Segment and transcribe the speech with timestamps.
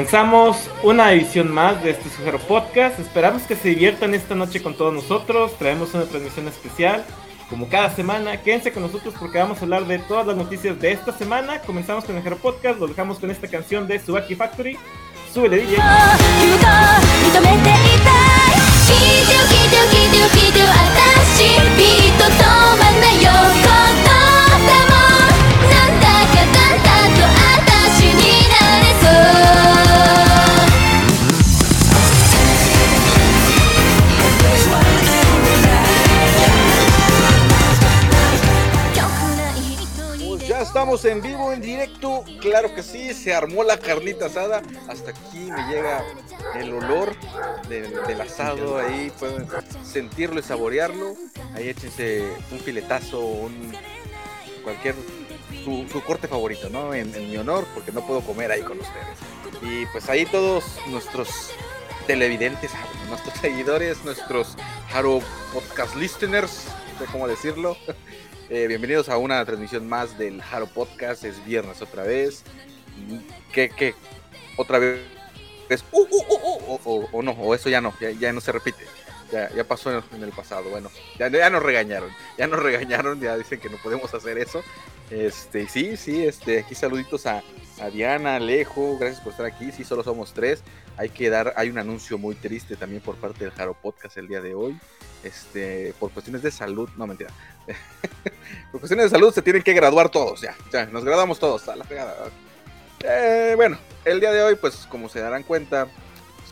[0.00, 2.98] Comenzamos una edición más de este Sujero Podcast.
[2.98, 5.52] Esperamos que se diviertan esta noche con todos nosotros.
[5.58, 7.04] Traemos una transmisión especial.
[7.50, 10.92] Como cada semana, quédense con nosotros porque vamos a hablar de todas las noticias de
[10.92, 11.60] esta semana.
[11.60, 12.80] Comenzamos con el Sujero Podcast.
[12.80, 14.78] Lo dejamos con esta canción de Subaki Factory.
[15.34, 15.76] Súbele, DJ.
[40.94, 42.24] Estamos en vivo, en directo.
[42.40, 44.60] Claro que sí, se armó la carnita asada.
[44.88, 46.04] Hasta aquí me llega
[46.56, 47.14] el olor
[47.68, 48.76] del, del asado.
[48.76, 49.46] Ahí pueden
[49.84, 51.14] sentirlo y saborearlo.
[51.54, 53.72] Ahí échense un filetazo, un
[54.64, 54.96] cualquier
[55.64, 56.92] su, su corte favorito, ¿no?
[56.92, 59.18] En, en mi honor, porque no puedo comer ahí con ustedes.
[59.62, 61.50] Y pues ahí todos nuestros
[62.08, 62.72] televidentes,
[63.08, 64.56] nuestros seguidores, nuestros
[64.92, 65.20] Haro
[65.54, 67.76] Podcast listeners, no sé cómo decirlo.
[68.52, 71.24] Eh, bienvenidos a una transmisión más del Haro Podcast.
[71.24, 72.42] Es viernes otra vez.
[73.52, 73.94] ¿Qué, qué?
[74.56, 75.00] Otra vez.
[75.92, 78.50] Uh, uh, uh, uh, o, o- no, o eso ya no, ya, ya no se
[78.50, 78.84] repite.
[79.30, 80.68] Ya, ya pasó en el pasado.
[80.68, 82.10] Bueno, ya, ya nos regañaron.
[82.36, 84.64] Ya nos regañaron, ya dicen que no podemos hacer eso.
[85.10, 87.44] Este, sí, sí, este, aquí saluditos a,
[87.80, 89.70] a Diana, Alejo, gracias por estar aquí.
[89.70, 90.64] Sí, solo somos tres.
[91.00, 94.28] Hay que dar, hay un anuncio muy triste también por parte del Haro Podcast el
[94.28, 94.78] día de hoy.
[95.24, 97.30] Este, por cuestiones de salud, no mentira.
[98.70, 101.76] por cuestiones de salud se tienen que graduar todos, ya, ya, nos graduamos todos, a
[101.76, 102.14] la pegada.
[103.02, 105.88] Eh, bueno, el día de hoy, pues como se darán cuenta,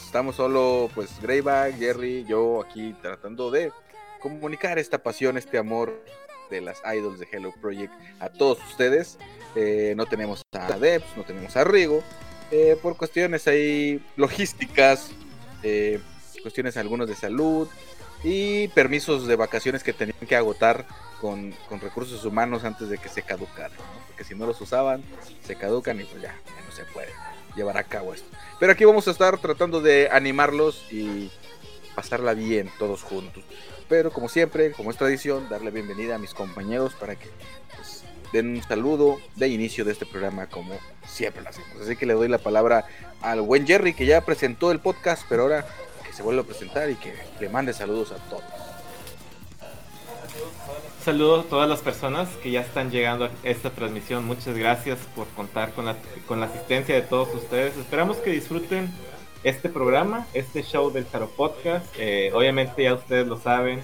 [0.03, 3.71] estamos solo, pues Greyback, Jerry, yo aquí tratando de
[4.19, 6.03] comunicar esta pasión, este amor
[6.49, 9.19] de las idols de Hello Project a todos ustedes.
[9.57, 12.03] Eh, no tenemos a Debs, no tenemos a Rigo,
[12.51, 15.11] eh, por cuestiones ahí logísticas,
[15.63, 16.01] eh,
[16.43, 17.69] cuestiones algunos de salud
[18.23, 20.87] y permisos de vacaciones que tenían que agotar
[21.21, 23.77] con, con recursos humanos antes de que se caducaran,
[24.07, 25.03] porque si no los usaban,
[25.45, 27.09] se caducan y pues ya, ya no se puede
[27.57, 28.29] llevar a cabo esto.
[28.59, 31.31] Pero aquí vamos a estar tratando de animarlos y
[31.95, 33.45] pasarla bien todos juntos.
[33.89, 37.29] Pero como siempre, como es tradición, darle bienvenida a mis compañeros para que
[37.75, 37.98] pues,
[38.33, 40.75] den un saludo de inicio de este programa como
[41.07, 41.81] siempre lo hacemos.
[41.81, 42.85] Así que le doy la palabra
[43.21, 45.67] al buen Jerry que ya presentó el podcast, pero ahora
[46.07, 48.45] que se vuelva a presentar y que le mande saludos a todos.
[51.05, 54.27] Saludos a todas las personas que ya están llegando a esta transmisión.
[54.27, 55.97] Muchas gracias por contar con la,
[56.27, 57.77] con la asistencia de todos ustedes.
[57.79, 58.91] Esperamos que disfruten
[59.45, 61.87] este programa, este show del Taro Podcast.
[61.99, 63.81] Eh, obviamente ya ustedes lo saben.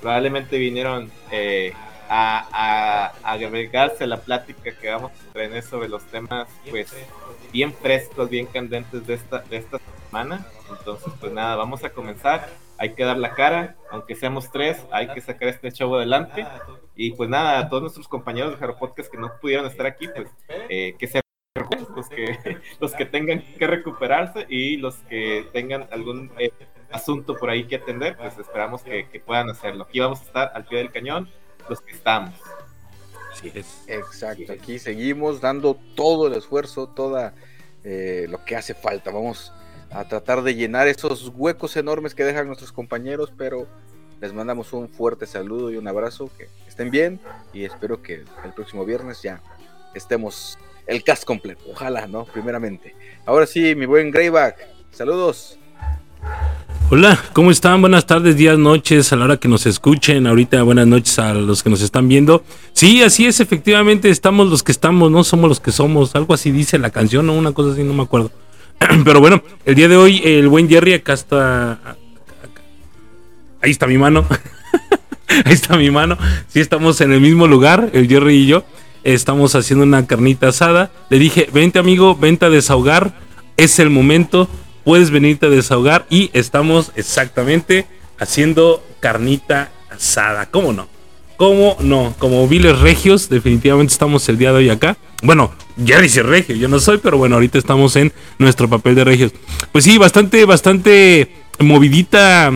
[0.00, 1.72] Probablemente vinieron eh,
[2.08, 6.94] a, a, a agregarse la plática que vamos a tener sobre los temas pues
[7.52, 10.46] bien frescos, bien candentes de esta, de esta semana.
[10.70, 12.48] Entonces pues nada, vamos a comenzar
[12.78, 16.46] hay que dar la cara, aunque seamos tres, hay que sacar este show adelante.
[16.94, 20.08] Y pues nada, a todos nuestros compañeros de Jaro Podcast que no pudieron estar aquí,
[20.08, 20.28] pues
[20.68, 21.20] eh, que se
[21.96, 26.52] los que, los que tengan que recuperarse y los que tengan algún eh,
[26.92, 29.84] asunto por ahí que atender, pues esperamos que, que puedan hacerlo.
[29.84, 31.28] Aquí vamos a estar al pie del cañón,
[31.68, 32.34] los que estamos.
[33.32, 33.84] Así es.
[33.86, 37.34] Exacto, aquí seguimos dando todo el esfuerzo, toda
[37.84, 39.10] eh, lo que hace falta.
[39.10, 39.52] Vamos
[39.90, 43.66] a tratar de llenar esos huecos enormes que dejan nuestros compañeros, pero
[44.20, 47.20] les mandamos un fuerte saludo y un abrazo, que estén bien
[47.52, 49.40] y espero que el próximo viernes ya
[49.94, 51.64] estemos el cast completo.
[51.70, 52.24] Ojalá, ¿no?
[52.24, 52.96] Primeramente.
[53.24, 55.58] Ahora sí, mi buen Greyback, saludos.
[56.90, 57.82] Hola, ¿cómo están?
[57.82, 60.26] Buenas tardes, días, noches, a la hora que nos escuchen.
[60.26, 62.42] Ahorita buenas noches a los que nos están viendo.
[62.72, 66.14] Sí, así es, efectivamente, estamos los que estamos, no somos los que somos.
[66.14, 68.30] Algo así dice la canción o una cosa así, no me acuerdo.
[69.04, 71.78] Pero bueno, el día de hoy el buen Jerry acá está...
[73.60, 74.24] Ahí está mi mano.
[75.44, 76.16] Ahí está mi mano.
[76.48, 78.64] Sí, estamos en el mismo lugar, el Jerry y yo.
[79.04, 80.90] Estamos haciendo una carnita asada.
[81.10, 83.12] Le dije, vente amigo, vente a desahogar.
[83.58, 84.48] Es el momento.
[84.88, 86.06] Puedes venirte a desahogar.
[86.08, 87.84] Y estamos exactamente
[88.18, 90.46] haciendo carnita asada.
[90.46, 90.88] ¿Cómo no?
[91.36, 92.14] ¿Cómo no?
[92.18, 94.96] Como viles regios, definitivamente estamos el día de hoy acá.
[95.22, 99.04] Bueno, ya dice regio, yo no soy, pero bueno, ahorita estamos en nuestro papel de
[99.04, 99.32] regios.
[99.72, 102.50] Pues sí, bastante, bastante movidita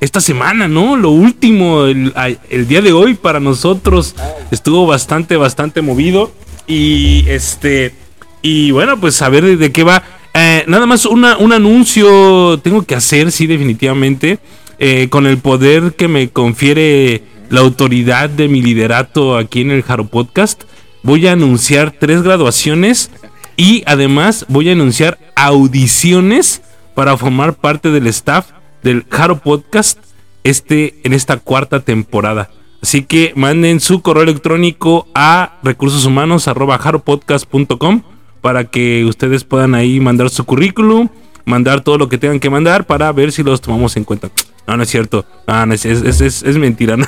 [0.00, 0.96] esta semana, ¿no?
[0.96, 2.12] Lo último, el,
[2.50, 4.16] el día de hoy para nosotros
[4.50, 6.32] estuvo bastante, bastante movido.
[6.66, 7.94] Y este,
[8.42, 10.02] Y bueno, pues a ver de qué va.
[10.34, 14.38] Eh, nada más un anuncio tengo que hacer, sí, definitivamente.
[14.80, 19.82] Eh, con el poder que me confiere la autoridad de mi liderato aquí en el
[19.82, 20.62] Jaro Podcast,
[21.02, 23.10] voy a anunciar tres graduaciones
[23.56, 26.62] y además voy a anunciar audiciones
[26.94, 28.50] para formar parte del staff
[28.84, 29.98] del Jaro Podcast
[30.44, 32.50] este, en esta cuarta temporada.
[32.80, 38.02] Así que manden su correo electrónico a recursoshumanos.jaropodcast.com
[38.40, 41.08] para que ustedes puedan ahí mandar su currículum,
[41.44, 44.30] mandar todo lo que tengan que mandar para ver si los tomamos en cuenta.
[44.66, 45.24] No, no es cierto.
[45.72, 45.84] es,
[46.20, 46.96] es, mentira.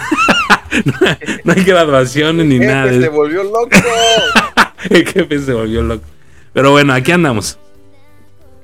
[1.44, 2.85] No, hay graduaciones ni nada.
[2.85, 3.71] El jefe se volvió loco.
[4.88, 6.05] El jefe se volvió loco.
[6.53, 7.59] Pero bueno, aquí andamos.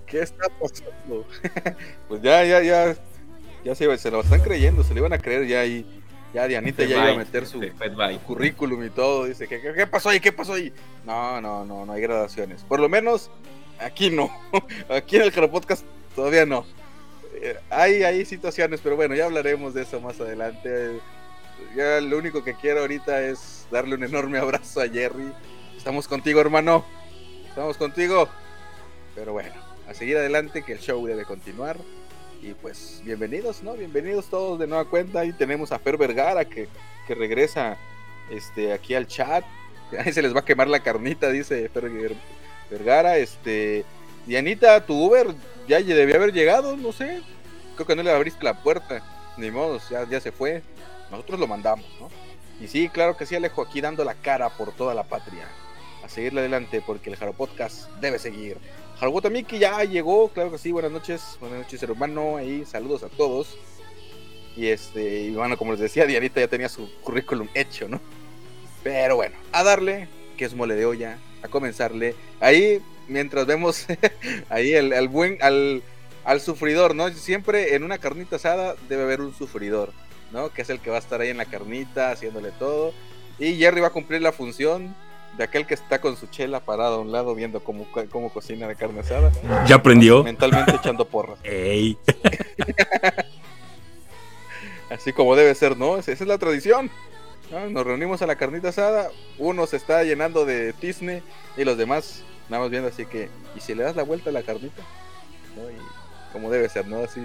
[0.07, 1.27] ¿Qué está pasando?
[2.09, 2.97] pues ya, ya, ya.
[3.65, 5.85] Ya se, se lo están creyendo, se lo iban a creer ya ahí.
[6.37, 7.63] Ya Dianita ya iba a meter su,
[8.27, 9.25] currículum y todo.
[9.25, 10.21] Dice, ¿qué, ¿qué, pasó ahí?
[10.21, 10.71] ¿Qué pasó ahí?
[11.07, 12.63] No, no, no, no hay graduaciones.
[12.63, 13.31] Por lo menos
[13.79, 14.31] aquí no.
[14.91, 16.67] Aquí en el Caro Podcast todavía no.
[17.41, 21.01] Eh, hay, hay situaciones, pero bueno, ya hablaremos de eso más adelante.
[21.75, 25.33] Ya lo único que quiero ahorita es darle un enorme abrazo a Jerry.
[25.75, 26.85] Estamos contigo, hermano.
[27.49, 28.29] Estamos contigo.
[29.15, 29.55] Pero bueno,
[29.89, 31.79] a seguir adelante que el show debe continuar.
[32.47, 33.73] Y pues bienvenidos, ¿no?
[33.73, 35.25] Bienvenidos todos de nueva cuenta.
[35.25, 36.69] Y tenemos a Fer Vergara que,
[37.05, 37.77] que regresa
[38.31, 39.45] este, aquí al chat.
[39.99, 41.91] Ahí se les va a quemar la carnita, dice Fer
[42.71, 43.19] Vergara.
[43.19, 43.85] Este,
[44.27, 45.35] Dianita, tu Uber
[45.67, 47.21] ya debía haber llegado, no sé.
[47.75, 49.03] Creo que no le abriste la puerta.
[49.37, 50.63] Ni modo, ya, ya se fue.
[51.11, 52.09] Nosotros lo mandamos, ¿no?
[52.61, 55.49] Y sí, claro que sí, Alejo, aquí dando la cara por toda la patria.
[56.05, 58.59] A seguirle adelante porque el Jaro Podcast debe seguir.
[58.99, 63.09] Haruguta Miki ya llegó, claro que sí, buenas noches, buenas noches hermano, ahí saludos a
[63.09, 63.59] todos.
[64.57, 68.01] Y este, y bueno, como les decía, Dianita ya tenía su currículum hecho, ¿no?
[68.83, 70.09] Pero bueno, a darle,
[70.39, 72.15] que es mole de olla, a comenzarle.
[72.41, 73.85] Ahí, mientras vemos
[74.49, 75.83] ahí al buen, al,
[76.25, 77.11] al sufridor, ¿no?
[77.11, 79.93] Siempre en una carnita asada debe haber un sufridor,
[80.33, 80.49] ¿no?
[80.49, 82.95] Que es el que va a estar ahí en la carnita, haciéndole todo.
[83.39, 84.97] Y Jerry va a cumplir la función
[85.37, 88.67] de aquel que está con su chela parado a un lado viendo cómo, cómo cocina
[88.69, 89.33] de carne asada.
[89.67, 90.25] ¿Ya aprendió?
[90.25, 91.39] Mentalmente echando porras.
[91.45, 91.99] ¡Ey!
[94.91, 95.97] Así como debe ser, ¿no?
[95.97, 96.91] Esa es la tradición.
[97.71, 101.23] Nos reunimos a la carnita asada, uno se está llenando de tizne
[101.57, 104.33] y los demás nada más viendo así que, ¿y si le das la vuelta a
[104.33, 104.83] la carnita?
[106.33, 107.03] como debe ser, ¿no?
[107.03, 107.21] Así,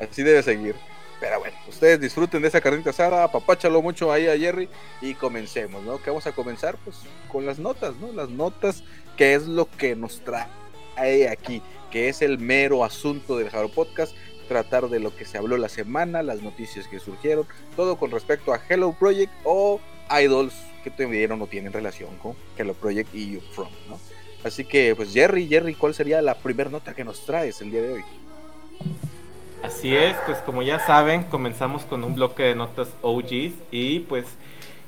[0.00, 0.74] así debe seguir.
[1.20, 4.68] Pero bueno, ustedes disfruten de esa carnita asada, apapáchalo mucho ahí a Jerry
[5.00, 6.02] y comencemos, ¿no?
[6.02, 6.96] Que vamos a comenzar pues
[7.30, 8.12] con las notas, ¿no?
[8.12, 8.84] Las notas,
[9.16, 14.14] que es lo que nos trae aquí, que es el mero asunto del Jaro Podcast,
[14.48, 17.46] tratar de lo que se habló la semana, las noticias que surgieron,
[17.76, 19.80] todo con respecto a Hello Project o
[20.10, 23.98] Idols que tuvieron o tienen relación con Hello Project y You From, ¿no?
[24.44, 27.80] Así que, pues Jerry, Jerry, ¿cuál sería la primera nota que nos traes el día
[27.80, 28.04] de hoy?
[29.64, 34.26] Así es, pues como ya saben, comenzamos con un bloque de notas OGs y pues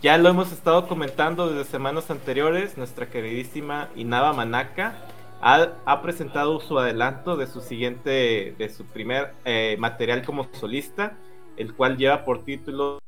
[0.02, 4.95] ya lo hemos estado comentando desde semanas anteriores, nuestra queridísima Inaba Manaka
[5.40, 11.16] ha, presentado su adelanto de su siguiente, de su primer eh, material como solista,
[11.56, 12.99] el cual lleva por título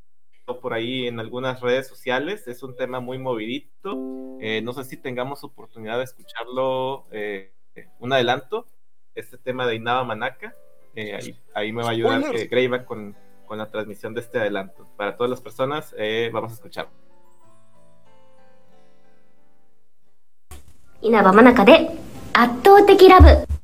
[0.63, 3.95] por ahí en algunas redes sociales, es un tema muy movidito,
[4.41, 7.53] eh, no sé si tengamos oportunidad de escucharlo, eh,
[7.99, 8.65] un adelanto,
[9.15, 10.57] este tema de Inaba Manaka.
[10.96, 13.16] Eh, ahí, me va a ayudar eh, con,
[13.48, 14.88] con, la transmisión de este adelanto.
[14.96, 16.88] Para todas las personas, eh, vamos a escuchar.
[21.04, 21.92] 稲葉真中で
[22.32, 23.57] 圧倒的ラブ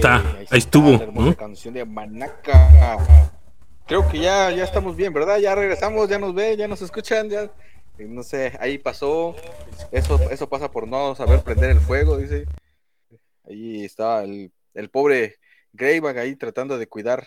[0.00, 1.36] está, ahí ahí estuvo, La hermosa ¿no?
[1.36, 2.98] canción de Manaca.
[3.86, 5.38] Creo que ya, ya estamos bien, ¿verdad?
[5.38, 7.42] Ya regresamos, ya nos ve, ya nos escuchan, ya.
[7.42, 9.34] eh, No sé, ahí pasó.
[9.90, 12.46] Eso, eso pasa por no saber prender el fuego, dice.
[13.48, 15.36] Ahí estaba el, el pobre
[15.72, 17.26] Greyback ahí tratando de cuidar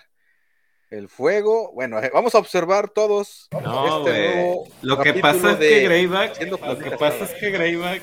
[0.89, 1.71] el fuego.
[1.73, 5.81] Bueno, eh, vamos a observar todos No, este nuevo Lo que pasa es de que
[5.83, 8.01] Greyback, lo que pasa es que Greyback,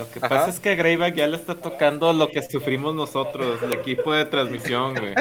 [0.00, 0.28] lo que Ajá.
[0.30, 4.24] pasa es que Greyback ya le está tocando lo que sufrimos nosotros, el equipo de
[4.24, 5.14] transmisión, güey.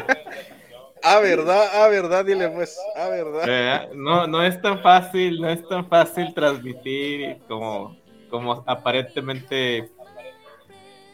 [1.01, 3.45] Ah, verdad, ah, verdad, dile pues, ah, verdad.
[3.45, 3.89] ¿Verdad?
[3.93, 7.97] No, no es tan fácil, no es tan fácil transmitir como,
[8.29, 9.89] como aparentemente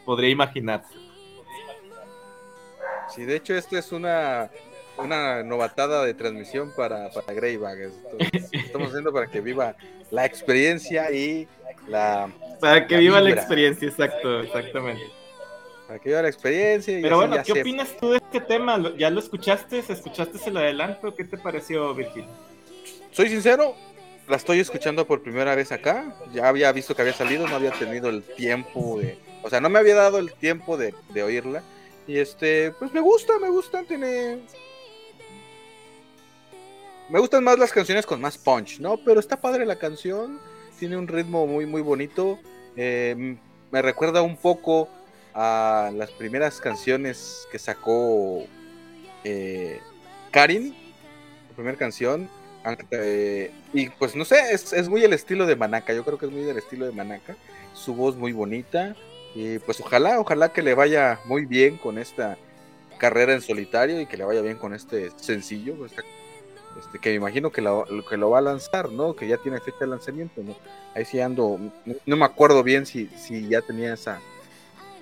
[0.04, 0.94] podría imaginarse.
[3.14, 4.50] Sí, de hecho, esto es una,
[4.98, 7.78] una novatada de transmisión para, para Greyback.
[7.78, 9.76] Entonces, estamos haciendo para que viva
[10.10, 11.48] la experiencia y
[11.88, 12.28] la.
[12.60, 15.02] Para que La viva la experiencia, exacto, exactamente.
[15.86, 16.98] Para que viva la experiencia.
[16.98, 18.76] Y Pero bueno, ¿qué se- opinas tú de este tema?
[18.78, 19.78] ¿Lo- ¿Ya lo escuchaste?
[19.88, 21.14] ¿Escuchaste el adelanto?
[21.14, 22.24] ¿Qué te pareció, Virgil?
[23.12, 23.74] Soy sincero,
[24.28, 26.14] la estoy escuchando por primera vez acá.
[26.32, 29.18] Ya había visto que había salido, no había tenido el tiempo de.
[29.42, 31.62] O sea, no me había dado el tiempo de, de oírla.
[32.08, 34.38] Y este, pues me gusta, me gusta, tiene.
[37.08, 38.96] Me gustan más las canciones con más punch, ¿no?
[38.96, 40.40] Pero está padre la canción,
[40.78, 42.38] tiene un ritmo muy, muy bonito.
[42.76, 43.36] eh,
[43.72, 44.88] me recuerda un poco
[45.34, 48.44] a las primeras canciones que sacó
[49.24, 49.80] eh,
[50.30, 50.74] Karin,
[51.50, 52.28] la primera canción.
[52.90, 56.26] eh, y pues no sé, es, es muy el estilo de Manaka, yo creo que
[56.26, 57.36] es muy del estilo de Manaka.
[57.74, 58.94] Su voz muy bonita.
[59.34, 62.38] Y pues ojalá, ojalá que le vaya muy bien con esta
[62.98, 66.02] carrera en solitario y que le vaya bien con este sencillo, esta-
[66.78, 69.14] este, que me imagino que lo, que lo va a lanzar, ¿no?
[69.14, 70.54] Que ya tiene fecha de lanzamiento, ¿no?
[70.94, 74.20] Ahí sí ando, no, no me acuerdo bien si, si ya tenía esa,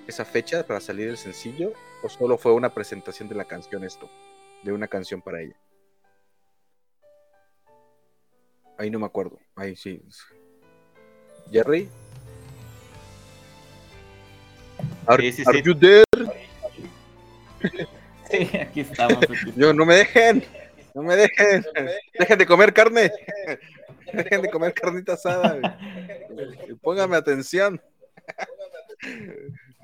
[0.07, 4.09] esa fecha para salir el sencillo o solo fue una presentación de la canción esto,
[4.63, 5.55] de una canción para ella.
[8.77, 10.01] Ahí no me acuerdo, ahí sí.
[11.51, 11.89] Jerry.
[15.07, 15.63] Are, Sí, sí, are sí.
[15.63, 16.03] you there?
[18.29, 19.23] Sí, aquí estamos.
[19.23, 20.43] aquí Yo, no me dejen,
[20.95, 21.65] no me dejen,
[22.17, 23.11] dejen de comer carne,
[24.13, 25.77] dejen de comer carnita asada,
[26.81, 27.81] póngame atención.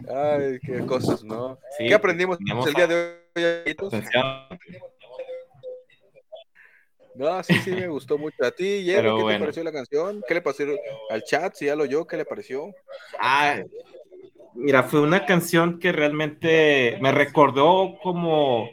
[0.08, 1.60] Ay, qué cosas, ¿no?
[1.78, 3.76] Sí, ¿Qué aprendimos el día de hoy?
[7.14, 8.44] No, sí, sí, me gustó mucho.
[8.44, 9.32] A ti, Jerry, ¿qué bueno.
[9.32, 10.24] te pareció la canción?
[10.26, 10.64] ¿Qué le pasó
[11.10, 11.54] al chat?
[11.56, 12.74] Si ya lo oyó, ¿qué le pareció?
[13.20, 13.62] Ah,
[14.54, 18.70] mira, fue una canción que realmente me recordó como,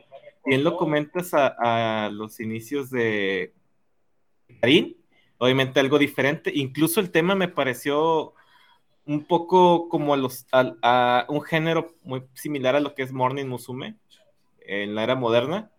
[0.49, 3.53] bien lo comentas, a, a los inicios de
[4.61, 4.97] Karin.
[5.39, 6.51] Obviamente algo diferente.
[6.55, 8.35] Incluso el tema me pareció
[9.09, 13.47] un poco como a los, a un género muy similar a lo que es Morning
[13.47, 13.97] Musume
[14.61, 15.71] en la era moderna.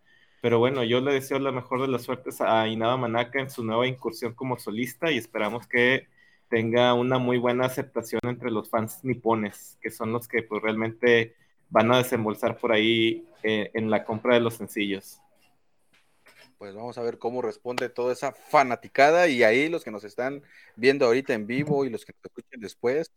[0.42, 3.62] Pero bueno, yo le deseo la mejor de las suertes a Inaba Manaka en su
[3.62, 6.08] nueva incursión como solista y esperamos que
[6.48, 11.36] tenga una muy buena aceptación entre los fans nipones, que son los que pues, realmente
[11.70, 15.20] van a desembolsar por ahí eh, en la compra de los sencillos.
[16.58, 20.42] Pues vamos a ver cómo responde toda esa fanaticada y ahí los que nos están
[20.76, 23.10] viendo ahorita en vivo y los que nos escuchen después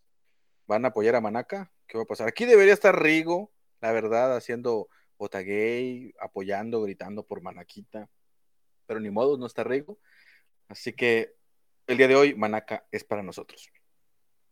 [0.66, 1.70] van a apoyar a Manaka.
[1.88, 2.28] ¿Qué va a pasar?
[2.28, 8.10] Aquí debería estar Rigo, la verdad, haciendo Otagay, apoyando, gritando por Manaquita.
[8.86, 10.00] Pero ni modo, no está Rigo.
[10.70, 11.36] Así que
[11.88, 13.70] el día de hoy, Manaka es para nosotros.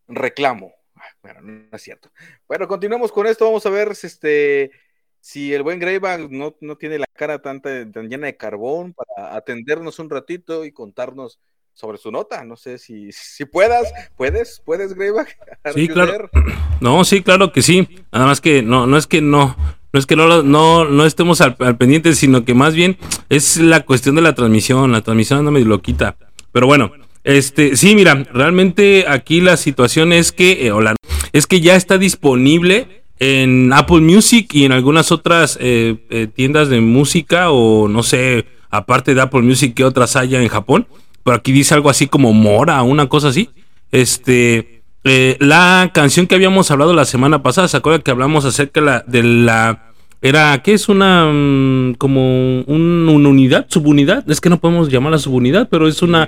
[0.08, 0.74] Reclamo.
[1.22, 2.10] Bueno, no es cierto.
[2.48, 3.46] Bueno, continuamos con esto.
[3.46, 4.72] Vamos a ver si este
[5.20, 9.36] si el buen Greyback no, no tiene la cara tanta, tan llena de carbón para
[9.36, 11.40] atendernos un ratito y contarnos
[11.74, 12.44] sobre su nota.
[12.44, 15.38] No sé si, si puedas, puedes, puedes, Greyback.
[15.74, 16.30] Sí, claro.
[16.82, 17.88] No, sí, claro que sí.
[18.12, 19.56] Nada más que no, no es que no,
[19.94, 22.98] no es que no, lo- no, no estemos al, al pendiente, sino que más bien
[23.30, 24.92] es la cuestión de la transmisión.
[24.92, 26.18] La transmisión anda medio loquita.
[26.52, 26.92] Pero bueno,
[27.24, 30.96] este, sí, mira, realmente aquí la situación es que, eh, o la-
[31.34, 36.70] es que ya está disponible en Apple Music y en algunas otras eh, eh, tiendas
[36.70, 40.88] de música o no sé, aparte de Apple Music, que otras haya en Japón.
[41.24, 43.50] Pero aquí dice algo así como Mora, una cosa así.
[43.92, 48.80] Este, eh, la canción que habíamos hablado la semana pasada, ¿se acuerdan que hablamos acerca
[48.80, 49.88] de la, de la
[50.24, 54.28] era, ¿qué es una, mm, como un- una unidad, subunidad?
[54.30, 56.28] Es que no podemos llamarla subunidad, pero es una,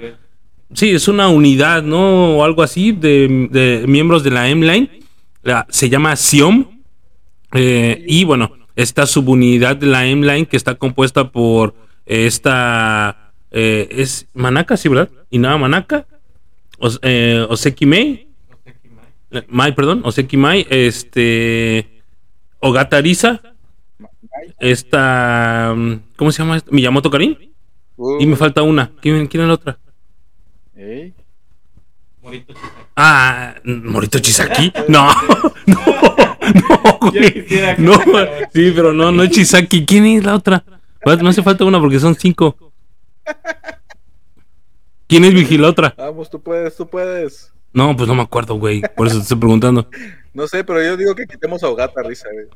[0.74, 2.38] sí, es una unidad, ¿no?
[2.38, 4.90] O algo así de, de miembros de la M-Line.
[5.70, 6.66] Se llama SIOM.
[7.54, 14.28] eh, y bueno, esta subunidad de la M-Line que está compuesta por esta, eh, es
[14.34, 15.10] Manaka, sí, ¿verdad?
[15.30, 16.06] Y nada, Manaka.
[16.80, 18.28] Os- eh, Oseki Mei.
[19.32, 21.90] Eh, Mai, perdón, Oseki Mai, este.
[22.60, 23.42] Ogata Arisa,
[24.60, 25.76] esta,
[26.16, 26.58] ¿cómo se llama?
[26.58, 26.72] esta?
[26.72, 27.38] Miyamoto Karin.
[28.20, 28.92] Y me falta una.
[29.02, 29.80] ¿Quién, quién es la otra?
[30.84, 31.14] Ey.
[32.22, 32.76] Morito Chisaki.
[32.98, 34.74] Ah, Morito Chisaki.
[34.90, 35.08] No,
[35.66, 36.38] no,
[36.98, 37.46] no, güey.
[37.78, 37.94] No,
[38.54, 39.86] sí, pero no, no es Chisaki.
[39.86, 40.64] ¿Quién es la otra?
[41.06, 42.58] Me hace falta una porque son cinco.
[45.08, 45.94] ¿Quién es Vigila otra?
[45.98, 47.54] Vamos, tú puedes, tú puedes.
[47.72, 48.82] No, pues no me acuerdo, güey.
[48.96, 49.90] Por eso te estoy preguntando.
[50.36, 52.48] No sé, pero yo digo que quitemos a Ogata Risa, güey.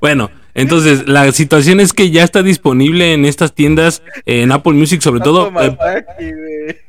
[0.00, 4.72] Bueno, entonces la situación es que ya está disponible en estas tiendas, eh, en Apple
[4.72, 5.52] Music sobre todo.
[5.60, 6.80] Eh.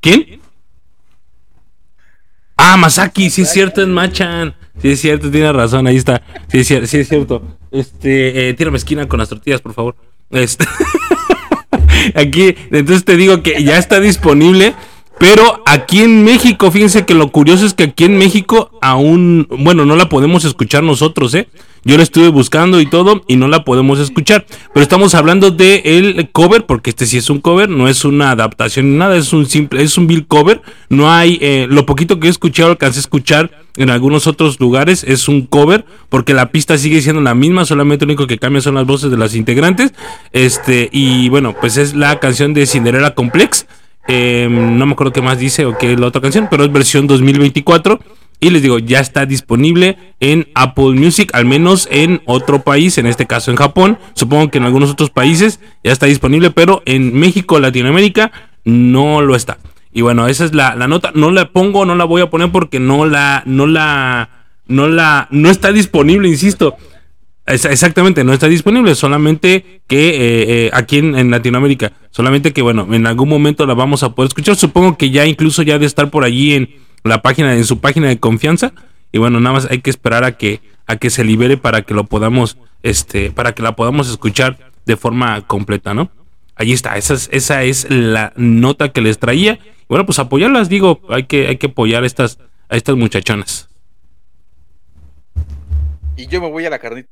[0.00, 0.40] ¿Quién?
[2.56, 4.54] Ah, Masaki, sí es cierto, es Machan.
[4.80, 6.22] Sí es cierto, tiene razón, ahí está.
[6.46, 7.42] Sí es cierto, sí es cierto.
[7.72, 9.96] Este, eh, tírame esquina con las tortillas, por favor.
[10.30, 10.64] Este.
[12.14, 14.74] Aquí, entonces te digo que ya está disponible.
[15.18, 19.86] Pero aquí en México, fíjense que lo curioso es que aquí en México aún, bueno,
[19.86, 21.48] no la podemos escuchar nosotros, ¿eh?
[21.84, 24.46] Yo la estuve buscando y todo y no la podemos escuchar.
[24.72, 28.30] Pero estamos hablando de el cover, porque este sí es un cover, no es una
[28.30, 30.62] adaptación ni nada, es un simple, es un bill cover.
[30.88, 35.04] No hay, eh, lo poquito que he escuchado, alcancé a escuchar en algunos otros lugares,
[35.04, 38.62] es un cover, porque la pista sigue siendo la misma, solamente lo único que cambia
[38.62, 39.92] son las voces de las integrantes.
[40.32, 43.66] Este, y bueno, pues es la canción de Cinderella Complex.
[44.06, 46.72] Eh, no me acuerdo qué más dice o qué es la otra canción, pero es
[46.72, 48.00] versión 2024.
[48.40, 53.06] Y les digo, ya está disponible en Apple Music, al menos en otro país, en
[53.06, 53.98] este caso en Japón.
[54.14, 58.32] Supongo que en algunos otros países ya está disponible, pero en México, Latinoamérica,
[58.64, 59.58] no lo está.
[59.92, 61.12] Y bueno, esa es la, la nota.
[61.14, 64.28] No la pongo, no la voy a poner porque no la, no la,
[64.66, 66.76] no la, no está disponible, insisto.
[67.46, 70.16] Exactamente, no está disponible, solamente que eh,
[70.48, 74.28] eh, aquí en, en Latinoamérica, solamente que bueno, en algún momento la vamos a poder
[74.28, 76.70] escuchar, supongo que ya incluso ya de estar por allí en
[77.04, 78.72] la página, en su página de confianza,
[79.12, 81.94] y bueno, nada más hay que esperar a que, a que se libere para que
[81.94, 86.10] lo podamos, este, para que la podamos escuchar de forma completa, ¿no?
[86.56, 89.58] Allí está, esa es, esa es la nota que les traía.
[89.88, 92.38] Bueno, pues apoyarlas, digo, hay que, hay que apoyar a estas,
[92.68, 93.68] a estas muchachonas.
[96.16, 97.08] Y yo me voy a la carnita.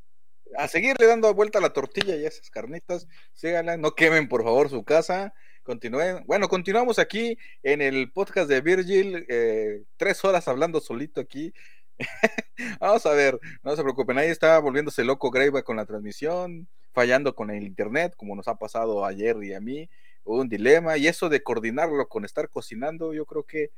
[0.59, 3.09] A seguirle dando vuelta a la tortilla y a esas carnitas.
[3.33, 5.33] Síganla, no quemen por favor su casa.
[5.63, 6.25] Continúen.
[6.27, 9.25] Bueno, continuamos aquí en el podcast de Virgil.
[9.29, 11.55] eh, tres horas hablando solito aquí.
[12.81, 14.19] Vamos a ver, no se preocupen.
[14.19, 18.57] Ahí está volviéndose loco Greyback con la transmisión, fallando con el internet, como nos ha
[18.57, 19.89] pasado ayer y a mí.
[20.25, 20.97] Un dilema.
[20.97, 23.71] Y eso de coordinarlo con estar cocinando, yo creo que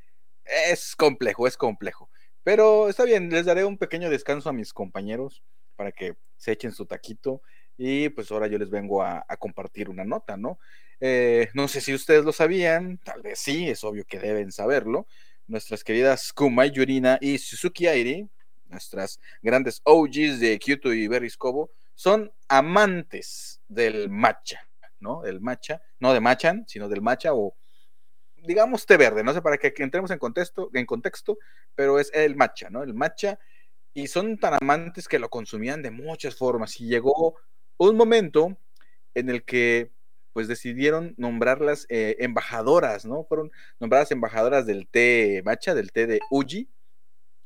[0.45, 2.09] es complejo, es complejo.
[2.45, 5.43] Pero está bien, les daré un pequeño descanso a mis compañeros
[5.77, 7.43] para que se echen su taquito.
[7.77, 10.59] Y pues ahora yo les vengo a compartir una nota, ¿no?
[11.07, 15.07] Eh, no sé si ustedes lo sabían, tal vez sí, es obvio que deben saberlo.
[15.47, 18.27] Nuestras queridas Kumai Yurina y Suzuki Airi,
[18.69, 24.67] nuestras grandes OGs de Kyoto y Berries Kobo, son amantes del matcha,
[24.99, 25.27] ¿no?
[25.27, 27.55] El matcha, no de machan, sino del matcha o
[28.37, 31.37] digamos té verde, no sé para que, que entremos en contexto, en contexto,
[31.75, 32.83] pero es el matcha, ¿no?
[32.83, 33.39] El matcha
[33.93, 37.37] y son tan amantes que lo consumían de muchas formas y llegó
[37.77, 38.57] un momento
[39.13, 39.94] en el que
[40.35, 43.25] pues decidieron nombrarlas eh, embajadoras, ¿no?
[43.25, 46.69] Fueron nombradas embajadoras del té matcha, del té de Uji,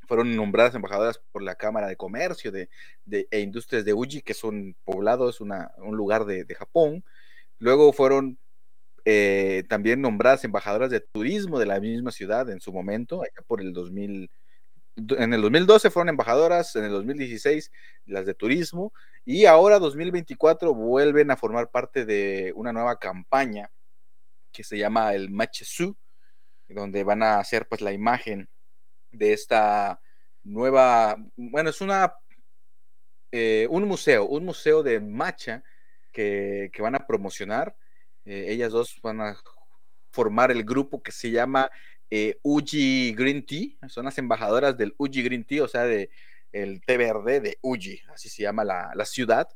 [0.08, 2.68] fueron nombradas embajadoras por la Cámara de Comercio de,
[3.06, 7.04] e Industrias de Uji, que es un poblado, es una, un lugar de, de Japón.
[7.58, 8.38] Luego fueron
[9.04, 13.60] eh, también nombradas embajadoras de turismo de la misma ciudad en su momento, allá por
[13.60, 14.30] el 2000,
[15.18, 17.72] en el 2012 fueron embajadoras, en el 2016
[18.06, 18.92] las de turismo,
[19.24, 23.70] y ahora 2024 vuelven a formar parte de una nueva campaña
[24.52, 25.96] que se llama el Machesu,
[26.68, 28.48] donde van a hacer pues la imagen
[29.10, 30.00] de esta
[30.44, 32.14] nueva, bueno, es una,
[33.32, 35.62] eh, un museo, un museo de matcha
[36.12, 37.76] que, que van a promocionar.
[38.24, 39.36] Eh, ellas dos van a
[40.10, 41.70] formar el grupo que se llama
[42.10, 46.10] eh, Uji Green Tea, son las embajadoras del Uji Green Tea, o sea, de
[46.52, 49.48] el té verde de Uji, así se llama la, la ciudad.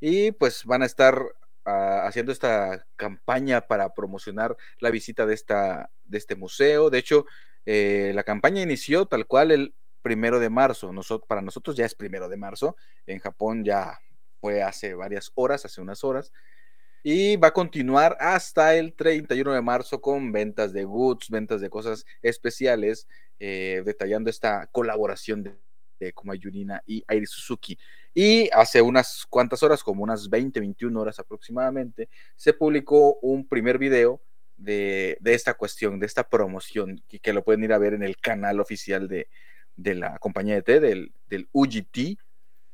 [0.00, 1.20] Y pues van a estar
[1.64, 6.90] ah, haciendo esta campaña para promocionar la visita de, esta, de este museo.
[6.90, 7.26] De hecho,
[7.64, 10.92] eh, la campaña inició tal cual el primero de marzo.
[10.92, 12.76] Nosot- para nosotros ya es primero de marzo.
[13.06, 13.98] En Japón ya
[14.40, 16.32] fue hace varias horas, hace unas horas.
[17.08, 21.70] Y va a continuar hasta el 31 de marzo con ventas de goods, ventas de
[21.70, 23.06] cosas especiales,
[23.38, 25.54] eh, detallando esta colaboración de,
[26.00, 27.78] de Yurina y Airi Suzuki.
[28.12, 33.78] Y hace unas cuantas horas, como unas 20, 21 horas aproximadamente, se publicó un primer
[33.78, 34.20] video
[34.56, 38.58] de, esta cuestión, de esta promoción, que lo pueden ir a ver en el canal
[38.58, 39.28] oficial de,
[39.76, 42.18] de la compañía de té, del, del UGT.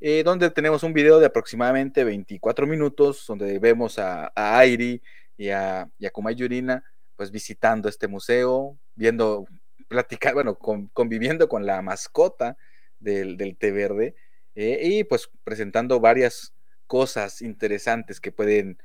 [0.04, 5.00] Eh, donde tenemos un video de aproximadamente 24 minutos, donde vemos a, a Airi
[5.36, 6.82] y a, y Yurina,
[7.14, 9.46] pues visitando este museo, viendo,
[9.86, 12.56] platicar, bueno, conviviendo con la mascota
[12.98, 14.16] del, del té verde,
[14.56, 16.52] eh, y pues presentando varias
[16.88, 18.82] cosas interesantes que pueden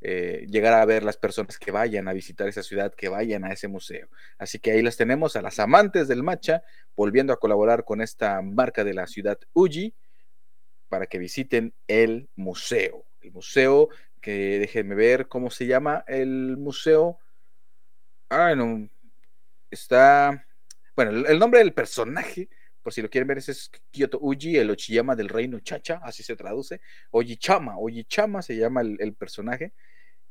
[0.00, 3.52] eh, llegar a ver las personas que vayan a visitar esa ciudad, que vayan a
[3.52, 4.08] ese museo.
[4.38, 6.62] Así que ahí las tenemos a las amantes del matcha,
[6.96, 9.94] volviendo a colaborar con esta marca de la ciudad Uji
[10.88, 13.04] para que visiten el museo.
[13.20, 13.88] El museo
[14.20, 17.18] que déjenme ver cómo se llama el museo.
[18.28, 18.88] Ah, no,
[19.70, 20.46] está,
[20.96, 22.48] bueno, el nombre del personaje
[22.86, 26.36] por si lo quieren ver, es Kyoto Uji, el Ochiyama del reino Chacha, así se
[26.36, 26.80] traduce.
[27.10, 29.72] Ojichama, Ojichama se llama el, personaje.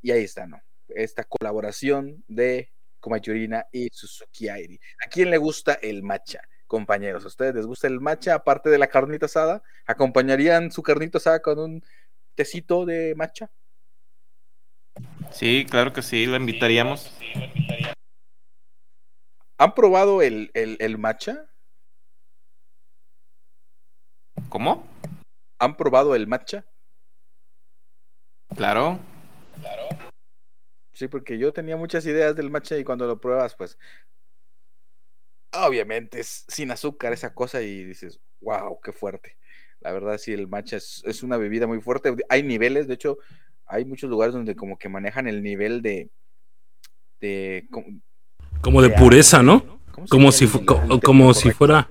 [0.01, 0.61] Y ahí está, ¿no?
[0.87, 4.79] Esta colaboración de Komayurina y Suzuki Airi.
[5.05, 6.39] ¿A quién le gusta el matcha?
[6.67, 9.61] Compañeros, ¿a ustedes les gusta el matcha aparte de la carnita asada?
[9.85, 11.83] ¿Acompañarían su carnita asada con un
[12.33, 13.51] tecito de matcha?
[15.31, 17.15] Sí, claro que sí, lo invitaríamos.
[19.57, 21.49] ¿Han probado el, el, el matcha?
[24.49, 24.87] ¿Cómo?
[25.59, 26.65] ¿Han probado el matcha?
[28.55, 28.99] Claro.
[29.59, 29.89] Claro.
[30.93, 33.77] Sí, porque yo tenía muchas ideas del matcha y cuando lo pruebas, pues
[35.55, 39.37] obviamente es sin azúcar esa cosa y dices, wow, qué fuerte.
[39.81, 42.15] La verdad, sí, el matcha es, una bebida muy fuerte.
[42.29, 43.17] Hay niveles, de hecho,
[43.65, 46.09] hay muchos lugares donde como que manejan el nivel de...
[47.21, 47.67] de
[48.61, 49.79] como, de, pureza, ¿no?
[50.09, 51.89] Como si, como si fuera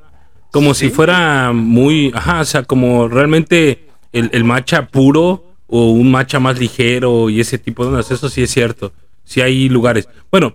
[0.55, 6.13] como si fuera muy, ajá, o sea, como realmente el, el, matcha puro o un
[6.13, 8.93] matcha más ligero y ese tipo de cosas, eso sí es cierto.
[9.25, 10.09] Sí hay lugares.
[10.31, 10.55] Bueno,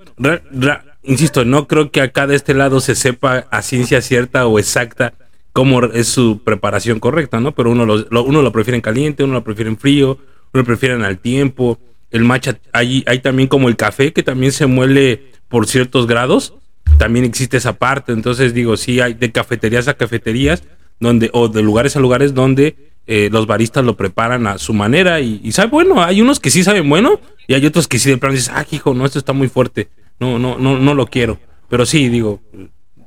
[1.04, 5.14] insisto, no creo que acá de este lado se sepa a ciencia cierta o exacta
[5.54, 7.54] cómo es su preparación correcta, ¿no?
[7.54, 10.64] Pero uno lo, uno lo prefiere en caliente, uno lo prefiere en frío, uno lo
[10.64, 11.80] prefiere al tiempo.
[12.12, 16.54] El matcha, hay, hay también como el café que también se muele por ciertos grados
[16.98, 18.12] también existe esa parte.
[18.12, 20.64] Entonces digo, sí hay de cafeterías a cafeterías
[21.00, 22.76] donde, o de lugares a lugares donde
[23.08, 26.52] eh, los baristas lo preparan a su manera y, y, sabe bueno, hay unos que
[26.52, 29.18] sí saben bueno y hay otros que sí de plano dices, ah, hijo, no, esto
[29.18, 31.40] está muy fuerte, no, no, no, no lo quiero.
[31.70, 32.42] Pero sí, digo,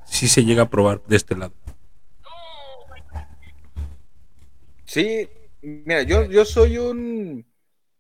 [0.05, 1.53] sí se llega a probar de este lado.
[4.85, 5.29] Sí,
[5.62, 7.46] mira, yo, yo soy un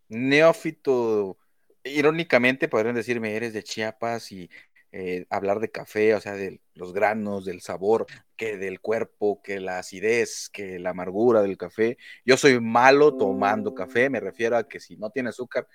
[0.08, 1.38] neófito,
[1.84, 4.50] irónicamente podrían decirme, eres de Chiapas y
[4.92, 8.04] eh, hablar de café, o sea, de los granos, del sabor,
[8.36, 11.96] que del cuerpo, que la acidez, que la amargura del café.
[12.26, 15.66] Yo soy malo tomando café, me refiero a que si no tiene azúcar,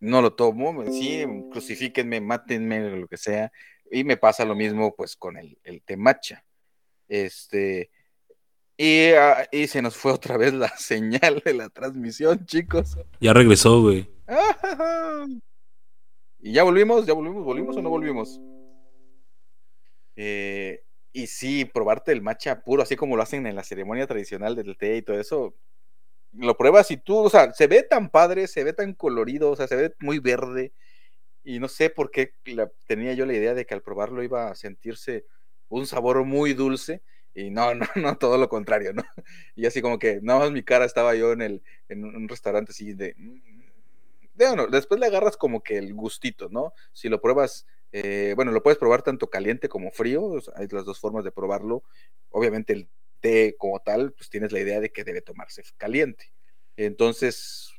[0.00, 3.52] no lo tomo, sí, crucifíquenme, mátenme, lo que sea.
[3.90, 6.44] Y me pasa lo mismo pues con el, el temacha.
[7.08, 7.90] Este,
[8.76, 12.96] y, ah, y, se nos fue otra vez la señal de la transmisión, chicos.
[13.20, 14.08] Ya regresó, güey.
[16.40, 18.40] Y ya volvimos, ya volvimos, volvimos o no volvimos.
[20.14, 24.54] Eh, y sí, probarte el matcha puro, así como lo hacen en la ceremonia tradicional
[24.54, 25.56] del té y todo eso.
[26.32, 29.56] Lo pruebas y tú, o sea, se ve tan padre, se ve tan colorido, o
[29.56, 30.72] sea, se ve muy verde.
[31.44, 32.32] Y no sé por qué
[32.86, 35.24] tenía yo la idea de que al probarlo iba a sentirse
[35.68, 37.02] un sabor muy dulce.
[37.34, 39.02] Y no, no, no, todo lo contrario, ¿no?
[39.54, 42.72] Y así como que nada más mi cara estaba yo en, el, en un restaurante
[42.72, 43.38] así de, mm,
[44.34, 46.72] bueno, después le agarras como que el gustito, ¿no?
[46.92, 51.00] Si lo pruebas, eh, bueno, lo puedes probar tanto caliente como frío, hay las dos
[51.00, 51.82] formas de probarlo.
[52.30, 52.88] Obviamente el
[53.20, 56.32] té como tal, pues tienes la idea de que debe tomarse caliente.
[56.76, 57.72] Entonces,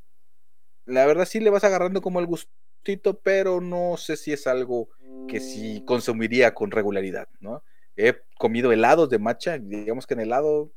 [0.85, 4.89] la verdad sí le vas agarrando como el gustito, pero no sé si es algo
[5.27, 7.63] que sí consumiría con regularidad, ¿no?
[7.95, 10.71] He comido helados de matcha, digamos que en helado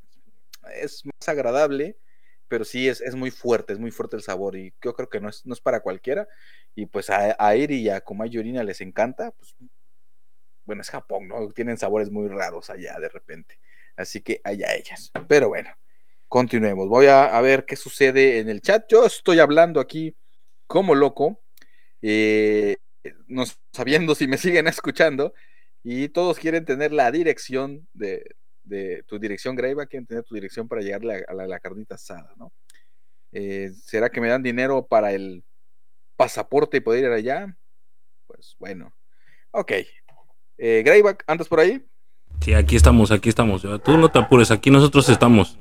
[0.74, 1.96] es más agradable,
[2.48, 5.20] pero sí es, es, muy fuerte, es muy fuerte el sabor y yo creo que
[5.20, 6.28] no es, no es para cualquiera.
[6.74, 9.56] Y pues a, a Eri y a Komai Yorina les encanta, pues
[10.64, 11.50] bueno, es Japón, ¿no?
[11.52, 13.58] Tienen sabores muy raros allá de repente.
[13.96, 15.10] Así que allá ellas.
[15.28, 15.70] Pero bueno,
[16.28, 16.88] continuemos.
[16.88, 18.86] Voy a, ver qué sucede en el chat.
[18.88, 20.16] Yo estoy hablando aquí
[20.66, 21.42] como loco,
[22.00, 22.78] eh,
[23.26, 25.34] no sabiendo si me siguen escuchando,
[25.82, 28.24] y todos quieren tener la dirección de,
[29.06, 32.52] tu dirección Greyback, quieren tener tu dirección para llegarle a, la, carnita asada, ¿no?
[33.32, 35.44] Eh, ¿Será que me dan dinero para el
[36.16, 37.58] pasaporte y poder ir allá?
[38.26, 38.94] Pues bueno.
[39.50, 39.72] Ok.
[40.58, 41.84] Eh, Greyback, ¿andas por ahí?
[42.42, 43.62] Sí, aquí estamos, aquí estamos.
[43.84, 45.56] Tú no te apures, aquí nosotros estamos.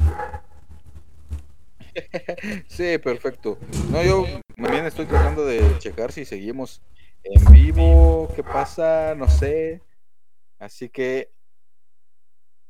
[2.67, 3.57] sí, perfecto.
[3.91, 6.81] No, yo también estoy tratando de checar si seguimos
[7.23, 9.81] en vivo, qué pasa, no sé.
[10.59, 11.29] Así que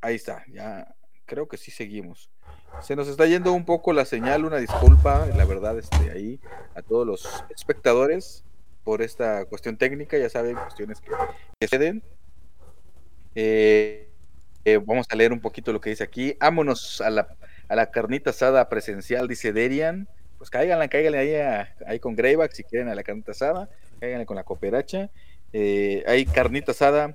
[0.03, 0.95] Ahí está, ya
[1.25, 2.31] creo que sí seguimos.
[2.81, 6.39] Se nos está yendo un poco la señal, una disculpa, la verdad, este, ahí
[6.73, 8.43] a todos los espectadores
[8.83, 11.11] por esta cuestión técnica, ya saben, cuestiones que,
[11.59, 12.03] que se den.
[13.35, 14.09] Eh,
[14.65, 16.35] eh, vamos a leer un poquito lo que dice aquí.
[16.39, 17.35] Vámonos a la,
[17.67, 20.07] a la carnita asada presencial, dice Derian.
[20.37, 24.35] Pues cáiganla, cáiganle ahí, ahí con Greyback si quieren a la carnita asada, cáiganle con
[24.35, 25.09] la cooperacha.
[25.53, 27.13] Eh, hay carnita asada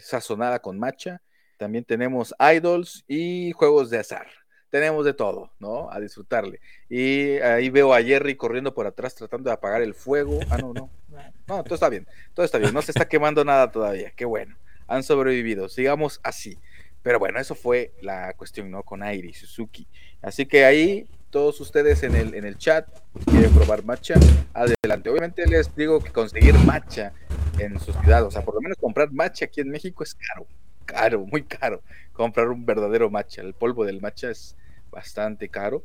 [0.00, 1.20] sazonada con macha.
[1.56, 4.26] También tenemos idols y juegos de azar.
[4.70, 5.90] Tenemos de todo, ¿no?
[5.90, 6.60] A disfrutarle.
[6.88, 10.40] Y ahí veo a Jerry corriendo por atrás tratando de apagar el fuego.
[10.50, 10.90] Ah, no, no.
[11.46, 12.08] No, todo está bien.
[12.32, 12.72] Todo está bien.
[12.72, 14.10] No se está quemando nada todavía.
[14.16, 15.68] Qué bueno han sobrevivido.
[15.68, 16.58] Sigamos así.
[17.02, 18.82] Pero bueno, eso fue la cuestión, ¿no?
[18.82, 19.86] Con Airi Suzuki.
[20.22, 22.88] Así que ahí, todos ustedes en el, en el chat,
[23.26, 24.14] quieren probar matcha,
[24.54, 25.10] adelante.
[25.10, 27.12] Obviamente les digo que conseguir matcha
[27.58, 30.46] en su ciudad, o sea, por lo menos comprar matcha aquí en México es caro,
[30.86, 31.82] caro, muy caro.
[32.12, 33.42] Comprar un verdadero matcha.
[33.42, 34.56] El polvo del matcha es
[34.90, 35.84] bastante caro.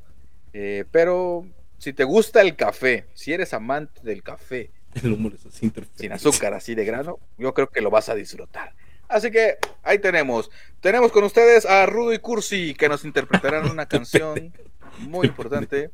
[0.53, 1.45] Eh, pero
[1.79, 4.71] si te gusta el café, si eres amante del café,
[5.95, 8.73] sin azúcar, así de grano, yo creo que lo vas a disfrutar.
[9.10, 10.52] Así que ahí tenemos.
[10.82, 14.54] Tenemos con ustedes a Rudo y Cursi que nos interpretarán una canción
[15.00, 15.89] muy importante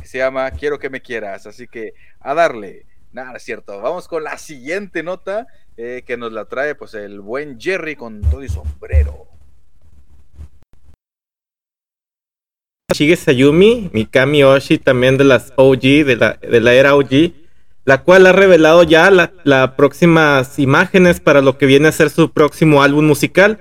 [0.00, 1.46] que se llama Quiero que me quieras.
[1.46, 2.86] Así que a darle.
[3.12, 3.80] Nada, es cierto.
[3.80, 5.46] Vamos con la siguiente nota
[5.76, 9.26] eh, que nos la trae pues el buen Jerry con todo y sombrero.
[12.92, 17.39] Shige Sayumi, Mikami Oshi también de las OG, de la, de la era OG
[17.90, 22.30] la cual ha revelado ya las próximas imágenes para lo que viene a ser su
[22.30, 23.58] próximo álbum musical.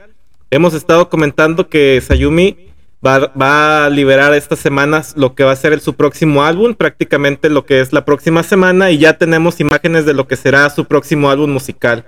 [0.51, 2.55] Hemos estado comentando que Sayumi
[3.03, 7.65] va, a liberar estas semanas lo que va a ser su próximo álbum, prácticamente lo
[7.65, 11.31] que es la próxima semana, y ya tenemos imágenes de lo que será su próximo
[11.31, 12.05] álbum musical.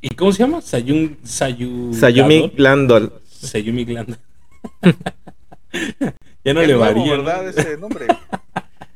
[0.00, 0.62] ¿Y cómo se llama?
[0.62, 1.18] Sayumi
[2.56, 3.12] Glandol.
[3.28, 4.16] Sayumi Glandol.
[6.42, 7.18] ya no le varía.
[7.18, 7.48] ¿verdad?
[7.48, 8.06] Ese nombre.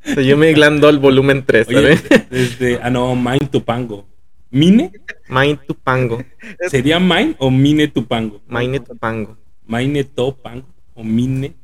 [0.15, 2.05] Sayumi Glandol volumen 3, ¿sabes?
[2.31, 4.07] Desde, ah, no, Mind Tupango.
[4.51, 4.93] ¿Mine?
[5.29, 6.23] Mind Tupango.
[6.69, 8.43] ¿Sería Mind o Mine Tupango?
[8.49, 9.37] Mine Tupango.
[9.67, 11.55] Mine Topango o Mine.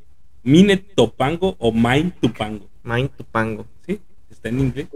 [0.43, 2.67] Mine Topango o Mind Tupango.
[2.83, 3.67] Mind Tupango.
[3.85, 4.01] ¿Sí?
[4.31, 4.87] ¿Está en inglés?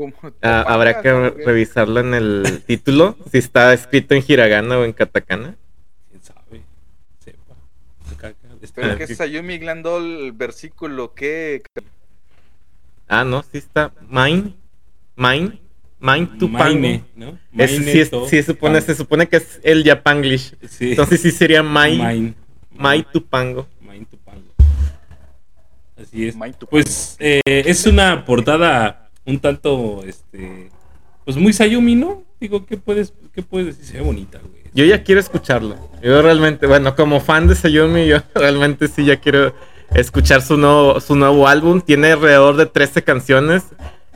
[0.41, 1.11] Ah, habrá que
[1.45, 5.55] revisarlo en el título, si está escrito en hiragana o en katakana.
[6.09, 6.63] ¿Quién sabe?
[7.19, 7.55] Sepa.
[8.73, 11.61] Pero que es Sayumi Glandol, versículo que
[13.13, 13.91] Ah, no, sí está.
[14.09, 14.55] Mine.
[15.15, 15.59] Mine.
[15.99, 17.37] Mine to Mine, ¿no?
[17.65, 20.53] sí, se, supone, se supone que es el Japanglish.
[20.79, 22.05] Entonces sí sería Mine.
[22.05, 22.33] Mine.
[22.71, 23.67] Mine to Pango.
[23.79, 24.51] Mine to Pango.
[25.95, 26.35] Así es.
[26.69, 30.69] Pues eh, es una portada un tanto, este,
[31.23, 32.23] pues muy Sayumi, ¿no?
[32.39, 33.85] Digo, ¿qué puedes, qué puedes decir?
[33.85, 34.63] Se ve bonita, güey.
[34.73, 35.77] Yo ya quiero escucharlo.
[36.01, 39.53] Yo realmente, bueno, como fan de Sayumi, yo realmente sí ya quiero
[39.95, 41.81] escuchar su nuevo, su nuevo álbum.
[41.81, 43.63] Tiene alrededor de 13 canciones.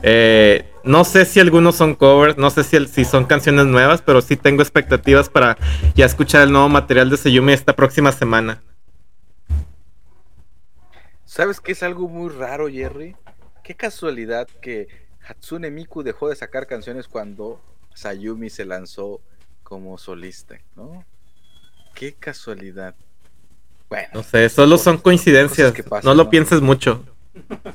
[0.02, 4.22] Eh, no sé si algunos son covers, no sé si, si son canciones nuevas, pero
[4.22, 5.58] sí tengo expectativas para
[5.94, 8.62] ya escuchar el nuevo material de Seyumi esta próxima semana.
[11.24, 13.16] ¿Sabes qué es algo muy raro, Jerry?
[13.62, 14.88] Qué casualidad que
[15.26, 17.60] Hatsune Miku dejó de sacar canciones cuando
[17.94, 19.20] Sayumi se lanzó
[19.62, 21.04] como solista, ¿no?
[21.94, 22.94] Qué casualidad.
[23.88, 24.08] Bueno.
[24.14, 25.72] No sé, solo son coincidencias.
[26.02, 27.04] no lo pienses mucho.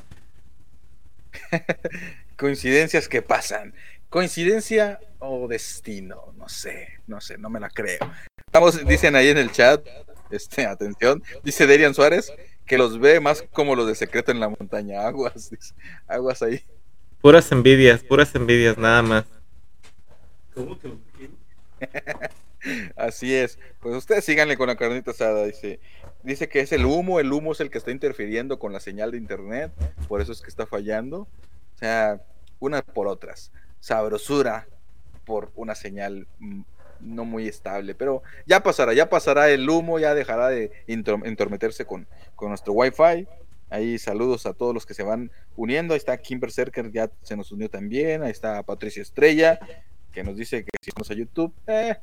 [2.37, 3.73] coincidencias que pasan.
[4.09, 7.99] Coincidencia o destino, no sé, no sé, no me la creo.
[8.45, 9.81] Estamos, dicen ahí en el chat,
[10.29, 12.31] este, atención, dice Derian Suárez
[12.65, 15.05] que los ve más como los de secreto en la montaña.
[15.05, 15.51] Aguas,
[16.07, 16.63] aguas ahí.
[17.21, 19.25] Puras envidias, puras envidias, nada más.
[20.53, 20.91] ¿Cómo que
[22.95, 23.59] Así es.
[23.79, 25.79] Pues ustedes síganle con la carnita asada, dice.
[26.23, 29.11] Dice que es el humo, el humo es el que está interfiriendo con la señal
[29.11, 29.71] de internet,
[30.07, 31.27] por eso es que está fallando.
[31.75, 32.21] O sea,
[32.59, 33.51] unas por otras.
[33.79, 34.67] Sabrosura
[35.25, 36.61] por una señal mm,
[37.01, 42.07] no muy estable, pero ya pasará, ya pasará el humo, ya dejará de entormeterse con,
[42.35, 43.27] con nuestro wifi.
[43.69, 45.93] Ahí saludos a todos los que se van uniendo.
[45.93, 48.23] Ahí está Kimber Cerker, ya se nos unió también.
[48.23, 49.59] Ahí está Patricia Estrella,
[50.11, 51.97] que nos dice que si vamos a YouTube, eh,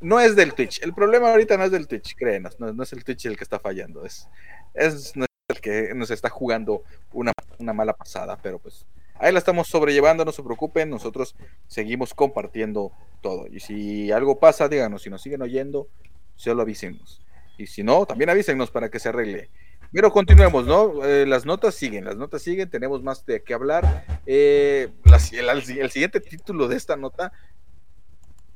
[0.00, 0.82] no es del Twitch.
[0.82, 2.58] El problema ahorita no es del Twitch, créenos.
[2.58, 4.04] No, es el Twitch el que está fallando.
[4.04, 4.28] Es,
[4.74, 6.82] el que nos está jugando
[7.12, 7.32] una,
[7.72, 8.38] mala pasada.
[8.42, 8.86] Pero pues
[9.16, 10.90] ahí la estamos sobrellevando, no se preocupen.
[10.90, 11.36] Nosotros
[11.66, 13.46] seguimos compartiendo todo.
[13.46, 15.02] Y si algo pasa, díganos.
[15.02, 15.88] Si nos siguen oyendo,
[16.34, 17.22] solo avísenos.
[17.58, 19.50] Y si no, también avísenos para que se arregle.
[19.92, 21.04] Pero continuemos, ¿no?
[21.04, 24.04] Eh, las notas siguen, las notas siguen, tenemos más de qué hablar.
[24.24, 27.32] Eh, el, siguiente título de esta nota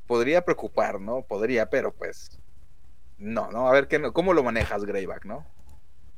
[0.07, 1.23] podría preocupar, ¿no?
[1.23, 2.38] Podría, pero pues
[3.19, 5.47] No, no, a ver, ¿qué, ¿cómo lo manejas, Greyback, no?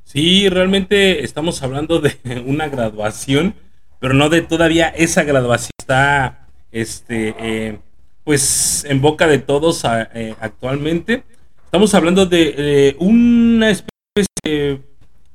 [0.03, 3.55] Sí, realmente estamos hablando de una graduación,
[3.99, 5.71] pero no de todavía esa graduación.
[5.77, 7.79] Está, este, eh,
[8.23, 11.23] pues, en boca de todos eh, actualmente.
[11.65, 14.81] Estamos hablando de eh, una especie, de,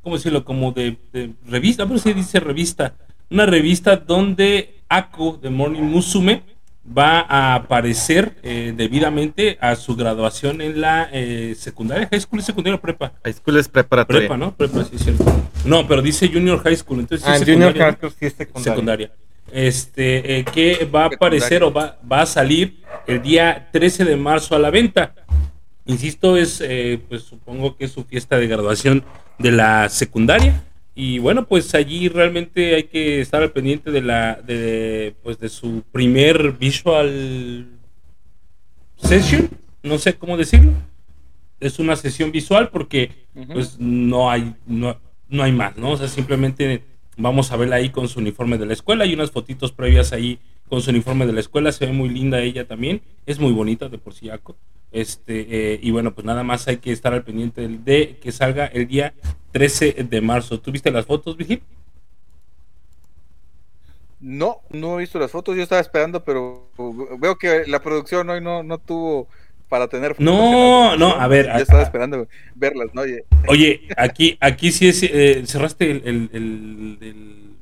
[0.02, 0.44] ¿cómo decirlo?
[0.44, 0.96] Como de,
[1.46, 2.94] revista, pero se dice revista.
[3.30, 6.42] Una revista donde Ako de Morning Musume
[6.86, 12.76] va a aparecer eh, debidamente a su graduación en la eh, secundaria, high school, secundaria
[12.76, 13.12] o prepa.
[13.24, 14.20] High school es preparatoria.
[14.20, 14.54] Prepa, ¿no?
[14.54, 15.24] Prepa, sí, cierto.
[15.64, 18.72] No, pero dice junior high school, entonces ah, sí junior high school sí es secundaria.
[18.72, 19.12] secundaria.
[19.52, 24.16] Este, eh, que va a aparecer o va, va, a salir el día 13 de
[24.16, 25.14] marzo a la venta.
[25.84, 26.62] Insisto, es,
[27.08, 29.04] pues supongo que es su fiesta de graduación
[29.38, 30.62] de la secundaria.
[30.94, 35.48] Y bueno, pues allí realmente hay que estar al pendiente de la de pues de
[35.48, 37.66] su primer visual
[38.96, 39.48] session,
[39.82, 40.72] no sé cómo decirlo.
[41.60, 43.10] Es una sesión visual porque
[43.52, 45.92] pues no hay no, no hay más, ¿no?
[45.92, 46.82] O sea, simplemente
[47.16, 50.38] vamos a verla ahí con su uniforme de la escuela y unas fotitos previas ahí
[50.72, 53.90] con su uniforme de la escuela, se ve muy linda ella también, es muy bonita
[53.90, 54.30] de por sí
[54.90, 58.64] Este, eh, y bueno, pues nada más hay que estar al pendiente de que salga
[58.68, 59.12] el día
[59.50, 60.60] 13 de marzo.
[60.60, 61.62] ¿Tuviste las fotos, Vigil?
[64.18, 66.70] No, no he visto las fotos, yo estaba esperando, pero
[67.18, 69.28] veo que la producción hoy no, no tuvo
[69.68, 71.48] para tener No, no, a ver.
[71.48, 73.02] Yo estaba esperando verlas, ¿no?
[73.46, 77.58] Oye, aquí, aquí sí es, eh, cerraste el, el,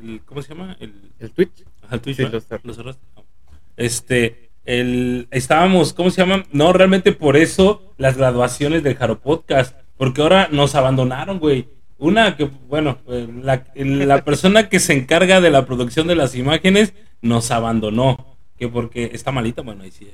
[0.00, 0.76] el, ¿cómo se llama?
[0.78, 1.64] El, el Twitch.
[1.94, 3.02] El Twitch, sí, lo, cerraste.
[3.76, 6.44] Este, el, estábamos, ¿cómo se llama?
[6.52, 11.68] No, realmente por eso las graduaciones del Jaro Podcast porque ahora nos abandonaron, güey.
[11.96, 13.62] Una que, bueno, eh, la,
[14.24, 18.36] persona que se encarga de la producción de las imágenes nos abandonó.
[18.58, 20.10] Que porque está malita, bueno, ahí sí,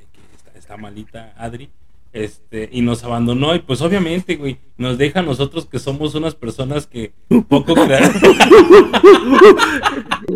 [0.53, 1.71] está, malita Adri.
[2.11, 6.33] Este, y nos abandonó, y pues obviamente, güey, nos deja a nosotros que somos unas
[6.33, 7.13] personas que
[7.47, 8.11] poco crean.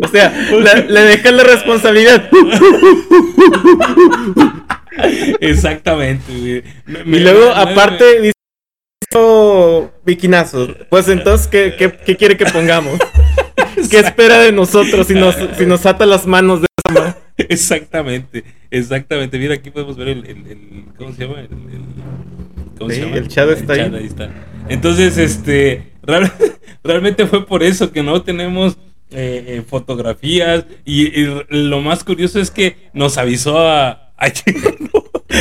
[0.02, 0.32] o sea,
[0.88, 2.30] le, dejan la responsabilidad.
[5.40, 6.62] Exactamente, güey.
[7.06, 8.32] y luego, aparte,
[10.04, 10.70] Viquinazos.
[10.90, 12.98] Pues entonces, ¿qué, qué, quiere que pongamos?
[13.90, 17.23] ¿Qué espera de nosotros si nos, si nos ata las manos de esa mano?
[17.48, 19.38] Exactamente, exactamente.
[19.38, 21.40] Mira, aquí podemos ver el, el, ¿cómo se llama?
[21.40, 21.48] El,
[22.78, 23.16] ¿cómo se llama?
[23.16, 23.80] el chat está ahí.
[23.80, 24.30] ahí está.
[24.68, 25.92] Entonces, este,
[26.84, 28.76] realmente fue por eso que no tenemos
[29.10, 34.56] eh, eh, fotografías y, y, lo más curioso es que nos avisó a, ayer,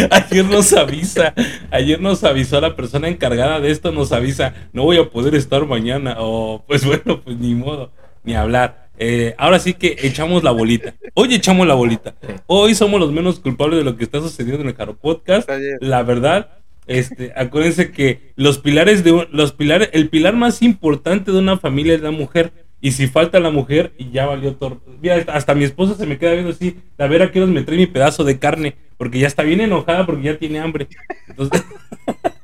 [0.10, 1.34] ayer nos avisa,
[1.72, 5.66] ayer nos avisó la persona encargada de esto, nos avisa, no voy a poder estar
[5.66, 7.92] mañana, o pues bueno, pues ni modo,
[8.24, 8.83] ni hablar.
[8.98, 10.94] Eh, ahora sí que echamos la bolita.
[11.14, 12.16] Hoy echamos la bolita.
[12.48, 15.50] Hoy somos los menos culpables de lo que está sucediendo en el Caro Podcast.
[15.82, 16.52] La verdad,
[16.86, 21.96] este, acuérdense que los pilares de los pilares, el pilar más importante de una familia
[21.96, 22.52] es la mujer.
[22.82, 24.82] Y si falta la mujer, y ya valió todo.
[25.02, 26.78] Mira, hasta mi esposa se me queda viendo así.
[26.98, 28.76] A ver a qué me trae mi pedazo de carne.
[28.98, 30.90] Porque ya está bien enojada porque ya tiene hambre.
[31.30, 31.64] Entonces.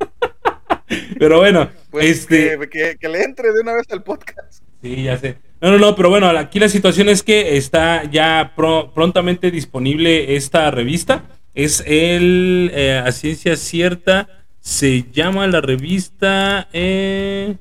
[1.19, 2.57] pero bueno, pues este.
[2.69, 4.63] Que, le entre de una vez al podcast.
[4.81, 5.35] Sí, ya sé.
[5.61, 10.71] No, no, no, pero bueno, aquí la situación es que está ya prontamente disponible esta
[10.71, 11.25] revista.
[11.53, 14.29] Es el eh, a ciencia cierta.
[14.61, 17.55] Se llama la revista eh,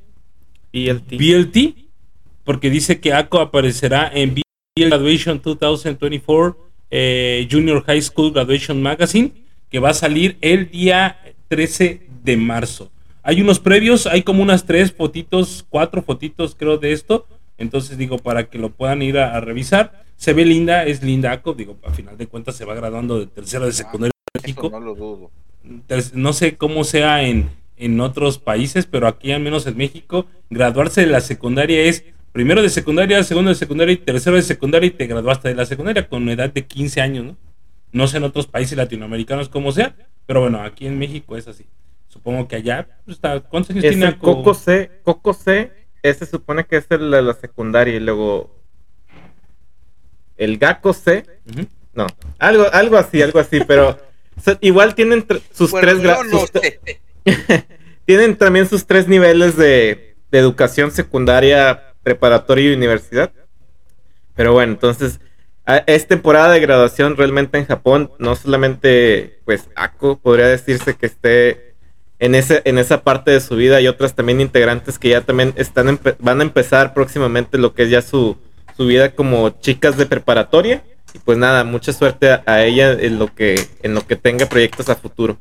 [0.72, 1.16] BLT.
[1.16, 1.88] BLT
[2.48, 4.40] porque dice que ACO aparecerá en
[4.74, 6.56] Graduation 2024
[6.90, 9.32] eh, Junior High School Graduation Magazine,
[9.70, 11.18] que va a salir el día
[11.48, 12.90] 13 de marzo.
[13.22, 17.26] Hay unos previos, hay como unas tres fotitos, cuatro fotitos creo de esto.
[17.58, 20.04] Entonces digo, para que lo puedan ir a, revisar.
[20.16, 23.26] Se ve linda, es linda ACO, digo, a final de cuentas se va graduando de
[23.26, 24.70] tercero de secundaria México.
[24.70, 25.30] No lo dudo.
[26.14, 31.02] No sé cómo sea en, en otros países, pero aquí al menos en México, graduarse
[31.02, 34.90] de la secundaria es primero de secundaria, segundo de secundaria y tercero de secundaria y
[34.90, 37.36] te graduaste de la secundaria con edad de 15 años, ¿no?
[37.90, 39.96] No sé en otros países latinoamericanos como sea,
[40.26, 41.64] pero bueno, aquí en México es así.
[42.08, 44.18] Supongo que allá, pues, está, ¿cuántos años tiene?
[44.18, 45.72] Coco C, Coco C,
[46.02, 48.54] ese supone que es el de la secundaria y luego
[50.36, 51.24] el Gaco C,
[51.94, 52.06] no,
[52.38, 53.98] algo, algo así, algo así, pero
[54.60, 56.52] igual tienen sus tres grados.
[58.06, 63.32] tienen también sus tres niveles de, de educación secundaria preparatoria y universidad.
[64.34, 65.20] Pero bueno, entonces
[65.86, 68.12] es temporada de graduación realmente en Japón.
[68.18, 71.67] No solamente, pues, Ako podría decirse que esté
[72.18, 75.54] en, ese, en esa parte de su vida y otras también integrantes que ya también
[75.56, 78.36] están van a empezar próximamente lo que es ya su,
[78.76, 80.82] su vida como chicas de preparatoria.
[81.14, 84.88] Y pues nada, mucha suerte a, ella en lo que en lo que tenga proyectos
[84.88, 85.38] a futuro.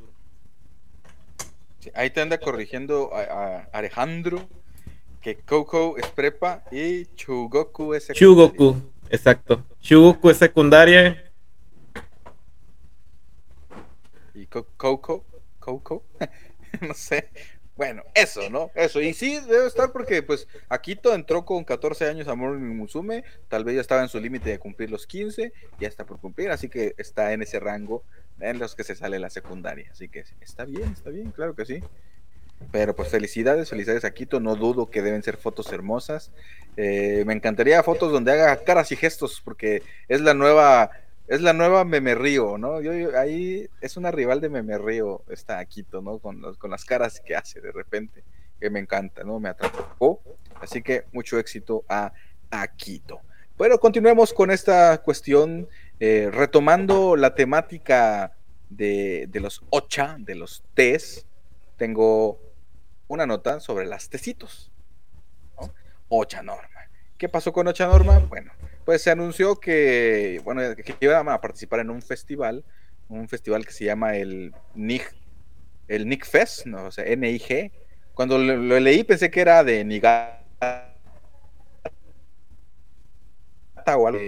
[1.93, 4.47] ahí te anda corrigiendo a, Alejandro
[5.21, 8.47] que Coco es prepa y Chugoku es secundaria.
[8.47, 9.63] Chugoku, exacto.
[9.81, 11.31] Chugoku es secundaria.
[14.33, 15.25] Y Coco,
[15.59, 16.05] Coco,
[16.87, 17.29] no sé.
[17.75, 18.71] Bueno, eso, ¿no?
[18.73, 18.99] Eso.
[19.01, 23.23] Y sí, debe estar porque, pues, Akito entró con 14 años a Morning Musume.
[23.49, 25.53] Tal vez ya estaba en su límite de cumplir los 15.
[25.79, 26.49] Ya está por cumplir.
[26.49, 28.03] Así que está en ese rango
[28.39, 29.89] en los que se sale la secundaria.
[29.91, 31.83] Así que está bien, está bien, claro que sí.
[32.71, 34.39] Pero pues felicidades, felicidades a Quito.
[34.39, 36.31] No dudo que deben ser fotos hermosas.
[36.77, 40.91] Eh, me encantaría fotos donde haga caras y gestos, porque es la nueva,
[41.27, 42.81] es la nueva Meme Río, ¿no?
[42.81, 46.19] Yo, ahí es una rival de Meme Río, está Quito, ¿no?
[46.19, 48.23] Con, con las caras que hace de repente,
[48.59, 49.39] que me encanta, ¿no?
[49.39, 50.21] Me atrapó.
[50.61, 52.13] Así que mucho éxito a,
[52.49, 53.21] a Quito.
[53.57, 55.67] Bueno, continuemos con esta cuestión,
[55.99, 58.33] eh, retomando la temática
[58.69, 61.25] de, de los OCHA, de los TES.
[61.75, 62.39] Tengo
[63.07, 64.71] una nota sobre las tecitos.
[66.09, 66.89] Ocha Norma.
[67.17, 68.19] ¿Qué pasó con Ocha Norma?
[68.19, 68.51] Bueno,
[68.87, 72.63] pues se anunció que, bueno, que iban a participar en un festival,
[73.09, 75.01] un festival que se llama el NIG,
[75.89, 77.73] el NIG Fest, no, o sea, NIG.
[78.13, 80.39] Cuando lo, leí pensé que era de Niigata
[83.87, 84.21] o algo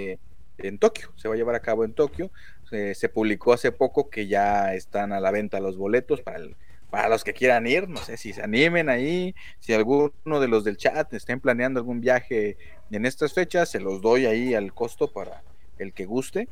[0.58, 2.30] en Tokio, se va a llevar a cabo en Tokio.
[2.70, 6.58] se publicó hace poco que ya están a la venta los boletos para el
[6.90, 10.64] para los que quieran ir, no sé si se animen ahí, si alguno de los
[10.64, 12.58] del chat estén planeando algún viaje
[12.92, 15.44] en estas fechas, se los doy ahí al costo para
[15.78, 16.48] el que guste.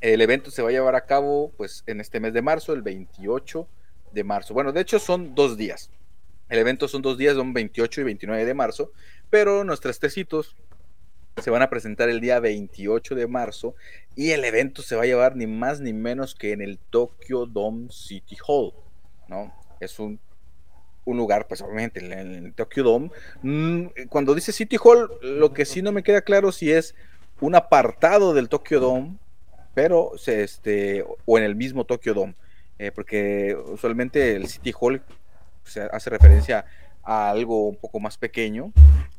[0.00, 2.82] El evento se va a llevar a cabo pues en este mes de marzo, el
[2.82, 3.68] 28
[4.12, 4.54] de marzo.
[4.54, 5.90] Bueno, de hecho son dos días.
[6.48, 8.92] El evento son dos días, son 28 y 29 de marzo,
[9.28, 10.56] pero nuestros tecitos
[11.42, 13.74] se van a presentar el día 28 de marzo
[14.16, 17.44] y el evento se va a llevar ni más ni menos que en el Tokyo
[17.44, 18.72] Dome City Hall.
[19.28, 19.52] ¿no?
[19.80, 20.18] Es un,
[21.06, 23.10] lugar, pues obviamente, en el Tokyo Dome.
[23.42, 26.94] Mm, cuando dice City Hall, lo que sí no me queda claro si es
[27.40, 29.16] un apartado del Tokyo Dome,
[29.74, 32.34] pero este, o en el mismo Tokyo Dome,
[32.78, 35.02] eh, porque usualmente el City Hall
[35.64, 36.66] se hace referencia
[37.02, 38.72] a algo un poco más pequeño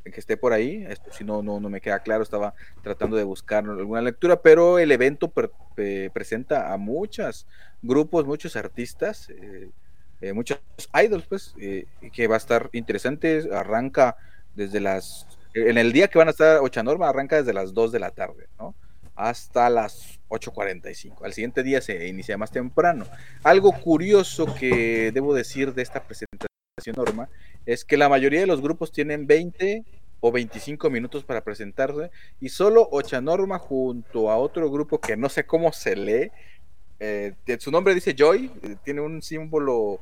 [0.03, 0.86] que esté por ahí.
[0.88, 2.53] Esto si no, no, no me queda claro, estaba
[2.84, 5.32] tratando de buscar alguna lectura, pero el evento
[6.14, 7.47] presenta a muchos
[7.82, 9.30] grupos, muchos artistas.
[9.30, 9.70] Eh,
[10.22, 10.59] eh, muchos
[10.93, 13.49] idols, pues, eh, que va a estar interesante.
[13.53, 14.17] Arranca
[14.55, 15.28] desde las.
[15.53, 18.47] En el día que van a estar Ochanorma, arranca desde las 2 de la tarde,
[18.59, 18.76] ¿no?
[19.15, 21.26] Hasta las 8.45.
[21.26, 23.05] Al siguiente día se inicia más temprano.
[23.43, 26.49] Algo curioso que debo decir de esta presentación,
[26.95, 27.30] Norma,
[27.65, 29.84] es que la mayoría de los grupos tienen 20
[30.22, 35.45] o 25 minutos para presentarse y solo Ochanorma junto a otro grupo que no sé
[35.45, 36.32] cómo se lee,
[37.00, 40.00] eh, su nombre dice Joy, eh, tiene un símbolo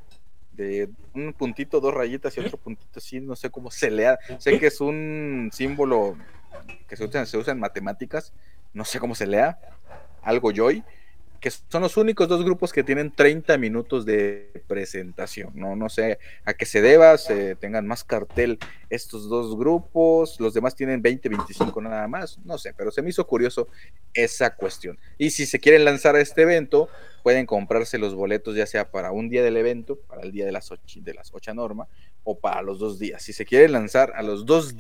[0.54, 4.18] de un puntito, dos rayitas y otro puntito así, no sé cómo se lea.
[4.40, 6.18] Sé que es un símbolo
[6.88, 8.34] que se usa, se usa en matemáticas,
[8.74, 9.60] no sé cómo se lea,
[10.24, 10.84] algo Joy
[11.40, 15.52] que son los únicos dos grupos que tienen 30 minutos de presentación.
[15.56, 18.60] No, no sé a qué se deba, se tengan más cartel
[18.90, 23.10] estos dos grupos, los demás tienen 20, 25 nada más, no sé, pero se me
[23.10, 23.68] hizo curioso
[24.14, 24.98] esa cuestión.
[25.18, 26.90] Y si se quieren lanzar a este evento,
[27.24, 30.52] pueden comprarse los boletos ya sea para un día del evento, para el día de
[30.52, 31.88] las 8, de las 8 norma,
[32.24, 33.24] o para los dos días.
[33.24, 34.76] Si se quieren lanzar a los dos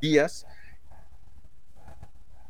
[0.00, 0.46] días,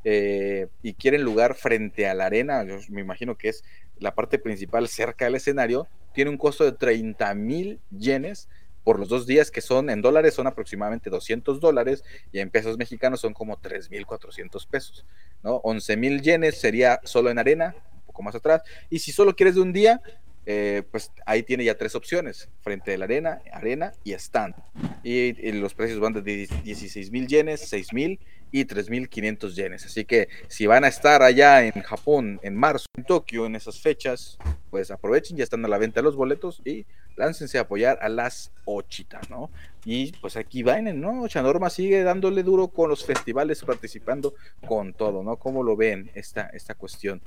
[0.05, 3.65] eh, y quieren lugar frente a la arena, yo me imagino que es
[3.99, 8.49] la parte principal cerca del escenario, tiene un costo de 30 mil yenes
[8.85, 12.77] por los dos días, que son en dólares, son aproximadamente 200 dólares, y en pesos
[12.79, 15.07] mexicanos son como 3.400 pesos,
[15.43, 15.57] ¿no?
[15.63, 19.55] 11 mil yenes sería solo en arena, un poco más atrás, y si solo quieres
[19.55, 20.03] de un día,
[20.45, 24.57] eh, pues ahí tiene ya tres opciones, frente a la arena, arena y stand.
[25.05, 28.19] Y, y los precios van de 16 mil yenes, 6 mil
[28.53, 29.87] y 3.500 yenes.
[29.87, 33.81] Así que si van a estar allá en Japón en marzo, en Tokio, en esas
[33.81, 34.39] fechas,
[34.71, 36.87] pues aprovechen, ya están a la venta los boletos y
[37.17, 39.51] láncense a apoyar a las Ochitas, ¿no?
[39.85, 41.27] Y pues aquí vayan, ¿no?
[41.27, 44.35] Chanorma sigue dándole duro con los festivales, participando
[44.67, 45.37] con todo, ¿no?
[45.37, 47.21] ¿Cómo lo ven esta, esta cuestión?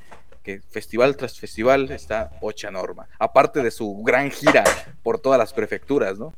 [0.44, 4.64] Que festival tras festival está Ocha Norma, aparte de su gran gira
[5.04, 6.34] por todas las prefecturas, ¿no?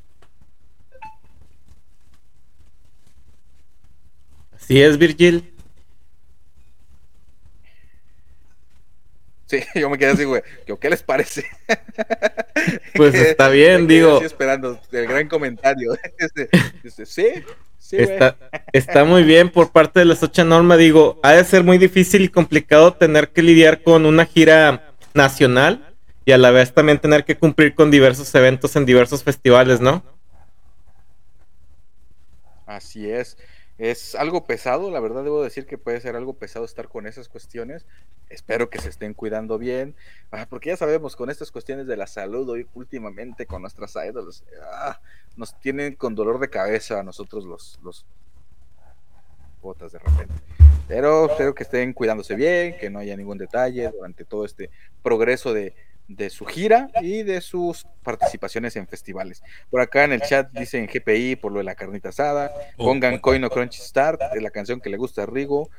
[4.68, 5.54] ¿Sí es, Virgil.
[9.46, 10.42] Sí, yo me quedé así, güey.
[10.80, 11.46] ¿Qué les parece?
[12.96, 14.14] Pues está bien, digo.
[14.14, 15.96] Estoy esperando el gran comentario.
[16.18, 16.50] Este,
[16.84, 17.28] este, sí,
[17.78, 18.36] sí, está,
[18.74, 20.80] está, muy bien por parte de las ocho normas.
[20.80, 25.94] Digo, ha de ser muy difícil y complicado tener que lidiar con una gira nacional
[26.26, 30.04] y a la vez también tener que cumplir con diversos eventos en diversos festivales, ¿no?
[32.66, 33.38] Así es.
[33.78, 37.30] Es algo pesado, la verdad debo decir que puede ser algo pesado estar con esas
[37.30, 37.86] cuestiones.
[38.30, 39.96] Espero que se estén cuidando bien,
[40.32, 44.44] ah, porque ya sabemos con estas cuestiones de la salud hoy últimamente con nuestras idols,
[44.64, 45.00] ah,
[45.36, 48.06] nos tienen con dolor de cabeza a nosotros los, los
[49.62, 50.34] botas de repente.
[50.88, 54.72] Pero espero que estén cuidándose bien, que no haya ningún detalle durante todo este
[55.04, 55.76] progreso de,
[56.08, 59.44] de su gira y de sus participaciones en festivales.
[59.70, 62.86] Por acá en el chat dicen GPI por lo de la carnita asada, oh.
[62.86, 65.70] pongan Coino Crunchy Start, es la canción que le gusta a Rigo.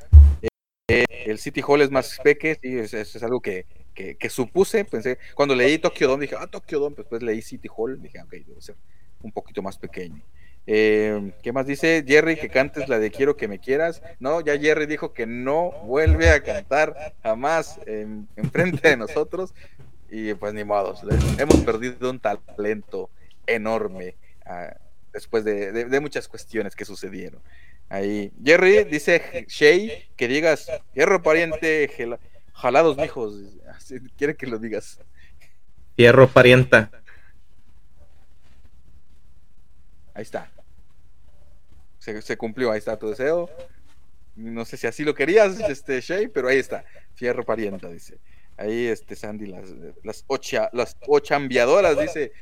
[0.88, 5.18] Eh, el City Hall es más peque, y es, es, algo que, que, supuse, pensé,
[5.34, 8.60] cuando leí Tokyo Dome dije, ah, Tokyo Dome, después leí City Hall, dije, ok, debe
[8.60, 8.76] ser
[9.22, 10.22] un poquito más pequeño.
[10.70, 12.04] Eh, ¿Qué más dice?
[12.06, 14.02] Jerry, que cantes la de Quiero que me quieras.
[14.20, 19.54] No, ya Jerry dijo que no vuelve a cantar jamás en, en frente de nosotros
[20.10, 20.94] y pues ni modo,
[21.38, 23.10] hemos perdido un talento
[23.46, 24.74] enorme ah,
[25.12, 27.40] después de, muchas cuestiones que sucedieron.
[27.88, 31.90] Ahí, Jerry dice Shay que digas, hierro pariente,
[32.52, 33.34] jalados mijos,
[34.16, 35.00] quiere que lo digas.
[35.96, 36.90] Hierro parienta.
[40.14, 40.50] Ahí está.
[41.98, 43.50] Se, se, cumplió, ahí está tu deseo.
[44.36, 46.84] No sé si así lo querías, este Shay, pero ahí está.
[47.14, 48.18] Fierro parienta, dice.
[48.58, 49.70] Ahí este Sandy, las,
[50.02, 52.32] las, ocha, las ochambiadoras, dice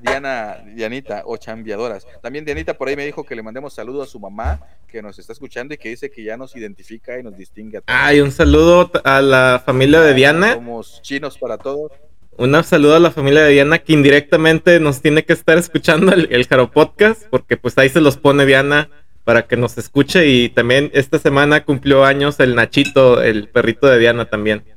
[0.00, 2.06] Diana, Dianita, ochambiadoras.
[2.22, 5.18] También Dianita por ahí me dijo que le mandemos saludo a su mamá, que nos
[5.18, 8.00] está escuchando y que dice que ya nos identifica y nos distingue a todos.
[8.00, 10.54] Ah, y un saludo a la familia de Diana.
[10.54, 11.92] Somos chinos para todos.
[12.36, 16.28] Un saludo a la familia de Diana que indirectamente nos tiene que estar escuchando el,
[16.32, 18.90] el Jaro Podcast, porque pues ahí se los pone Diana
[19.22, 23.98] para que nos escuche y también esta semana cumplió años el Nachito, el perrito de
[23.98, 24.73] Diana también.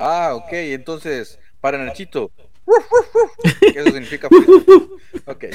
[0.00, 2.30] Ah, ok, entonces, para Nachito.
[3.74, 4.28] eso significa?
[5.26, 5.44] ok.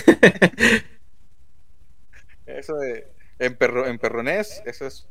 [2.45, 3.07] Eso de,
[3.39, 5.07] en, perro, en perronés, eso es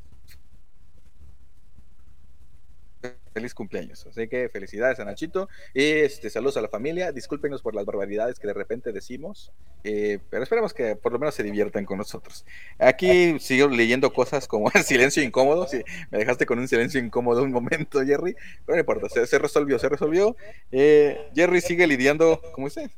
[3.35, 4.07] feliz cumpleaños.
[4.07, 7.13] Así que felicidades a Nachito y este, saludos a la familia.
[7.13, 11.35] Discúlpenos por las barbaridades que de repente decimos, eh, pero esperemos que por lo menos
[11.35, 12.47] se diviertan con nosotros.
[12.79, 15.67] Aquí sigo leyendo cosas como el silencio incómodo.
[16.11, 19.89] Me dejaste con un silencio incómodo un momento, Jerry, pero no importa, se, resolvió, se
[19.89, 20.37] resolvió.
[20.71, 22.91] Eh, Jerry sigue lidiando, ¿cómo dice?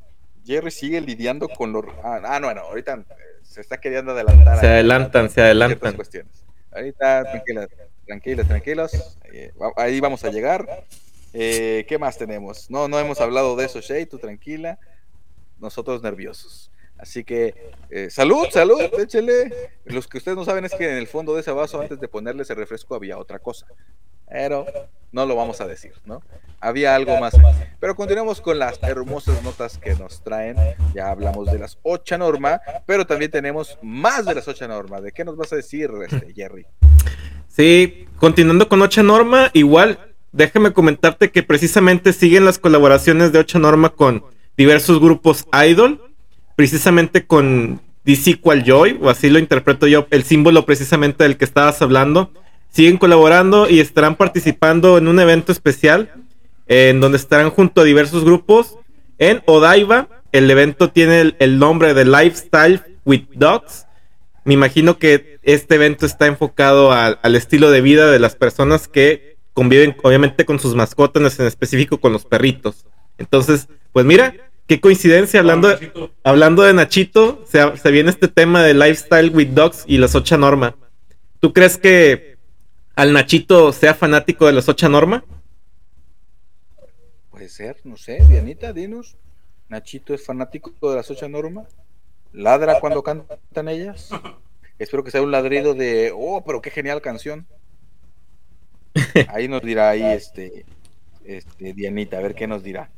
[0.44, 1.86] Jerry sigue lidiando con los.
[2.04, 3.04] Ah, ah no, no, ahorita
[3.42, 4.60] se está queriendo adelantar.
[4.60, 5.94] Se adelantan, se adelantan.
[5.94, 6.44] Cuestiones.
[6.70, 7.66] Ahorita, tranquila
[8.06, 9.18] tranquilos, tranquilos.
[9.32, 10.84] Eh, ahí vamos a llegar.
[11.32, 12.70] Eh, ¿Qué más tenemos?
[12.70, 14.78] No, no hemos hablado de eso, Shay, tú tranquila.
[15.58, 16.70] Nosotros nerviosos.
[16.98, 17.54] Así que,
[17.90, 19.52] eh, salud, salud, échele.
[19.84, 22.08] Los que ustedes no saben es que en el fondo de ese vaso, antes de
[22.08, 23.66] ponerle ese refresco, había otra cosa.
[24.28, 24.66] Pero
[25.12, 26.22] no lo vamos a decir, ¿no?
[26.58, 27.34] Había algo más.
[27.78, 30.56] Pero continuamos con las hermosas notas que nos traen.
[30.94, 35.02] Ya hablamos de las ocho normas, pero también tenemos más de las ocho normas.
[35.02, 36.66] ¿De qué nos vas a decir, este, Jerry?
[37.56, 39.98] Sí, continuando con Ocha Norma, igual,
[40.32, 44.22] déjame comentarte que precisamente siguen las colaboraciones de Ocha Norma con
[44.58, 46.02] diversos grupos idol,
[46.54, 51.46] precisamente con DC Qual Joy, o así lo interpreto yo, el símbolo precisamente del que
[51.46, 52.30] estabas hablando.
[52.70, 56.12] Siguen colaborando y estarán participando en un evento especial
[56.66, 58.76] en donde estarán junto a diversos grupos
[59.16, 60.08] en Odaiba.
[60.30, 63.85] El evento tiene el nombre de Lifestyle with Dogs
[64.46, 69.36] me imagino que este evento está enfocado al estilo de vida de las personas que
[69.52, 72.86] conviven obviamente con sus mascotas, en específico con los perritos.
[73.18, 74.34] Entonces, pues mira,
[74.68, 79.48] qué coincidencia, hablando, de, hablando de Nachito, se, se, viene este tema de lifestyle with
[79.48, 80.76] dogs y las ocha norma.
[81.40, 82.36] ¿Tú crees que
[82.94, 85.24] al Nachito sea fanático de las ocha norma?
[87.32, 89.16] Puede ser, no sé, Dianita, dinos.
[89.68, 91.64] ¿Nachito es fanático de las ocha norma?
[92.32, 94.10] Ladra cuando cantan ellas.
[94.78, 97.46] Espero que sea un ladrido de, oh, pero qué genial canción.
[99.28, 100.64] Ahí nos dirá ahí este,
[101.24, 102.90] este Dianita, a ver qué nos dirá.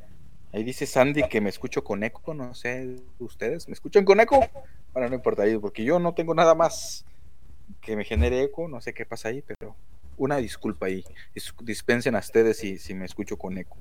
[0.53, 4.39] Ahí dice Sandy que me escucho con eco, no sé, ¿ustedes me escuchan con eco?
[4.93, 7.05] Bueno, no importa, porque yo no tengo nada más
[7.81, 9.75] que me genere eco, no sé qué pasa ahí, pero
[10.17, 11.03] una disculpa ahí.
[11.61, 13.77] Dispensen a ustedes si, si me escucho con eco.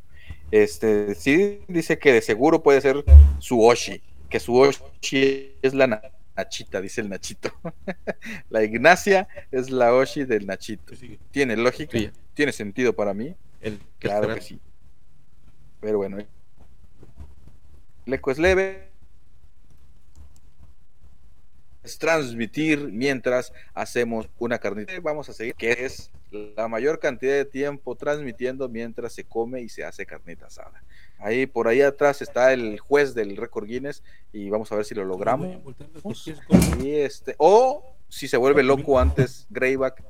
[0.50, 3.04] Este, sí dice que de seguro puede ser
[3.38, 7.50] su Oshi que su Oshi es la Nachita, dice el Nachito.
[8.50, 10.94] la Ignacia es la Oshi del Nachito.
[11.30, 11.98] Tiene lógica,
[12.34, 13.34] tiene sentido para mí.
[13.60, 14.60] El, claro que sí.
[15.80, 18.88] Pero bueno, el eco es leve.
[21.82, 24.92] Es transmitir mientras hacemos una carnita.
[25.00, 29.68] Vamos a seguir, que es la mayor cantidad de tiempo transmitiendo mientras se come y
[29.68, 30.82] se hace carnita asada.
[31.18, 34.02] Ahí por ahí atrás está el juez del récord Guinness
[34.32, 35.48] y vamos a ver si lo logramos.
[36.80, 40.04] Y este, o si se vuelve loco antes Greyback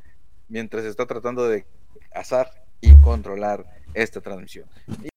[0.48, 1.66] mientras está tratando de
[2.12, 2.50] asar
[2.80, 3.64] y controlar
[3.94, 4.68] esta transmisión.
[5.02, 5.08] Y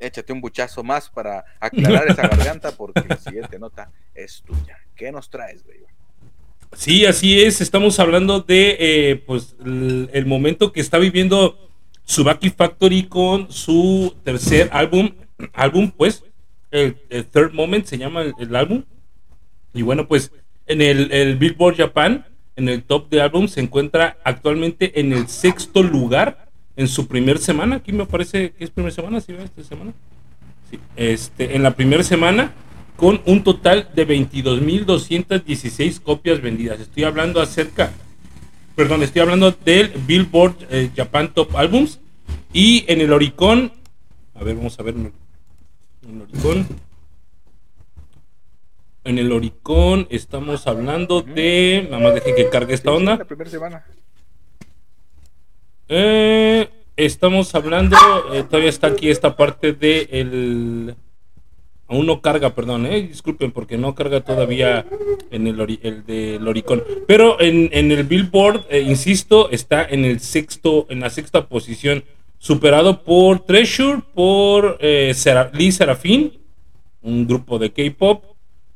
[0.00, 4.78] échate un buchazo más para aclarar esa garganta porque la siguiente nota es tuya.
[4.94, 5.97] ¿Qué nos traes, Greyback?
[6.76, 7.60] Sí, así es.
[7.60, 11.58] Estamos hablando de eh, pues el, momento que está viviendo
[12.04, 15.10] Subaki Factory con su tercer álbum,
[15.52, 16.24] álbum pues,
[16.70, 16.94] el,
[17.32, 18.84] Third Moment se llama el, álbum.
[19.72, 20.32] Y bueno, pues
[20.66, 25.82] en el, Billboard Japan, en el top de álbum, se encuentra actualmente en el sexto
[25.82, 27.76] lugar en su primer semana.
[27.76, 29.32] Aquí me parece que es primera semana, ¿sí?
[29.32, 29.92] Esta semana.
[30.96, 32.52] Este, en la primera semana
[32.98, 36.80] con un total de 22.216 copias vendidas.
[36.80, 37.92] Estoy hablando acerca,
[38.74, 42.00] perdón, estoy hablando del Billboard eh, Japan Top Albums
[42.52, 43.70] y en el Oricon,
[44.34, 45.12] a ver, vamos a ver en
[46.02, 46.66] el Oricon.
[49.04, 53.16] En el Oricon estamos hablando de, nada más dejen que cargue esta onda.
[53.16, 53.84] La primera semana.
[55.86, 57.96] Eh, estamos hablando,
[58.34, 60.96] eh, todavía está aquí esta parte de el
[61.90, 64.84] Aún no carga, perdón, eh, disculpen, porque no carga todavía
[65.30, 66.84] en el, el del Oricon.
[67.06, 72.04] Pero en, el Billboard, eh, insisto, está en el sexto, en la sexta posición,
[72.38, 75.14] superado por Treasure, por eh,
[75.54, 76.34] Lee Serafín,
[77.00, 78.22] un grupo de K-pop.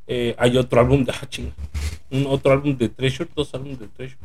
[0.06, 1.28] Eh, hay otro álbum de ah,
[2.10, 4.20] un otro álbum de Treasure, dos álbumes de Treasure.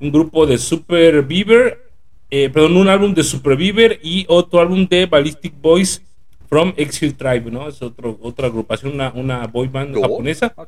[0.00, 1.86] Un grupo de Super Beaver,
[2.30, 6.02] perdón, un álbum de Super Beaver y otro álbum de Ballistic Boys
[6.50, 7.68] From Exile Tribe, ¿no?
[7.68, 10.52] Es otro, otra agrupación, una, una boy band japonesa.
[10.56, 10.66] Ah,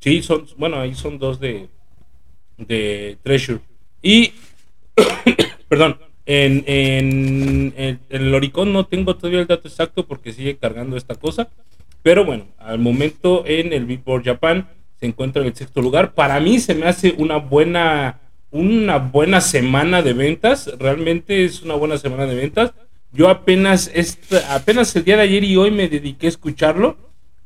[0.00, 1.68] sí, son, bueno, ahí son dos de,
[2.56, 3.60] de Treasure.
[4.00, 4.32] Y,
[5.68, 11.14] perdón, en, en, el Oricon no tengo todavía el dato exacto porque sigue cargando esta
[11.14, 11.50] cosa.
[12.02, 14.66] Pero bueno, al momento en el Billboard Japan
[14.98, 16.14] se encuentra en el sexto lugar.
[16.14, 20.70] Para mí se me hace una buena, una buena semana de ventas.
[20.78, 22.72] Realmente es una buena semana de ventas.
[23.12, 23.90] Yo apenas,
[24.48, 26.96] apenas el día de ayer y hoy me dediqué a escucharlo.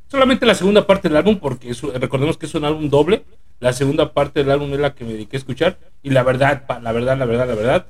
[0.06, 3.24] Solamente la segunda parte del álbum, porque recordemos que es un álbum doble.
[3.58, 5.78] La segunda parte del álbum es la que me dediqué a escuchar.
[6.04, 7.86] Y la verdad, la verdad, la verdad, la verdad,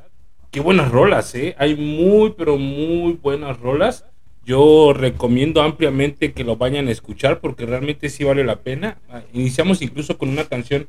[0.50, 1.54] qué buenas rolas, ¿eh?
[1.58, 4.06] Hay muy, pero muy buenas rolas.
[4.46, 8.96] Yo recomiendo ampliamente que lo vayan a escuchar porque realmente sí vale la pena.
[9.10, 10.88] Ah, iniciamos incluso con una canción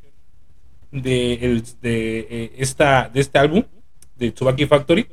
[0.90, 3.64] de, de, eh, esta, de este álbum,
[4.16, 5.06] de Tsubaki Factory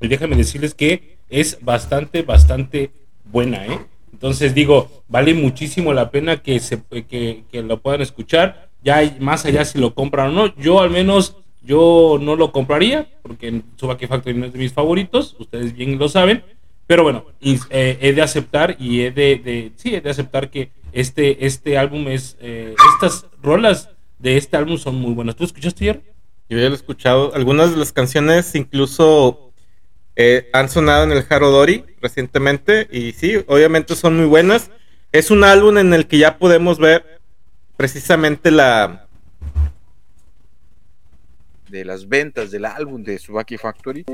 [0.00, 2.90] y déjame decirles que es bastante, bastante
[3.24, 3.78] buena, ¿eh?
[4.12, 8.70] Entonces digo, vale muchísimo la pena que, se, que, lo puedan escuchar.
[8.82, 10.56] Ya más allá si lo compran o no.
[10.56, 15.36] Yo al menos, yo no lo compraría, porque Subaki Factory no es de mis favoritos,
[15.38, 16.44] ustedes bien lo saben.
[16.86, 21.44] Pero bueno, eh, he de aceptar y he de, sí, he de aceptar que este,
[21.44, 25.36] este álbum es, eh, estas rolas de este álbum son muy buenas.
[25.36, 26.02] ¿Tú escuchaste ayer?
[26.48, 27.34] Yo ya lo he escuchado.
[27.34, 29.45] Algunas de las canciones incluso
[30.16, 34.70] eh, han sonado en el Harodori recientemente y sí, obviamente son muy buenas.
[35.12, 37.20] Es un álbum en el que ya podemos ver
[37.76, 39.06] precisamente la
[41.68, 44.04] de las ventas del álbum de Subaki Factory.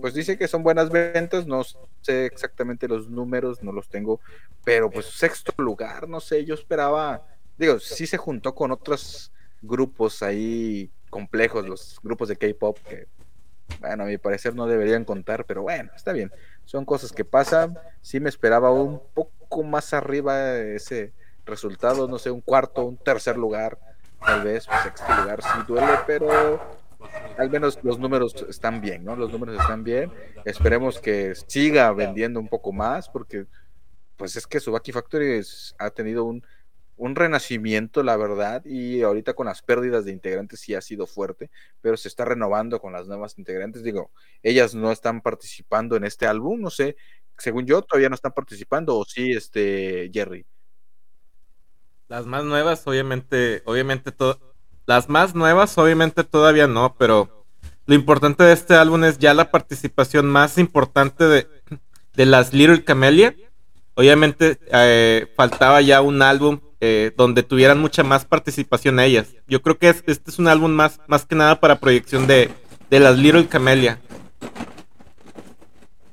[0.00, 1.62] Pues dice que son buenas ventas, no
[2.02, 4.20] sé exactamente los números, no los tengo,
[4.64, 7.22] pero pues sexto lugar, no sé, yo esperaba,
[7.56, 9.30] digo, sí se juntó con otros
[9.62, 13.06] grupos ahí complejos, los grupos de K-pop que
[13.80, 16.32] bueno, a mi parecer no deberían contar, pero bueno, está bien.
[16.64, 17.78] Son cosas que pasan.
[18.00, 21.12] Sí me esperaba un poco más arriba ese
[21.46, 23.78] resultado, no sé, un cuarto, un tercer lugar,
[24.24, 26.60] tal vez, un sexto lugar sí duele, pero
[27.38, 29.16] al menos los números están bien, ¿no?
[29.16, 30.12] Los números están bien.
[30.44, 33.46] Esperemos que siga vendiendo un poco más, porque
[34.16, 35.40] pues es que Subaki Factory
[35.78, 36.44] ha tenido un
[37.00, 41.50] un renacimiento, la verdad, y ahorita con las pérdidas de integrantes sí ha sido fuerte,
[41.80, 43.82] pero se está renovando con las nuevas integrantes.
[43.82, 44.10] Digo,
[44.42, 46.96] ellas no están participando en este álbum, no sé,
[47.38, 50.44] según yo todavía no están participando, o sí, este, Jerry.
[52.06, 54.12] Las más nuevas, obviamente, obviamente,
[54.84, 57.46] las más nuevas, obviamente todavía no, pero
[57.86, 61.48] lo importante de este álbum es ya la participación más importante de,
[62.12, 63.34] de las Little Camellia.
[63.94, 69.34] Obviamente eh, faltaba ya un álbum eh, donde tuvieran mucha más participación ellas.
[69.46, 72.50] Yo creo que este es un álbum más, más que nada para proyección de,
[72.88, 74.00] de las Little Camellia.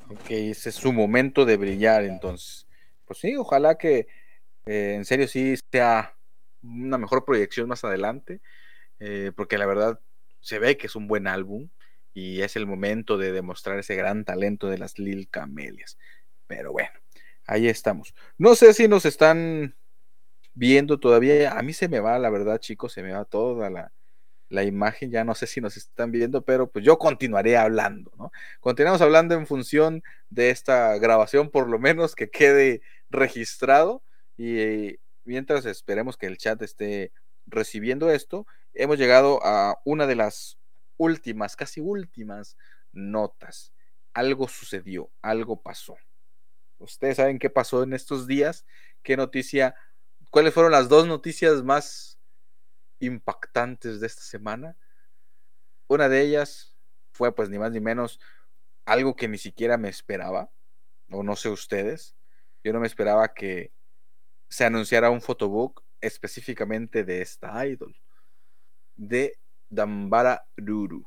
[0.10, 2.68] Ok, ese es su momento de brillar entonces.
[3.06, 4.08] Pues sí, ojalá que
[4.66, 6.18] eh, en serio sí sea
[6.62, 8.42] una mejor proyección más adelante,
[9.00, 10.02] eh, porque la verdad
[10.42, 11.70] se ve que es un buen álbum
[12.14, 15.98] y es el momento de demostrar ese gran talento de las Lil Camelias.
[16.46, 16.92] Pero bueno,
[17.46, 18.14] ahí estamos.
[18.38, 19.77] No sé si nos están
[20.58, 21.58] viendo todavía.
[21.58, 23.94] A mí se me va, la verdad, chicos, se me va toda la,
[24.50, 25.12] la imagen.
[25.12, 28.32] Ya no sé si nos están viendo, pero pues yo continuaré hablando, ¿no?
[28.60, 34.04] Continuamos hablando en función de esta grabación, por lo menos que quede registrado.
[34.38, 37.12] Y mientras esperemos que el chat esté
[37.46, 40.58] recibiendo esto, hemos llegado a una de las
[40.98, 42.58] últimas, casi últimas
[42.92, 43.74] notas.
[44.14, 45.98] Algo sucedió, algo pasó.
[46.80, 48.66] Ustedes saben qué pasó en estos días,
[49.04, 49.76] qué noticia,
[50.30, 52.20] cuáles fueron las dos noticias más
[53.00, 54.78] impactantes de esta semana.
[55.88, 56.76] Una de ellas
[57.12, 58.20] fue pues ni más ni menos
[58.86, 60.52] algo que ni siquiera me esperaba,
[61.12, 62.16] o no sé ustedes,
[62.64, 63.74] yo no me esperaba que
[64.50, 67.96] se anunciara un photobook específicamente de esta idol,
[68.96, 71.06] de Dambara Ruru,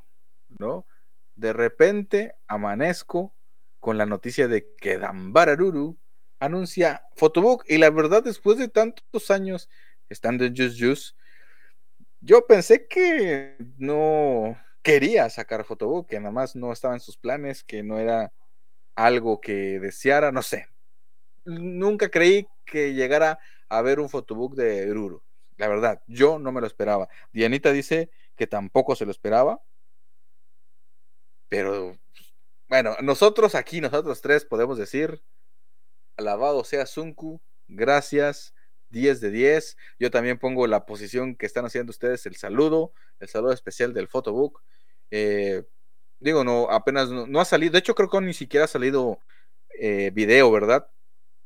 [0.48, 0.86] ¿no?
[1.34, 3.34] De repente amanezco
[3.78, 5.98] con la noticia de que Dambara Ruru
[6.40, 9.68] anuncia photobook y la verdad después de tantos años
[10.08, 11.12] estando en Just Juice,
[12.20, 17.62] yo pensé que no quería sacar photobook, que nada más no estaba en sus planes,
[17.62, 18.32] que no era
[18.94, 20.66] algo que deseara, no sé.
[21.44, 23.38] Nunca creí que llegara
[23.68, 25.22] a ver un photobook de Ruru.
[25.56, 27.08] La verdad, yo no me lo esperaba.
[27.32, 29.62] Dianita dice que tampoco se lo esperaba.
[31.48, 31.98] Pero,
[32.68, 35.22] bueno, nosotros aquí, nosotros tres, podemos decir,
[36.20, 38.54] alabado sea Sunku, gracias,
[38.90, 39.76] 10 de 10.
[39.98, 44.08] Yo también pongo la posición que están haciendo ustedes, el saludo, el saludo especial del
[44.08, 44.62] photobook.
[45.10, 45.64] Eh,
[46.20, 49.18] digo, no, apenas no, ha salido, de hecho creo que ni siquiera ha salido
[49.78, 50.88] eh, video, ¿verdad?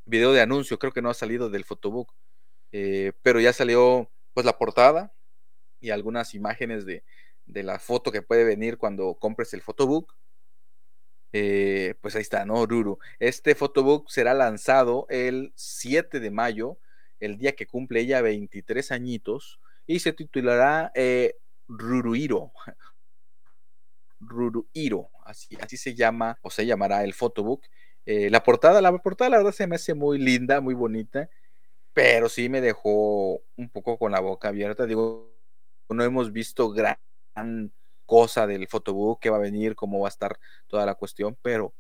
[0.07, 2.13] Video de anuncio, creo que no ha salido del photobook,
[2.73, 5.15] eh, pero ya salió pues la portada
[5.81, 7.05] y algunas imágenes de,
[7.47, 10.15] la foto que puede venir cuando compres el photobook.
[12.01, 12.67] Pues ahí está, ¿no?
[12.67, 12.99] Ruru.
[13.19, 16.79] Este photobook será lanzado el 7 de mayo
[17.25, 21.37] el día que cumple ella 23 añitos, y se titulará eh,
[21.69, 22.53] Ruruiro.
[24.21, 27.65] Ruruiro, así, así se llama, o se llamará el photobook.
[28.07, 31.29] Eh, la portada, la portada la verdad se me hace muy linda, muy bonita,
[31.93, 34.87] pero sí me dejó un poco con la boca abierta.
[34.87, 35.35] Digo,
[35.89, 36.99] no hemos visto gran
[38.07, 41.75] cosa del photobook que va a venir, cómo va a estar toda la cuestión, pero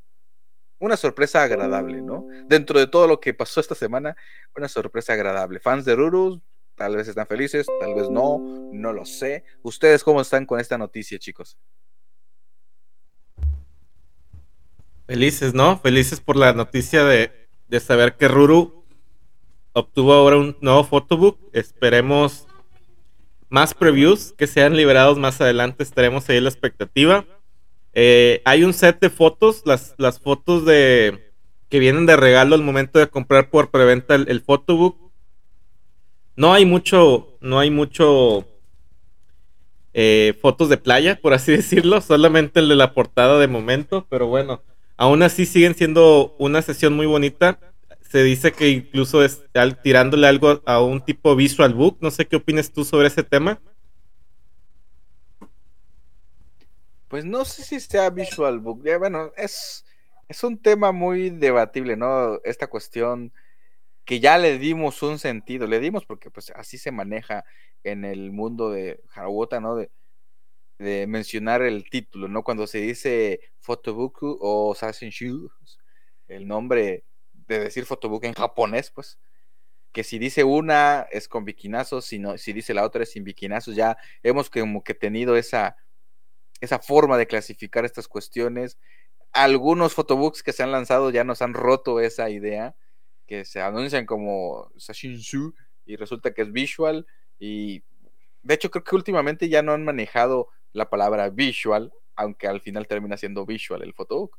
[0.78, 2.26] una sorpresa agradable, ¿no?
[2.46, 4.16] Dentro de todo lo que pasó esta semana,
[4.56, 5.60] una sorpresa agradable.
[5.60, 6.42] Fans de Ruru,
[6.74, 8.38] tal vez están felices, tal vez no,
[8.72, 9.44] no lo sé.
[9.62, 11.56] ¿Ustedes cómo están con esta noticia, chicos?
[15.06, 15.78] Felices, ¿no?
[15.78, 18.84] Felices por la noticia de, de saber que Ruru
[19.72, 21.38] obtuvo ahora un nuevo photobook.
[21.52, 22.46] Esperemos
[23.54, 25.84] más previews que sean liberados más adelante.
[25.84, 27.24] Estaremos ahí en la expectativa.
[27.92, 31.32] Eh, hay un set de fotos, las, las fotos de
[31.68, 34.96] que vienen de regalo al momento de comprar por preventa el, photobook.
[36.34, 38.44] No hay mucho, no hay mucho
[39.92, 44.26] eh, fotos de playa, por así decirlo, solamente el de la portada de momento, pero
[44.26, 44.62] bueno,
[44.96, 47.60] aún así siguen siendo una sesión muy bonita.
[48.08, 49.42] Se dice que incluso es
[49.82, 51.98] tirándole algo a un tipo visual book.
[52.00, 53.60] No sé qué opinas tú sobre ese tema.
[57.14, 58.82] Pues no sé si sea Visual Book.
[58.98, 59.84] bueno, es,
[60.28, 62.40] es un tema muy debatible, ¿no?
[62.42, 63.32] Esta cuestión
[64.04, 67.44] que ya le dimos un sentido, le dimos porque pues así se maneja
[67.84, 69.76] en el mundo de Harawota, ¿no?
[69.76, 69.90] De,
[71.06, 72.42] mencionar el título, ¿no?
[72.42, 75.50] Cuando se dice Photobook o Shu,
[76.26, 77.04] el nombre
[77.46, 79.18] de decir Photobook en japonés, pues,
[79.92, 83.76] que si dice una es con biquinazos, si, si dice la otra es sin biquinazos,
[83.76, 85.76] ya hemos como que tenido esa
[86.60, 88.78] esa forma de clasificar estas cuestiones.
[89.32, 92.74] Algunos photobooks que se han lanzado ya nos han roto esa idea,
[93.26, 97.06] que se anuncian como Sashinshu y resulta que es visual.
[97.38, 97.84] Y
[98.42, 102.86] de hecho creo que últimamente ya no han manejado la palabra visual, aunque al final
[102.86, 104.38] termina siendo visual el photobook.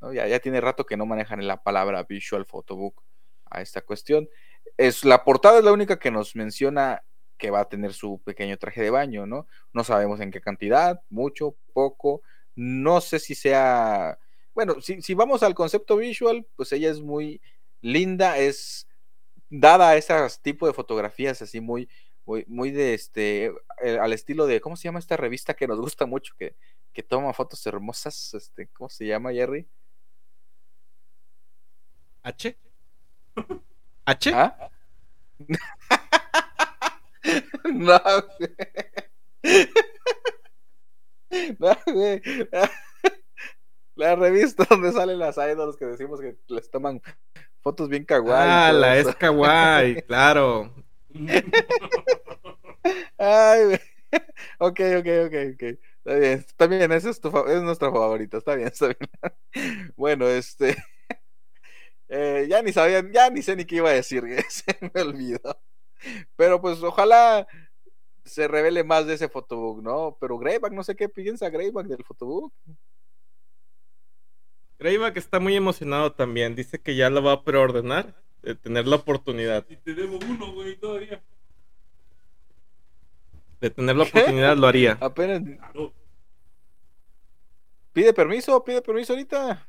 [0.00, 3.02] Ya, ya tiene rato que no manejan la palabra visual photobook
[3.50, 4.28] a esta cuestión.
[4.76, 7.02] Es, la portada es la única que nos menciona
[7.38, 9.46] que va a tener su pequeño traje de baño, ¿no?
[9.72, 12.22] No sabemos en qué cantidad, mucho, poco.
[12.54, 14.18] No sé si sea.
[14.54, 17.40] Bueno, si, vamos al concepto visual, pues ella es muy
[17.80, 18.88] linda, es
[19.50, 21.88] dada a ese tipo de fotografías así muy,
[22.26, 25.80] muy, muy de este, eh, al estilo de, ¿cómo se llama esta revista que nos
[25.80, 26.56] gusta mucho, que,
[26.92, 28.34] que toma fotos hermosas?
[28.34, 29.68] Este, ¿Cómo se llama, Jerry?
[32.22, 32.56] H.
[34.06, 34.32] ¿H?
[34.34, 34.70] ¿Ah?
[37.64, 38.00] no.
[43.94, 47.00] La revista donde salen las idols que decimos que les toman
[47.60, 48.48] fotos bien kawaii.
[48.48, 50.72] Ah, la es kawaii, claro.
[53.18, 53.80] Ay, güey.
[54.58, 55.62] Ok, ok, ok, ok.
[55.62, 59.92] Está bien, está bien, esa es, tu, es nuestra favorita, está bien, está bien.
[59.96, 60.76] Bueno, este.
[62.08, 65.60] Eh, ya ni sabían, ya ni sé ni qué iba a decir, se me olvidó.
[66.36, 67.46] Pero pues ojalá
[68.24, 70.16] se revele más de ese photobook, ¿no?
[70.20, 72.52] Pero Greyback, no sé qué piensa Greyback del photobook.
[74.78, 76.54] Greyback está muy emocionado también.
[76.54, 79.66] Dice que ya lo va a preordenar, de tener la oportunidad.
[79.68, 81.22] Y te debo uno, güey, todavía.
[83.60, 84.96] De tener la oportunidad lo haría.
[85.00, 85.42] Apenas.
[87.92, 88.62] ¿Pide permiso?
[88.62, 89.68] ¿Pide permiso ahorita?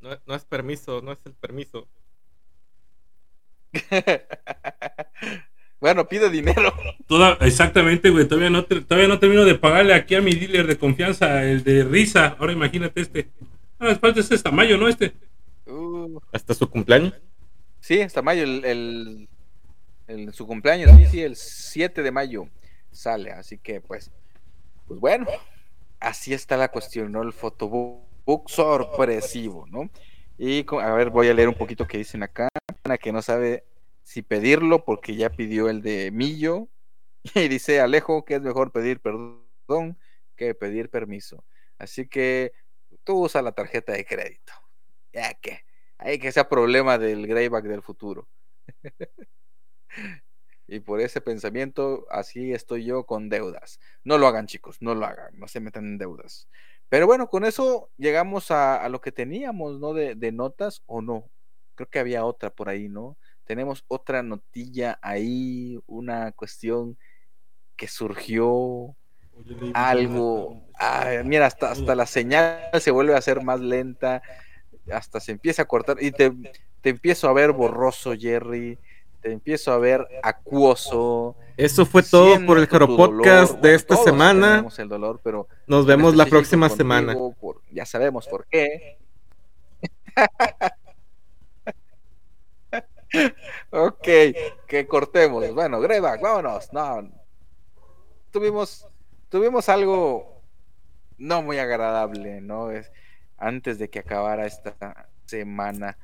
[0.00, 1.88] No, no es permiso, no es el permiso.
[5.80, 6.72] bueno, pide dinero.
[7.06, 8.26] Toda, exactamente, güey.
[8.26, 11.84] Todavía no, todavía no termino de pagarle aquí a mi dealer de confianza, el de
[11.84, 12.36] risa.
[12.38, 13.30] Ahora imagínate este.
[13.78, 14.88] Ah, falta este hasta mayo, ¿no?
[14.88, 15.14] Este.
[15.66, 16.20] Uh.
[16.32, 17.14] ¿Hasta su cumpleaños?
[17.80, 18.44] Sí, hasta mayo.
[18.44, 19.28] El,
[20.06, 22.48] el, su cumpleaños, sí, el 7 de mayo
[22.90, 23.32] sale.
[23.32, 24.10] Así que, pues,
[24.86, 25.26] pues bueno,
[26.00, 27.22] así está la cuestión, ¿no?
[27.22, 28.05] El fotobook
[28.46, 29.90] sorpresivo, ¿no?
[30.38, 32.48] Y a ver, voy a leer un poquito que dicen acá.
[33.00, 33.64] Que no sabe
[34.02, 36.68] si pedirlo porque ya pidió el de Millo.
[37.34, 39.98] Y dice Alejo que es mejor pedir perdón
[40.36, 41.44] que pedir permiso.
[41.78, 42.52] Así que
[43.02, 44.52] tú usa la tarjeta de crédito.
[45.12, 45.64] Ya que,
[45.98, 48.28] hay que sea problema del grayback del futuro.
[50.68, 53.80] y por ese pensamiento, así estoy yo con deudas.
[54.04, 56.48] No lo hagan, chicos, no lo hagan, no se metan en deudas.
[56.88, 59.92] Pero bueno, con eso llegamos a, lo que teníamos, ¿no?
[59.92, 61.28] De, de, notas o no.
[61.74, 63.16] Creo que había otra por ahí, ¿no?
[63.44, 66.96] Tenemos otra notilla ahí, una cuestión
[67.76, 68.96] que surgió,
[69.74, 70.62] algo.
[71.24, 74.22] mira, hasta, hasta la señal se vuelve a hacer más lenta,
[74.90, 76.32] hasta se empieza a cortar y te,
[76.80, 78.78] te empiezo a ver borroso, Jerry
[79.26, 81.36] te empiezo a ver acuoso.
[81.56, 84.66] Eso fue todo por el Caro Podcast de esta semana.
[84.76, 87.16] El dolor, pero Nos vemos la próxima semana.
[87.70, 88.98] ya sabemos por qué.
[93.70, 94.08] ok,
[94.66, 95.52] que cortemos.
[95.54, 96.72] Bueno, Greba, vámonos.
[96.72, 97.08] No.
[98.30, 98.86] Tuvimos,
[99.30, 100.36] tuvimos algo
[101.18, 102.70] no muy agradable, ¿no?
[102.70, 102.90] Es,
[103.38, 105.96] antes de que acabara esta semana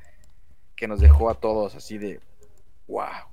[0.76, 2.20] que nos dejó a todos así de
[2.88, 3.31] wow.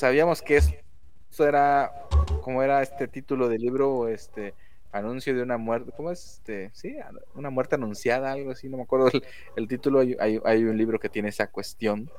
[0.00, 1.92] Sabíamos que eso era,
[2.40, 4.54] como era este título del libro, este
[4.92, 6.38] anuncio de una muerte, ¿cómo es?
[6.38, 6.96] Este, sí,
[7.34, 9.10] una muerte anunciada, algo así, no me acuerdo
[9.56, 12.10] el, título, hay, hay, un libro que tiene esa cuestión.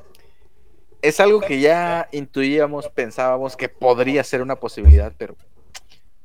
[1.01, 5.35] Es algo que ya intuíamos, pensábamos que podría ser una posibilidad, pero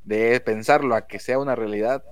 [0.05, 2.05] de pensarlo a que sea una realidad,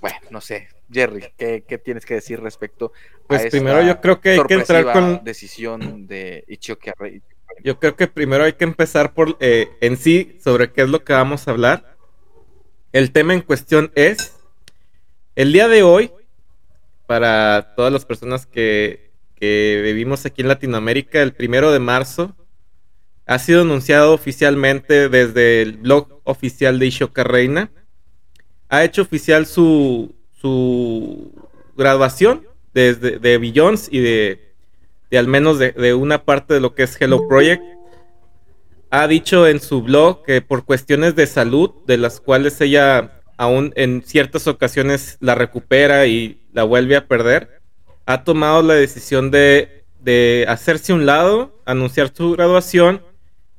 [0.00, 2.92] bueno, no sé, Jerry, ¿qué, tienes que decir respecto
[3.26, 6.44] pues primero yo creo que hay que entrar con decisión de
[7.62, 11.04] Yo creo que primero hay que empezar por eh, en sí sobre qué es lo
[11.04, 11.96] que vamos a hablar.
[12.92, 14.34] El tema en cuestión es
[15.34, 16.12] el día de hoy
[17.06, 22.36] para todas las personas que, que vivimos aquí en Latinoamérica, el primero de marzo
[23.26, 27.70] ha sido anunciado oficialmente desde el blog oficial de Ishoka Reina.
[28.68, 31.32] Ha hecho oficial su, su
[31.76, 34.51] graduación desde de Billions y de,
[35.12, 37.62] de al menos de, una parte de lo que es Hello Project.
[38.90, 43.72] Ha dicho en su blog que por cuestiones de salud, de las cuales ella aún
[43.76, 47.60] en ciertas ocasiones la recupera y la vuelve a perder,
[48.06, 53.02] ha tomado la decisión de, de hacerse un lado, anunciar su graduación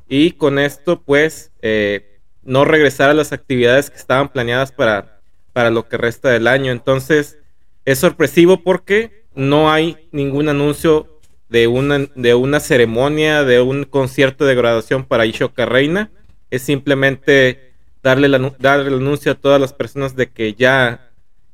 [0.09, 5.13] y con esto pues eh, no regresar a las actividades que estaban planeadas para
[5.53, 6.71] para lo que resta del año.
[6.71, 7.37] Entonces,
[7.85, 11.12] es sorpresivo porque no hay ningún anuncio
[11.53, 16.09] de una, de una ceremonia, de un concierto de graduación para Ishoka Reina.
[16.49, 21.11] Es simplemente darle, la, darle el anuncio a todas las personas de que ya,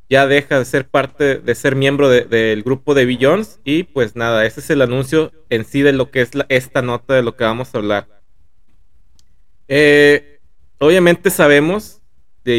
[0.09, 3.59] ya deja de ser parte, de ser miembro del grupo de Billions.
[3.65, 7.13] Y pues nada, ese es el anuncio en sí de lo que es esta nota
[7.13, 8.07] de lo que vamos a hablar.
[9.67, 10.39] Eh,
[10.77, 11.99] obviamente sabemos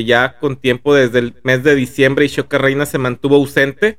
[0.04, 3.98] ya con tiempo desde el mes de diciembre y Shoka Reina se mantuvo ausente.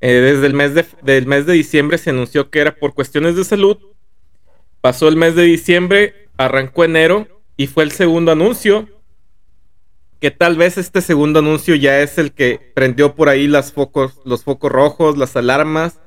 [0.00, 3.36] Eh, desde el mes de, del mes de diciembre se anunció que era por cuestiones
[3.36, 3.78] de salud.
[4.80, 7.26] Pasó el mes de diciembre, arrancó enero
[7.56, 8.88] y fue el segundo anuncio.
[10.20, 14.20] Que tal vez este segundo anuncio ya es el que prendió por ahí las focos,
[14.24, 16.00] los focos rojos, las alarmas,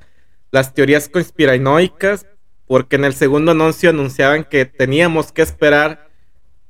[0.52, 2.26] las teorías conspiranoicas,
[2.68, 6.10] porque en el segundo anuncio anunciaban que teníamos que esperar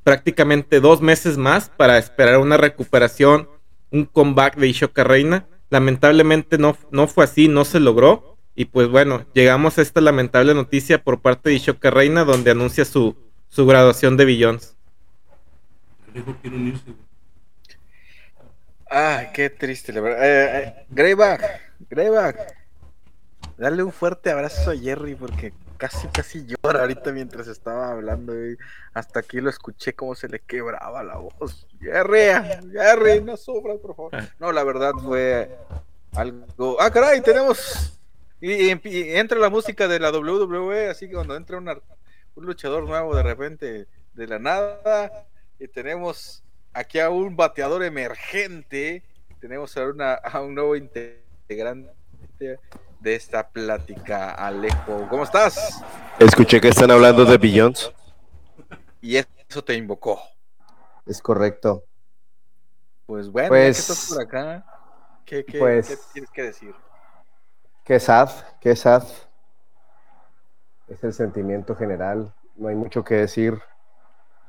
[0.03, 3.49] prácticamente dos meses más para esperar una recuperación,
[3.91, 5.47] un comeback de Ishoka Reina.
[5.71, 8.37] Lamentablemente no, no fue así, no se logró.
[8.53, 12.83] Y pues bueno, llegamos a esta lamentable noticia por parte de Ishoka Reina donde anuncia
[12.83, 13.15] su,
[13.47, 14.75] su graduación de Billions.
[18.89, 20.23] Ay, qué triste, la verdad.
[20.23, 21.61] Eh, eh, Greyback,
[23.57, 28.33] dale un fuerte abrazo a Jerry porque casi, casi llora ahorita mientras estaba hablando.
[28.35, 28.55] Y
[28.93, 31.65] hasta aquí lo escuché como se le quebraba la voz.
[31.79, 34.11] Jerry, Jerry, no sufras, por favor.
[34.39, 35.57] No, la verdad fue
[36.13, 36.79] algo.
[36.79, 37.99] Ah, caray, tenemos.
[38.39, 41.81] Y, entra la música de la WWE, así que cuando entra un
[42.35, 45.25] luchador nuevo de repente, de la nada,
[45.59, 49.03] y tenemos aquí a un bateador emergente,
[49.39, 51.91] tenemos a, una, a un nuevo integrante
[53.01, 55.07] de esta plática, Alejo.
[55.09, 55.81] ¿Cómo estás?
[56.19, 57.91] Escuché que están hablando de Billions.
[59.01, 60.21] Y eso te invocó.
[61.05, 61.83] Es correcto.
[63.07, 64.65] Pues bueno, pues, ¿qué estás por acá?
[65.25, 66.75] ¿Qué, pues, tienes que decir?
[67.83, 68.29] Qué sad,
[68.59, 69.03] qué sad.
[70.87, 72.33] Es el sentimiento general.
[72.55, 73.59] No hay mucho que decir.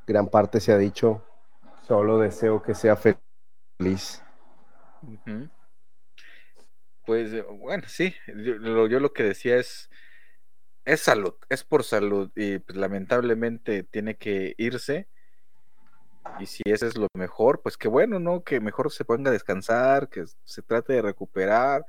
[0.07, 1.25] Gran parte se ha dicho.
[1.87, 4.23] Solo deseo que sea feliz.
[7.05, 8.55] Pues eh, bueno, sí, yo
[9.01, 9.91] lo, que decía es,
[10.85, 15.09] es salud, es por salud y pues, lamentablemente tiene que irse.
[16.39, 18.45] Y si ese es lo mejor, pues qué bueno, ¿no?
[18.45, 21.85] Que mejor se ponga a descansar, que se trate de recuperar.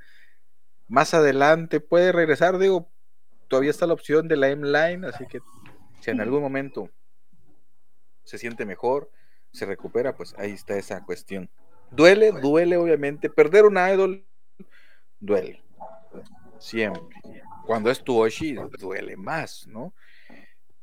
[0.88, 2.90] Más adelante puede regresar, digo,
[3.48, 5.40] todavía está la opción de la M-Line, así que
[6.00, 6.90] si en algún momento
[8.24, 9.10] se siente mejor,
[9.52, 11.48] se recupera, pues ahí está esa cuestión.
[11.92, 13.30] Duele, duele obviamente.
[13.30, 14.26] Perder un idol
[15.24, 15.62] duele.
[16.58, 17.02] Siempre.
[17.66, 19.94] Cuando es tu Oshi, duele más, ¿no?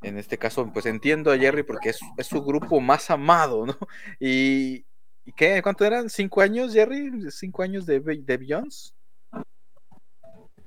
[0.01, 3.77] En este caso, pues entiendo a Jerry porque es, su grupo más amado, ¿no?
[4.19, 4.85] Y,
[5.35, 5.61] qué?
[5.61, 6.09] ¿Cuánto eran?
[6.09, 7.29] ¿Cinco años, Jerry?
[7.29, 8.93] ¿Cinco años de, de Beyoncé?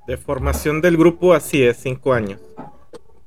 [0.07, 2.41] De formación del grupo, así es, cinco años.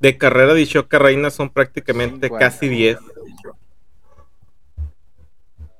[0.00, 2.98] De carrera de Ishoka Reina son prácticamente casi diez.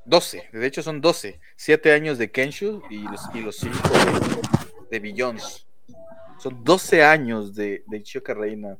[0.04, 1.38] 12, de hecho son 12.
[1.56, 4.57] Siete años de Kenshu y los, y los 5 de,
[4.90, 5.66] Billions.
[6.38, 8.78] Son 12 años de, de Ichioka Reina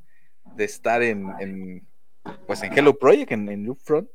[0.56, 1.86] de estar en,
[2.46, 4.08] pues en Hello Project, en, en Front.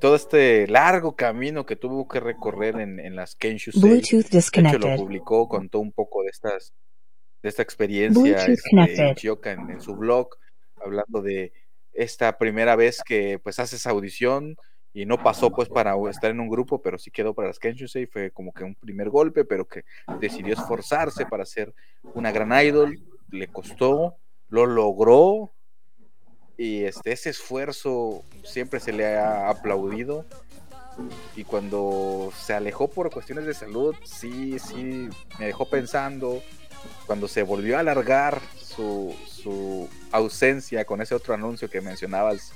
[0.00, 4.80] Todo este largo camino que tuvo que recorrer en, las Kenshu Bluetooth disconnected.
[4.80, 6.72] De hecho, lo publicó, contó un poco de estas
[7.42, 8.70] de esta experiencia este,
[9.50, 10.28] en, en su blog,
[10.76, 11.52] hablando de
[11.92, 14.56] esta primera vez que pues hace esa audición,
[14.94, 17.58] y no pasó pues para estar en un grupo, pero sí quedó para las
[17.94, 19.84] y fue como que un primer golpe, pero que
[20.20, 21.74] decidió esforzarse para ser
[22.14, 24.16] una gran idol, le costó,
[24.48, 25.52] lo logró
[26.58, 30.26] y este ese esfuerzo siempre se le ha aplaudido
[31.34, 36.42] y cuando se alejó por cuestiones de salud, sí, sí, me dejó pensando,
[37.06, 42.52] cuando se volvió a alargar su, su ausencia con ese otro anuncio que mencionabas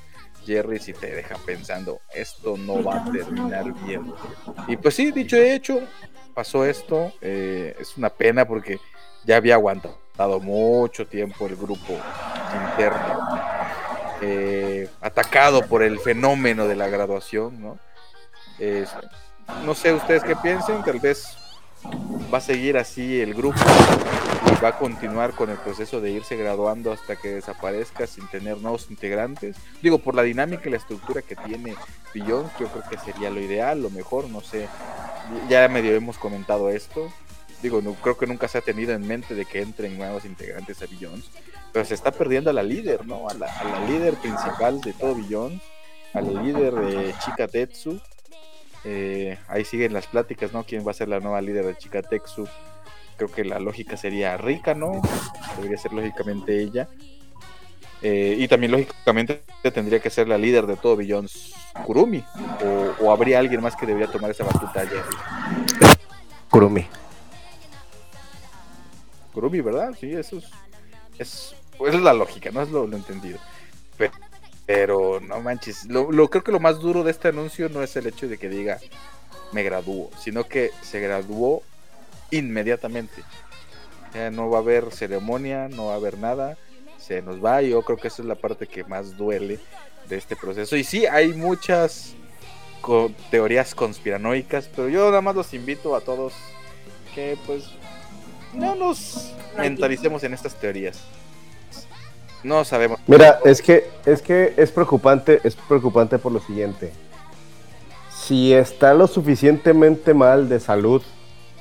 [0.47, 4.13] Jerry si te deja pensando, esto no va a terminar bien.
[4.69, 5.81] Y pues sí, dicho y hecho,
[6.35, 7.13] pasó esto.
[7.21, 8.79] Eh, es una pena porque
[9.25, 11.95] ya había aguantado mucho tiempo el grupo
[12.71, 13.29] interno,
[14.23, 17.79] eh, atacado por el fenómeno de la graduación, ¿no?
[19.65, 21.37] no sé ustedes qué piensen, tal vez
[22.33, 26.37] va a seguir así el grupo y va a continuar con el proceso de irse
[26.37, 29.57] graduando hasta que desaparezca sin tener nuevos integrantes.
[29.83, 31.75] Digo, por la dinámica y la estructura que tiene
[32.15, 34.69] Billón, yo creo que sería lo ideal, lo mejor, no sé.
[35.49, 37.13] Ya medio hemos comentado esto.
[37.63, 40.83] Digo, no, creo que nunca se ha tenido en mente de que entren nuevos integrantes
[40.83, 41.23] a Billón,
[41.73, 43.29] pero se está perdiendo a la líder, ¿no?
[43.29, 43.49] A la,
[43.89, 45.61] líder principal de todo Billón,
[46.13, 48.01] a la líder de Chika Tetsu
[48.89, 50.63] eh, ahí siguen las pláticas, ¿no?
[50.63, 52.47] ¿Quién va a ser la nueva líder de Chica Texu?
[53.17, 55.03] Creo que la lógica sería Rika, ¿no?
[55.57, 56.89] Debería ser lógicamente ella.
[58.01, 59.43] Eh, y también lógicamente
[59.75, 61.53] tendría que ser la líder de todo Billions
[61.85, 62.23] Kurumi.
[63.01, 65.03] O, habría alguien más que debería tomar esa batuta allá.
[66.49, 66.87] Kurumi.
[69.35, 69.97] Kurumi, ¿verdad?
[69.99, 70.45] Sí, eso es,
[71.19, 73.41] es, pues es la lógica, no es lo, lo entendido.
[73.99, 74.13] Pero,
[74.67, 78.07] pero no manches, lo, creo que lo más duro de este anuncio no es el
[78.07, 78.79] hecho de que diga
[79.53, 81.63] me graduó, sino que se graduó
[82.33, 83.23] inmediatamente.
[84.13, 86.59] Ya no va a haber ceremonia, no va a haber nada,
[86.99, 87.63] se nos va.
[87.63, 89.61] Yo creo que esa es la parte que más duele
[90.09, 90.77] de este proceso.
[90.77, 92.15] Y sí, hay muchas
[93.31, 96.33] teorías conspiranoicas, pero yo nada más los invito a todos
[97.15, 97.65] que pues
[98.53, 101.01] no nos mentalicemos en estas teorías.
[102.43, 103.01] No sabemos.
[103.07, 106.93] Mira, es que es que es preocupante, es preocupante por lo siguiente.
[108.11, 111.03] Si está lo suficientemente mal de salud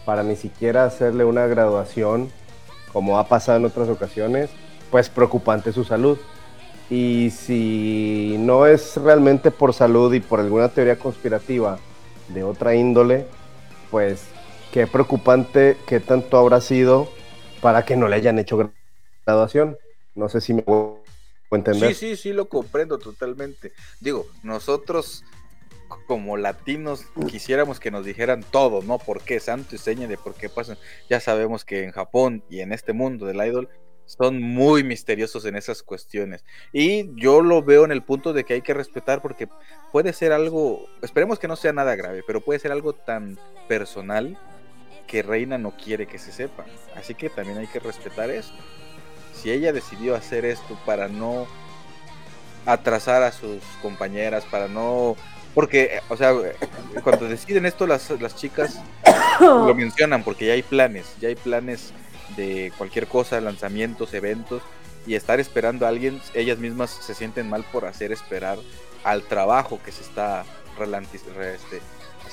[0.06, 2.30] para ni siquiera hacerle una graduación,
[2.94, 4.50] como ha pasado en otras ocasiones,
[4.92, 6.18] pues preocupante su salud.
[6.90, 11.80] Y si no es realmente por salud y por alguna teoría conspirativa
[12.30, 13.26] de otra índole,
[13.92, 14.24] pues
[14.72, 17.08] qué preocupante qué tanto habrá sido
[17.62, 18.72] para que no le hayan hecho
[19.26, 19.78] graduación.
[20.16, 21.04] No sé si me puedo
[21.52, 21.94] entender.
[21.94, 23.74] Sí, sí, sí, lo comprendo totalmente.
[24.00, 25.24] Digo, nosotros
[26.08, 28.98] como latinos quisiéramos que nos dijeran todo, ¿no?
[28.98, 29.40] ¿Por qué?
[29.40, 30.78] Santo y seña de por qué pasan.
[31.10, 33.70] Ya sabemos que en Japón y en este mundo del idol
[34.06, 36.44] son muy misteriosos en esas cuestiones.
[36.72, 39.48] Y yo lo veo en el punto de que hay que respetar porque
[39.92, 44.40] puede ser algo, esperemos que no sea nada grave, pero puede ser algo tan personal
[45.08, 46.66] que Reina no quiere que se sepa.
[46.96, 48.54] Así que también hay que respetar eso.
[49.42, 51.48] Si ella decidió hacer esto para no
[52.66, 55.16] atrasar a sus compañeras, para no...
[55.54, 56.34] Porque, o sea,
[57.04, 58.82] cuando deciden esto las, las chicas
[59.40, 61.94] lo mencionan porque ya hay planes, ya hay planes
[62.36, 64.62] de cualquier cosa, lanzamientos, eventos,
[65.08, 68.58] y estar esperando a alguien, ellas mismas se sienten mal por hacer esperar
[69.04, 70.44] al trabajo que se está
[70.84, 71.82] este,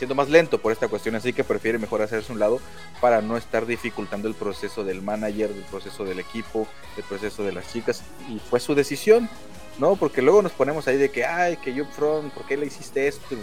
[0.02, 2.60] haciendo más lento por esta cuestión, así que prefiere mejor hacerse un lado
[3.00, 7.52] para no estar dificultando el proceso del manager, el proceso del equipo, el proceso de
[7.52, 9.28] las chicas, y fue su decisión,
[9.78, 9.94] ¿no?
[9.94, 13.06] Porque luego nos ponemos ahí de que, ay, que yo Front, ¿por qué le hiciste
[13.06, 13.36] esto?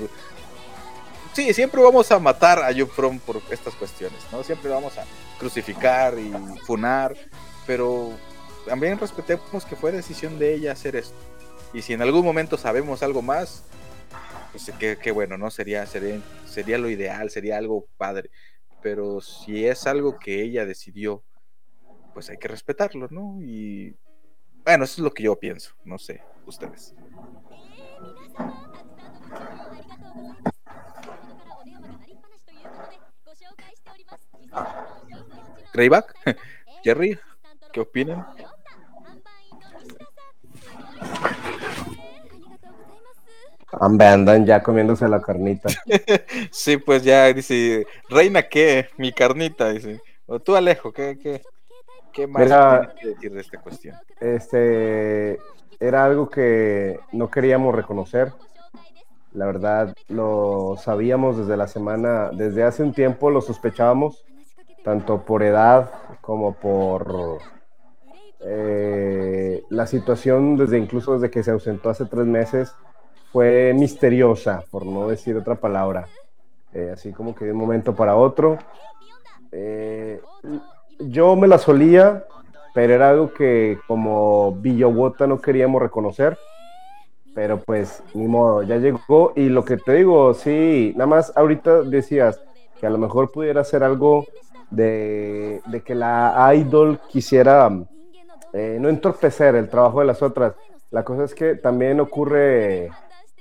[1.31, 4.43] Sí, siempre vamos a matar a From por estas cuestiones, ¿no?
[4.43, 5.05] Siempre vamos a
[5.39, 6.33] crucificar y
[6.65, 7.15] funar,
[7.65, 8.11] pero
[8.67, 11.15] también respetemos que fue decisión de ella hacer esto.
[11.73, 13.63] Y si en algún momento sabemos algo más,
[14.51, 15.49] pues qué, bueno, ¿no?
[15.49, 18.29] Sería, sería, sería lo ideal, sería algo padre.
[18.81, 21.23] Pero si es algo que ella decidió,
[22.13, 23.37] pues hay que respetarlo, ¿no?
[23.41, 23.95] Y
[24.63, 26.93] bueno, eso es lo que yo pienso, no sé, ustedes.
[35.73, 36.13] Greyback,
[36.83, 37.19] Jerry,
[37.71, 38.25] ¿qué opinan?
[43.71, 45.69] Andan ya comiéndose la carnita.
[46.51, 48.87] sí, pues ya dice, Reina, ¿qué?
[48.97, 50.01] Mi carnita, dice.
[50.25, 51.41] O tú, Alejo, ¿qué, qué,
[52.11, 53.95] qué más Mira, decir de esta cuestión?
[54.19, 55.37] Este,
[55.79, 58.33] era algo que no queríamos reconocer.
[59.33, 64.25] La verdad, lo sabíamos desde la semana, desde hace un tiempo lo sospechábamos,
[64.83, 65.91] tanto por edad
[66.21, 67.39] como por
[68.41, 72.73] eh, la situación, desde incluso desde que se ausentó hace tres meses,
[73.31, 76.07] fue misteriosa, por no decir otra palabra.
[76.73, 78.57] Eh, así como que de un momento para otro.
[79.51, 80.21] Eh,
[80.99, 82.25] yo me la solía,
[82.73, 86.37] pero era algo que como Villawota no queríamos reconocer.
[87.33, 89.33] Pero pues, ni modo, ya llegó.
[89.35, 92.41] Y lo que te digo, sí, nada más ahorita decías
[92.79, 94.25] que a lo mejor pudiera ser algo
[94.71, 97.69] de, que la idol quisiera
[98.53, 100.53] eh, no entorpecer el trabajo de las otras.
[100.91, 102.89] La cosa es que también ocurre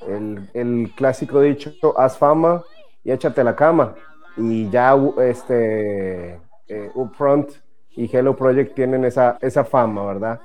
[0.06, 2.62] el, clásico dicho, haz fama
[3.04, 3.94] y échate la cama.
[4.36, 7.50] Y ya este, eh, Upfront
[7.90, 10.40] y Hello Project tienen esa, esa fama, ¿verdad?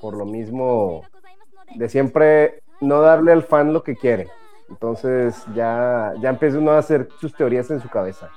[0.00, 1.02] Por lo mismo
[1.74, 4.28] de siempre no darle al fan lo que quiere.
[4.68, 8.30] Entonces ya, ya empieza uno a hacer sus teorías en su cabeza.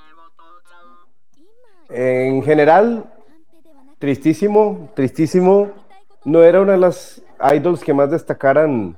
[1.90, 3.04] En general,
[3.98, 5.70] tristísimo, tristísimo.
[6.24, 7.22] No era una de las
[7.54, 8.96] idols que más destacaran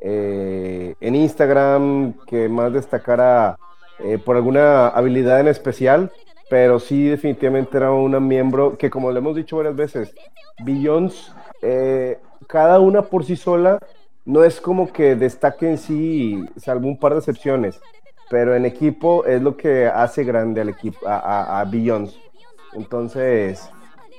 [0.00, 3.58] eh, en Instagram, que más destacara
[3.98, 6.10] eh, por alguna habilidad en especial,
[6.48, 10.14] pero sí definitivamente era una miembro que como le hemos dicho varias veces,
[10.64, 13.78] Billions, eh, cada una por sí sola
[14.24, 17.78] no es como que destaque en sí, salvo un par de excepciones,
[18.30, 22.18] pero en equipo es lo que hace grande al equipo, a, a, Billions.
[22.72, 23.68] Entonces,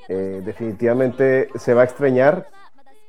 [0.10, 2.46] definitivamente se va a extrañar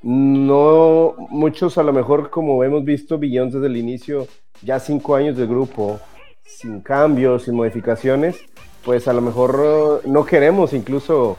[0.03, 4.27] no muchos a lo mejor como hemos visto Billions desde el inicio,
[4.63, 6.01] ya cinco años de grupo,
[6.45, 8.37] sin cambios, sin modificaciones,
[8.85, 11.37] pues a lo mejor no queremos incluso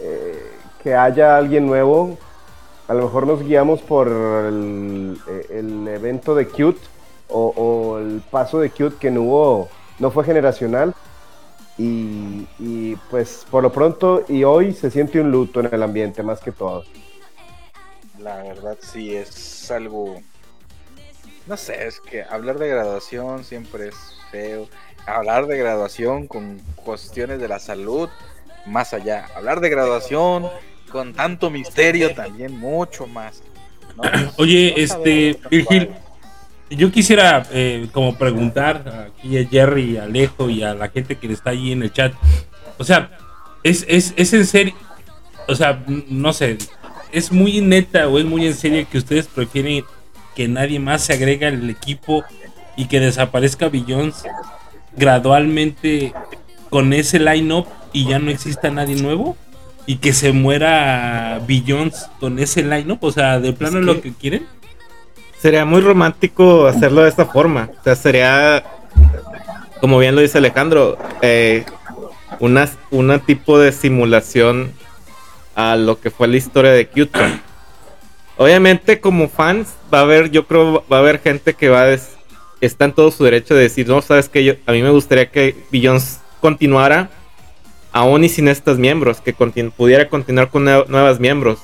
[0.00, 0.42] eh,
[0.82, 2.18] que haya alguien nuevo.
[2.88, 5.18] A lo mejor nos guiamos por el,
[5.88, 6.80] evento de Cute
[7.28, 9.68] o, el paso de Cute que no hubo,
[9.98, 10.94] no fue generacional.
[11.76, 16.22] Y, y pues por lo pronto y hoy se siente un luto en el ambiente
[16.22, 16.84] más que todo
[18.24, 20.20] la verdad sí es algo...
[21.46, 23.94] No sé, es que hablar de graduación siempre es
[24.30, 24.66] feo.
[25.06, 28.08] Hablar de graduación con cuestiones de la salud,
[28.64, 29.26] más allá.
[29.36, 30.48] Hablar de graduación
[30.90, 33.42] con tanto misterio también mucho más.
[34.38, 35.90] Oye, este, Virgil,
[36.70, 41.30] yo quisiera eh, como preguntar aquí a Jerry, a Alejo y a la gente que
[41.30, 42.14] está ahí en el chat.
[42.78, 43.18] O sea,
[43.62, 44.74] es, es, es en serio,
[45.46, 46.56] o sea, no sé,
[47.14, 49.84] es muy neta o es muy en serio que ustedes prefieren
[50.34, 52.24] que nadie más se agregue al equipo
[52.76, 54.24] y que desaparezca Billions
[54.96, 56.12] gradualmente
[56.70, 59.36] con ese line-up y ya no exista nadie nuevo
[59.86, 64.12] y que se muera Billions con ese line-up, o sea, de plano es lo que
[64.12, 64.46] quieren.
[65.38, 68.64] Sería muy romántico hacerlo de esta forma, o sea, sería,
[69.80, 71.64] como bien lo dice Alejandro, eh,
[72.40, 74.72] una, una tipo de simulación
[75.54, 77.40] a lo que fue la historia de Qton.
[78.36, 81.98] Obviamente, como fans, va a haber, yo creo, va a haber gente que va a
[82.60, 85.54] está en todo su derecho de decir, no, sabes que a mí me gustaría que
[85.70, 87.10] Billions continuara,
[87.92, 91.60] aún y sin estos miembros, que pudiera continuar con nuevas miembros.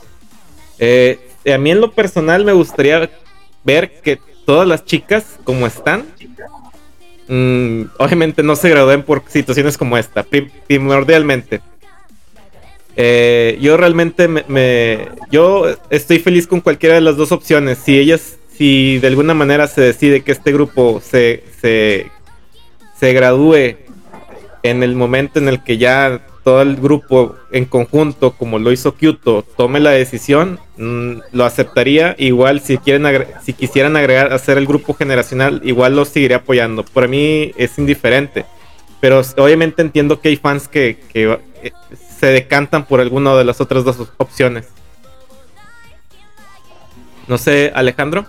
[0.79, 1.19] Eh,
[1.53, 3.11] a mí en lo personal me gustaría
[3.65, 6.07] ver que todas las chicas, como están,
[7.29, 10.25] mm, obviamente no se gradúen por situaciones como esta,
[10.67, 11.61] primordialmente.
[12.97, 17.79] Eh, yo realmente me, Yo estoy feliz con cualquiera de las dos opciones.
[17.79, 18.37] Si ellas.
[18.57, 22.11] Si de alguna manera se decide que este grupo se, se,
[22.99, 23.77] se gradúe
[24.63, 28.95] en el momento en el que ya todo el grupo en conjunto, como lo hizo
[28.95, 32.15] Kyoto, tome la decisión, mm, lo aceptaría.
[32.19, 36.85] Igual si quieren si quisieran agregar hacer el grupo generacional, igual lo seguiré apoyando.
[36.85, 38.47] Para mí es indiferente.
[39.01, 41.73] Pero obviamente entiendo que hay fans que, que eh,
[42.21, 44.69] se decantan por alguna de las otras dos opciones.
[47.27, 48.27] No sé, Alejandro.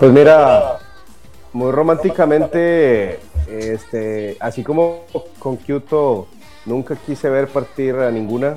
[0.00, 0.80] Pues mira,
[1.52, 5.04] muy románticamente, este, así como
[5.38, 6.26] con Kyoto
[6.66, 8.56] nunca quise ver partir a ninguna,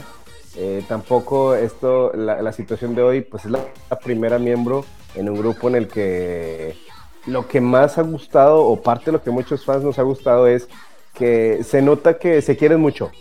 [0.56, 3.60] eh, tampoco esto, la, situación de hoy, pues es la,
[4.04, 6.76] primera miembro en un grupo en el que
[7.28, 10.48] lo que más ha gustado, o parte de lo que muchos fans nos ha gustado,
[10.48, 10.68] es
[11.18, 13.12] que se nota que se quieren mucho.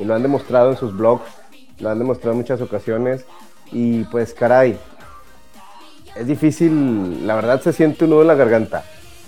[0.00, 1.24] Y lo han demostrado en sus blogs,
[1.78, 3.24] lo han demostrado en muchas ocasiones.
[3.70, 4.78] Y pues, caray,
[6.14, 8.84] es difícil, la verdad se siente un nudo en la garganta.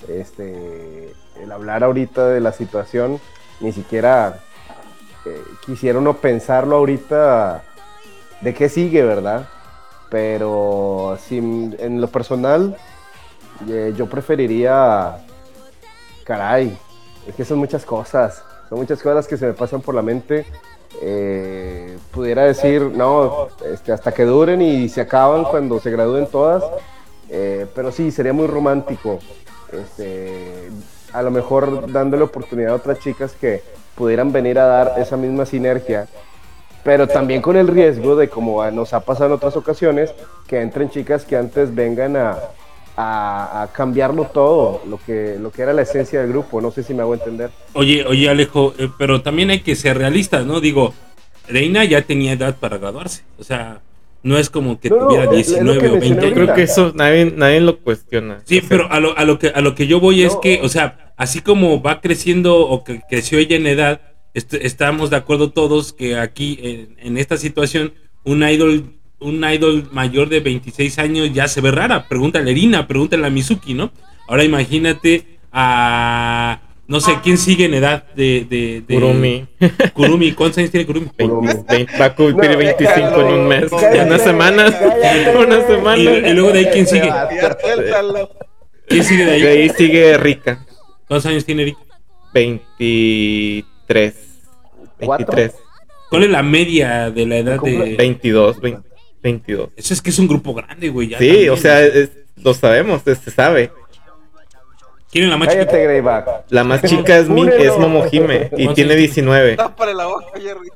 [0.08, 3.20] Este, el hablar ahorita de la situación,
[3.60, 4.40] ni siquiera
[5.24, 7.62] eh, quisiera uno pensarlo ahorita
[8.42, 9.48] de qué sigue, ¿verdad?
[10.10, 12.76] Pero en lo personal,
[13.68, 15.16] eh, yo preferiría,
[16.24, 16.76] caray,
[17.26, 20.46] es que son muchas cosas, son muchas cosas que se me pasan por la mente.
[21.02, 26.62] Eh, pudiera decir, no, este, hasta que duren y se acaban cuando se gradúen todas.
[27.28, 29.18] Eh, pero sí, sería muy romántico.
[29.72, 30.70] Este,
[31.12, 33.62] a lo mejor dándole oportunidad a otras chicas que
[33.94, 36.06] pudieran venir a dar esa misma sinergia.
[36.84, 40.12] Pero también con el riesgo de, como nos ha pasado en otras ocasiones,
[40.46, 42.36] que entren chicas que antes vengan a,
[42.96, 46.60] a, cambiarlo todo, lo que, lo que era la esencia del grupo.
[46.60, 47.50] No sé si me hago entender.
[47.72, 50.60] Oye, oye, Alejo, eh, pero también hay que ser realistas, ¿no?
[50.60, 50.94] Digo,
[51.48, 53.22] Reina ya tenía edad para graduarse.
[53.38, 53.80] O sea,
[54.22, 56.32] no es como que tuviera 19 o 20 años.
[56.34, 58.42] Creo que eso nadie, nadie lo cuestiona.
[58.44, 60.68] Sí, pero a lo, a lo, que, a lo que yo voy es que, o
[60.68, 64.00] sea, así como va creciendo o que creció ella en edad,
[64.32, 67.92] estamos de acuerdo todos que aquí, en, en esta situación,
[68.24, 72.06] un idol un idol mayor de 26 años ya se ve rara.
[72.08, 73.90] Pregúntale a Irina, pregúntale a Mizuki, ¿no?
[74.28, 76.60] Ahora imagínate a.
[76.86, 78.46] No sé, ¿quién sigue en edad de.
[78.48, 79.46] de, Kurumi.
[79.94, 81.08] Kurumi, ¿cuántos años tiene Kurumi?
[81.98, 83.72] va a cumplir 25 en un mes.
[83.72, 84.66] En una semana.
[85.38, 85.96] una semana.
[85.96, 87.10] Y, luego de ahí, ¿quién sigue?
[88.86, 89.42] ¿Quién sigue de ahí?
[89.42, 90.66] De ahí sigue Rika.
[91.08, 91.80] ¿Cuántos años tiene Rika?
[92.34, 94.14] 23.
[94.98, 95.52] 23.
[96.10, 97.96] ¿Cuál es la media de la edad de.?
[97.96, 98.93] 22, 20.
[99.24, 99.70] 22.
[99.74, 101.14] Eso es que es un grupo grande, güey.
[101.18, 101.80] sí, o sea,
[102.42, 103.72] lo sabemos, se sabe.
[105.10, 106.44] ¿Quién es la más chica?
[106.50, 109.56] La más chica es, mi, es Momojime y tiene 19.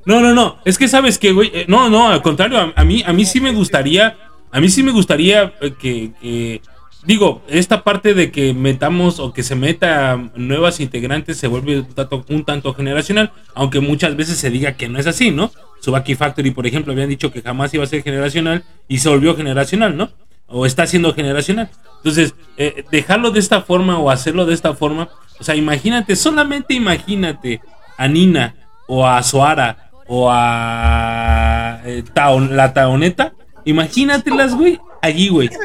[0.05, 0.59] No, no, no.
[0.63, 1.51] Es que sabes que, güey.
[1.53, 2.71] Eh, no, no, al contrario.
[2.73, 4.15] A, mí, a mí sí me gustaría.
[4.51, 6.61] A mí sí me gustaría eh, que,
[7.03, 11.85] digo, esta parte de que metamos o que se meta nuevas integrantes se vuelve
[12.29, 15.51] un tanto generacional, aunque muchas veces se diga que no es así, ¿no?
[15.81, 19.35] Subaki Factory, por ejemplo, habían dicho que jamás iba a ser generacional y se volvió
[19.35, 20.09] generacional, ¿no?
[20.47, 21.69] O está siendo generacional.
[21.97, 25.09] Entonces, eh, dejarlo de esta forma o hacerlo de esta forma,
[25.39, 27.61] o sea, imagínate, solamente imagínate
[27.97, 28.55] a Nina
[28.87, 32.03] o a Soara o a eh,
[32.49, 35.49] la Taoneta, imagínatelas, güey, allí, güey.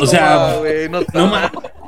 [0.00, 0.60] O sea,
[0.90, 1.00] no,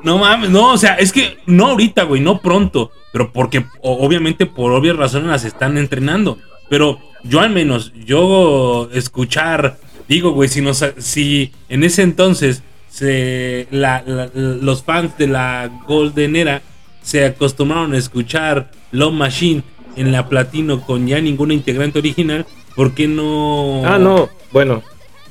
[0.02, 4.46] no, mames, no, o sea, es que no ahorita, güey, no pronto, pero porque obviamente
[4.46, 6.38] por obvias razones las están entrenando.
[6.70, 9.78] Pero yo al menos, yo escuchar,
[10.09, 16.62] digo, güey, si, nos, si en ese entonces se, los fans de la Golden Era
[17.02, 19.62] se acostumbraron a escuchar Love Machine
[19.96, 23.82] en la platino con ya ninguna integrante original, ¿por qué no?
[23.84, 24.82] Ah, no, bueno,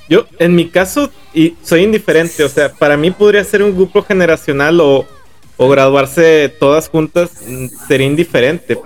[0.10, 4.04] yo en mi caso y soy indiferente, o sea, para mí podría ser un grupo
[4.04, 5.06] generacional o,
[5.58, 8.80] graduarse todas juntas, mm, sería indiferente,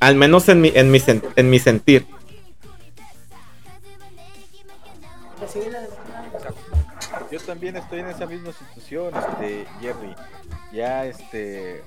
[0.00, 1.00] al menos en mi, en mi,
[1.36, 2.06] en mi sentir.
[7.30, 10.14] Yo también estoy en esa misma situación, este, Jerry.
[10.70, 11.82] Ya, este,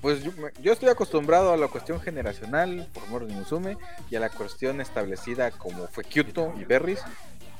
[0.00, 0.22] pues
[0.62, 3.76] yo, estoy acostumbrado a la cuestión generacional, por amor de Musume,
[4.10, 7.00] y a la cuestión establecida como fue Kyoto y Berries,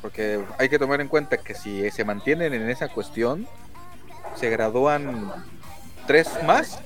[0.07, 3.45] porque hay que tomar en cuenta que si se mantienen en esa cuestión,
[4.37, 5.33] se gradúan
[6.07, 6.79] tres más,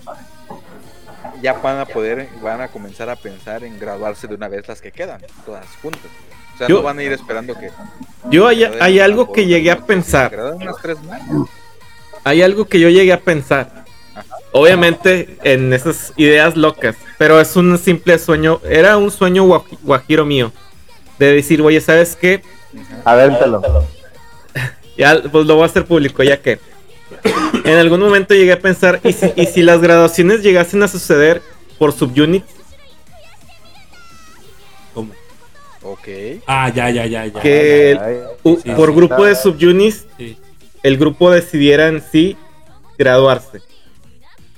[1.42, 4.80] ya van a poder, van a comenzar a pensar en graduarse de una vez las
[4.80, 6.10] que quedan, todas juntas.
[6.54, 7.70] O sea, no van a ir esperando que...
[8.30, 10.32] Yo hay, hay algo que llegué a pensar.
[12.24, 13.84] Hay algo que yo llegué a pensar
[14.52, 19.44] Obviamente en esas ideas locas, pero es un simple sueño, era un sueño
[19.82, 20.52] guajiro mío,
[21.18, 22.42] de decir, oye, ¿sabes qué?
[23.04, 23.62] Avéntalo.
[24.96, 26.58] ya, pues lo voy a hacer público, ya que
[27.64, 31.42] en algún momento llegué a pensar, ¿y si, y si las graduaciones llegasen a suceder
[31.78, 32.52] por subunits?
[34.94, 35.12] ¿Cómo?
[35.82, 36.08] Ok.
[36.46, 37.40] Ah, ya, ya, ya, ya.
[37.40, 37.98] Que
[38.76, 40.06] por grupo de subunits,
[40.82, 42.36] el grupo decidiera en sí
[42.98, 43.62] graduarse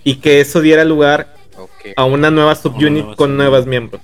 [0.04, 1.34] y que eso diera lugar
[1.96, 4.02] a una nueva subunit con nuevos miembros.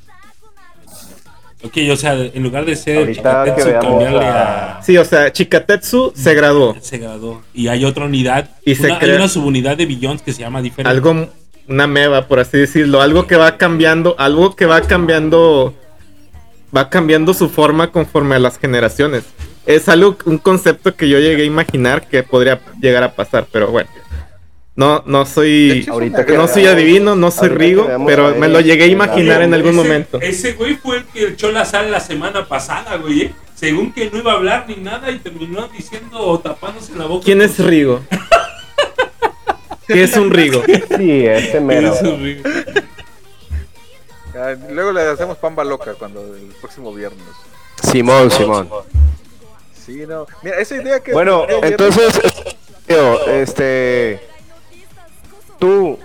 [1.60, 4.80] Ok, o sea, en lugar de ser Chikatetsu, cambiarle a...
[4.80, 6.76] Sí, o sea, Chikatetsu se graduó.
[6.80, 7.42] Se graduó.
[7.52, 8.50] Y hay otra unidad.
[8.64, 8.98] Y se crea...
[9.00, 10.88] Hay una subunidad de Billions que se llama diferente.
[10.88, 11.28] Algo,
[11.66, 13.02] una meva, por así decirlo.
[13.02, 15.74] Algo que va cambiando, algo que va cambiando...
[16.76, 19.24] Va cambiando su forma conforme a las generaciones.
[19.66, 23.68] Es algo, un concepto que yo llegué a imaginar que podría llegar a pasar, pero
[23.68, 23.90] bueno.
[24.78, 25.84] No, no soy.
[25.88, 30.20] no soy adivino, no soy Rigo, pero me lo llegué a imaginar en algún momento.
[30.20, 33.22] Ese güey fue el que echó la sal la semana pasada, güey.
[33.22, 33.34] ¿eh?
[33.56, 37.24] Según que no iba a hablar ni nada y terminó diciendo o tapándose la boca.
[37.24, 38.02] ¿Quién es Rigo?
[39.88, 40.62] ¿Qué es un Rigo?
[40.96, 41.92] Sí, ese mero.
[41.92, 42.48] Es un Rigo?
[44.70, 47.26] luego le hacemos pamba loca cuando el próximo viernes.
[47.82, 48.70] Simón, Simón.
[49.74, 50.28] Sí, no.
[50.44, 51.12] Mira, esa idea que.
[51.12, 52.20] Bueno, entonces,
[53.26, 54.37] este
[55.58, 55.98] ¿Tú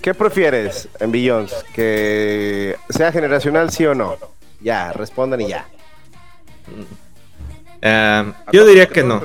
[0.00, 1.64] qué prefieres en Billions?
[1.74, 4.16] ¿Que sea generacional, sí o no?
[4.60, 5.66] Ya, respondan y ya.
[7.80, 9.22] Em, yo diría que no.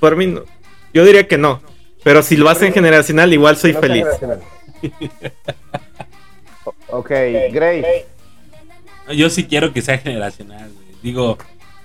[0.00, 0.42] Por mí no.
[0.92, 1.60] Yo diría que no.
[2.02, 4.06] Pero si lo hacen generacional, igual soy feliz.
[6.88, 7.10] ok,
[7.52, 7.84] Gray.
[9.14, 10.70] Yo sí quiero que sea generacional.
[11.02, 11.38] Digo,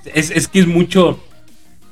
[0.05, 1.19] es, es que es mucho.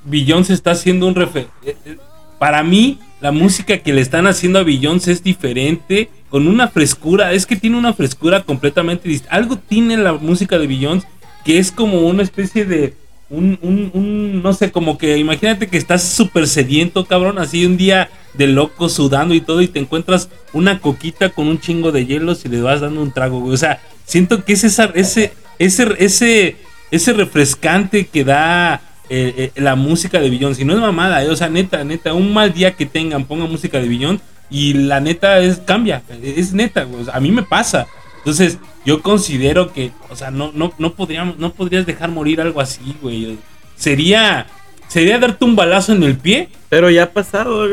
[0.04, 1.48] Billions está haciendo un refer...
[1.64, 1.98] Eh, eh,
[2.40, 7.34] para mí, la música que le están haciendo a Beyoncé es diferente, con una frescura,
[7.34, 9.36] es que tiene una frescura completamente distinta.
[9.36, 11.08] Algo tiene la música de Beyoncé
[11.44, 12.94] que es como una especie de
[13.30, 17.78] un, un, un, no sé, como que imagínate que estás súper sediento, cabrón, así un
[17.78, 22.06] día de loco sudando y todo y te encuentras una coquita con un chingo de
[22.06, 25.96] hielos y le vas dando un trago, O sea, siento que es esa, ese, ese,
[26.00, 26.56] ese,
[26.92, 30.54] ese refrescante que da eh, eh, la música de Billón.
[30.56, 33.46] Si no es mamada, eh, o sea, neta, neta, un mal día que tengan, ponga
[33.46, 37.88] música de Billón y la neta es cambia, es neta, a mí me pasa.
[38.18, 42.62] Entonces, yo considero que, o sea, no, no, no, podríamos, no podrías dejar morir algo
[42.62, 43.40] así, güey.
[43.76, 44.46] Sería,
[44.88, 46.50] sería darte un balazo en el pie.
[46.70, 47.68] Pero ya ha pasado,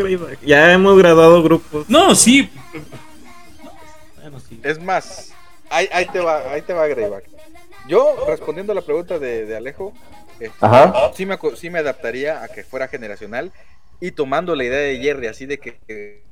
[0.46, 1.88] Ya hemos graduado grupos.
[1.88, 2.48] No, sí.
[4.62, 5.32] Es más,
[5.68, 7.24] ahí, te va, ahí te va, Greyback.
[7.88, 9.92] Yo, respondiendo a la pregunta de Alejo,
[10.40, 10.66] este,
[11.14, 13.52] sí, me, sí me adaptaría a que fuera generacional
[14.00, 16.22] y tomando la idea de Jerry, así de que,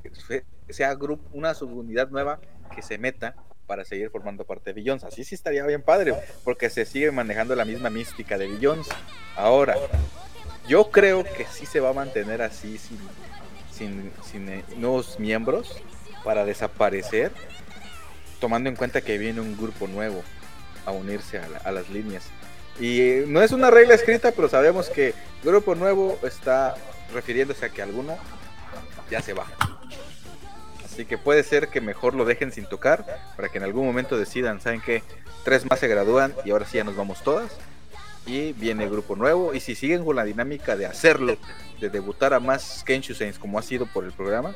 [0.69, 2.41] sea grupo, una subunidad nueva
[2.75, 3.35] que se meta
[3.67, 5.05] para seguir formando parte de Billions.
[5.05, 6.15] Así sí estaría bien padre,
[6.45, 8.89] porque se sigue manejando la misma mística de Billions.
[9.37, 9.77] Ahora,
[10.69, 12.99] yo creo que sí se va a mantener así sin,
[13.73, 15.83] sin, sin eh, nuevos miembros
[16.23, 17.33] para desaparecer,
[18.41, 20.23] tomando en cuenta que viene un grupo nuevo
[20.85, 22.25] a unirse a las líneas.
[22.81, 26.75] Y no es una regla escrita, pero sabemos que Grupo Nuevo está
[27.13, 28.17] refiriéndose a que alguno
[29.11, 29.47] ya se va.
[30.85, 33.05] Así que puede ser que mejor lo dejen sin tocar
[33.37, 35.03] para que en algún momento decidan, ¿saben qué?
[35.45, 37.53] Tres más se gradúan y ahora sí ya nos vamos todas.
[38.27, 39.55] Y viene el grupo nuevo.
[39.55, 41.37] Y si siguen con la dinámica de hacerlo,
[41.81, 44.55] de debutar a más Kenshu Saints como ha sido por el programa,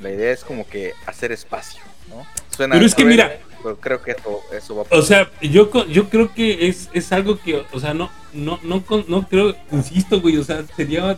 [0.00, 2.26] la idea es como que hacer espacio, ¿no?
[2.48, 4.16] Suena Pero es que mira, pero creo que
[4.52, 4.98] eso, va a pasar.
[4.98, 8.82] O sea, yo, yo creo que es, es algo que, o sea, no, no, no,
[9.08, 11.16] no creo, insisto, güey, o sea, sería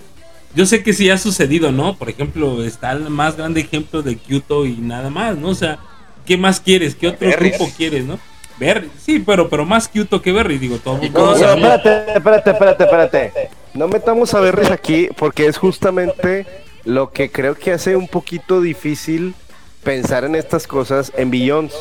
[0.55, 1.97] yo sé que sí ha sucedido, ¿no?
[1.97, 5.49] Por ejemplo, está el más grande ejemplo de Kyoto y nada más, ¿no?
[5.49, 5.79] O sea,
[6.27, 6.95] ¿qué más quieres?
[6.95, 8.19] ¿Qué otro grupo quieres, no?
[8.59, 10.99] Berry, sí, pero, pero más Kyoto que Berry, digo, todo.
[10.99, 13.51] No, espérate, espérate, espérate, espérate.
[13.73, 16.47] No metamos a Berry aquí porque es justamente
[16.85, 19.35] lo que creo que hace un poquito difícil
[19.83, 21.73] pensar en estas cosas en Billions.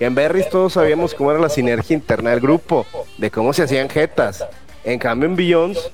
[0.00, 2.86] En Berry todos sabíamos cómo era la sinergia interna del grupo,
[3.18, 4.46] de cómo se hacían jetas.
[4.82, 5.90] En cambio en Billions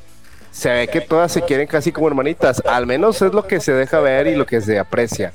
[0.52, 2.62] se ve que todas se quieren casi como hermanitas.
[2.66, 5.32] Al menos es lo que se deja ver y lo que se aprecia.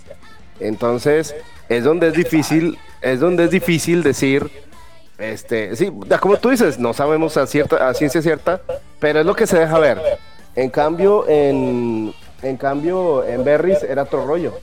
[0.61, 1.35] Entonces,
[1.67, 4.49] es donde es difícil, es donde es difícil decir,
[5.17, 5.91] este, sí,
[6.21, 8.61] como tú dices, no sabemos a, cierta, a ciencia cierta,
[8.99, 10.01] pero es lo que se deja ver.
[10.55, 14.57] En cambio, en, en cambio, en Berries era otro rollo.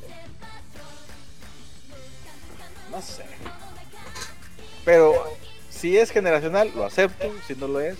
[2.90, 3.27] No sé.
[4.88, 5.12] Pero
[5.68, 7.30] si es generacional, lo acepto.
[7.46, 7.98] Si no lo es,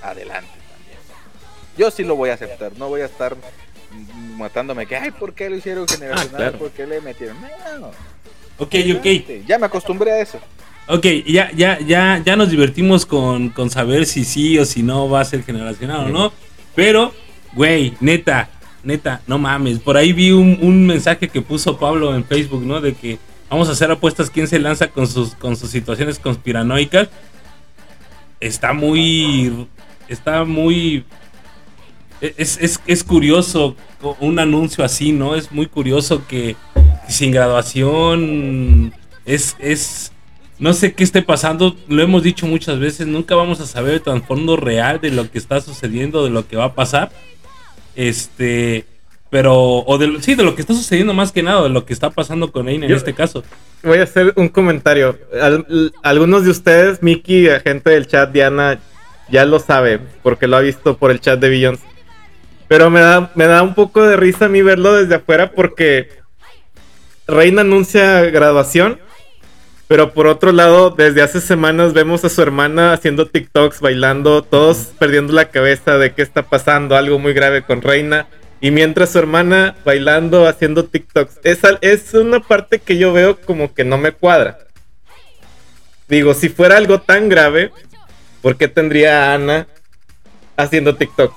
[0.00, 0.52] adelante.
[1.76, 3.36] Yo sí lo voy a aceptar, no voy a estar
[4.36, 6.52] matándome que, ay, ¿por qué lo hicieron generacional?
[6.54, 7.36] Ah, ¿Por qué le metieron?
[7.80, 7.88] No.
[8.58, 9.46] Ok, ok.
[9.48, 10.38] Ya me acostumbré a eso.
[10.86, 15.10] Ok, ya, ya, ya, ya nos divertimos con, con saber si sí o si no
[15.10, 16.32] va a ser generacional o no.
[16.76, 17.12] Pero,
[17.52, 18.48] güey, neta,
[18.84, 19.80] neta, no mames.
[19.80, 22.80] Por ahí vi un, un, mensaje que puso Pablo en Facebook, ¿no?
[22.80, 23.18] De que
[23.52, 27.08] vamos a hacer apuestas quién se lanza con sus, con sus situaciones conspiranoicas.
[28.40, 29.68] Está muy.
[30.08, 31.04] Está muy
[32.22, 33.74] es, es, curioso
[34.20, 35.34] un anuncio así, ¿no?
[35.34, 36.54] Es muy curioso que,
[37.08, 40.12] sin graduación es, es,
[40.58, 44.02] no sé qué esté pasando, lo hemos dicho muchas veces, nunca vamos a saber el
[44.02, 47.10] trasfondo real de lo que está sucediendo, de lo que va a pasar.
[47.96, 48.86] Este,
[49.32, 51.94] pero, o de, sí, de lo que está sucediendo más que nada, de lo que
[51.94, 53.42] está pasando con Aina en este caso.
[53.82, 55.18] Voy a hacer un comentario.
[56.02, 58.78] algunos de ustedes, Miki, gente del chat, Diana,
[59.30, 61.80] ya lo sabe, porque lo ha visto por el chat de Billions.
[62.68, 66.10] Pero me da, me da un poco de risa a mí verlo desde afuera porque
[67.26, 69.00] Reina anuncia graduación.
[69.88, 74.92] Pero por otro lado, desde hace semanas vemos a su hermana haciendo TikToks, bailando, todos
[74.98, 78.26] perdiendo la cabeza de qué está pasando, algo muy grave con Reina.
[78.62, 81.40] Y mientras su hermana bailando, haciendo TikToks.
[81.42, 84.56] Es, es una parte que yo veo como que no me cuadra.
[86.08, 87.72] Digo, si fuera algo tan grave,
[88.40, 89.66] ¿por qué tendría a Ana
[90.56, 91.34] haciendo TikTok?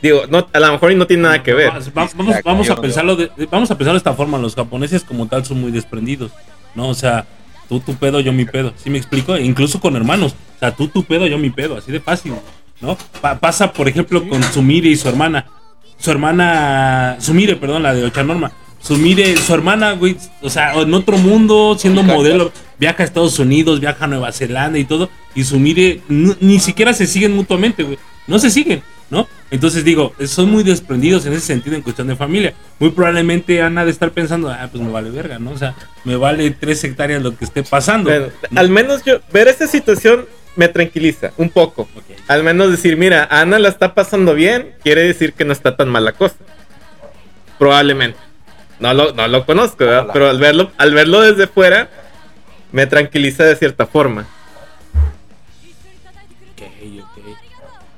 [0.00, 1.70] Digo, no, a lo mejor no tiene nada que ver.
[1.92, 4.38] Vamos, vamos, a pensarlo de, vamos a pensarlo de esta forma.
[4.38, 6.32] Los japoneses como tal son muy desprendidos,
[6.74, 6.88] ¿no?
[6.88, 7.26] O sea,
[7.68, 8.72] tú tu pedo, yo mi pedo.
[8.82, 9.36] ¿Sí me explico?
[9.36, 10.34] Incluso con hermanos.
[10.56, 11.76] O sea, tú tu pedo, yo mi pedo.
[11.76, 12.32] Así de fácil,
[12.80, 12.96] ¿no?
[13.38, 15.44] pasa, por ejemplo, con Sumire y su hermana.
[16.00, 18.50] Su hermana, Sumire, perdón, la de Ochanorma.
[18.80, 23.78] Sumire, su hermana, güey, o sea, en otro mundo, siendo modelo, viaja a Estados Unidos,
[23.78, 25.10] viaja a Nueva Zelanda y todo.
[25.34, 27.98] Y Sumire ni siquiera se siguen mutuamente, güey.
[28.26, 28.82] No se siguen.
[29.10, 29.28] ¿no?
[29.50, 32.54] Entonces digo, son muy desprendidos en ese sentido en cuestión de familia.
[32.78, 35.50] Muy probablemente Ana de estar pensando, ah, pues me vale verga, ¿no?
[35.50, 35.74] O sea,
[36.04, 38.10] me vale tres hectáreas lo que esté pasando.
[38.54, 41.88] Al menos yo, ver esta situación me tranquiliza un poco.
[42.28, 45.88] Al menos decir, mira, Ana la está pasando bien, quiere decir que no está tan
[45.88, 46.36] mala cosa.
[47.58, 48.18] Probablemente.
[48.78, 51.88] No lo, no lo conozco, Pero al verlo, al verlo desde fuera,
[52.72, 54.26] me tranquiliza de cierta forma.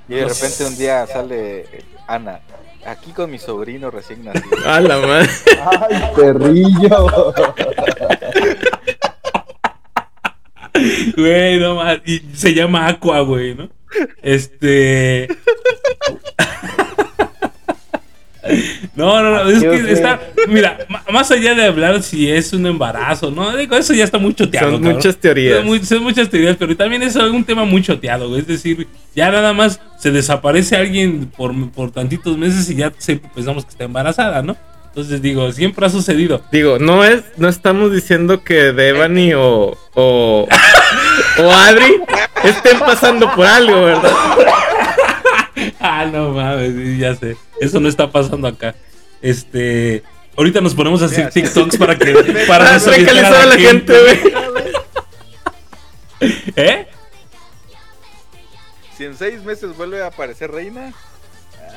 [0.09, 2.41] Y de repente un día sale eh, Ana,
[2.85, 4.45] aquí con mi sobrino recién nacido.
[4.67, 5.31] ¡A la madre!
[5.89, 7.33] ¡Ay, perrillo!
[11.17, 11.99] Güey, no más.
[12.07, 13.69] Y se llama Aqua, güey, ¿no?
[14.23, 15.29] Este.
[18.97, 20.79] No, no, no, es que está, mira,
[21.13, 23.57] más allá de hablar si es un embarazo, ¿no?
[23.57, 24.73] Digo, eso ya está muy choteado.
[24.73, 25.65] Son muchas teorías.
[25.85, 29.81] Son, muchas teorías, pero también es un tema muy choteado, es decir, ya nada más
[29.99, 32.93] se desaparece alguien por, por tantitos meses y ya
[33.35, 34.57] pensamos que está embarazada, ¿no?
[34.93, 36.43] Entonces digo, siempre ha sucedido.
[36.53, 40.47] Digo, no es, no estamos diciendo que Devani o, o,
[41.39, 42.03] o Adri
[42.45, 44.13] estén pasando por algo, ¿verdad?
[45.81, 47.39] ah, no mames, ya sé.
[47.59, 48.75] Eso no está pasando acá.
[49.23, 50.03] Este.
[50.37, 52.13] Ahorita nos ponemos a hacer TikToks para que.
[52.47, 53.95] Para no a la gente,
[56.57, 56.87] ¿Eh?
[58.95, 60.93] Si en seis meses vuelve a aparecer reina.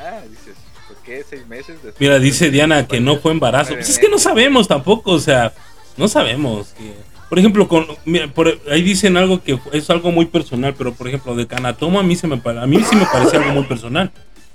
[0.03, 0.64] Ah, dices, ¿por
[1.05, 1.99] qué seis meses después?
[1.99, 3.73] Mira, dice Diana que no fue embarazo.
[3.73, 5.53] Pues es que no sabemos tampoco, o sea,
[5.97, 6.73] no sabemos.
[6.77, 6.93] Que
[7.29, 11.07] por ejemplo, con, mira, por, ahí dicen algo que es algo muy personal, pero por
[11.07, 14.11] ejemplo, de Canatomo a mí, se me, a mí sí me parece algo muy personal.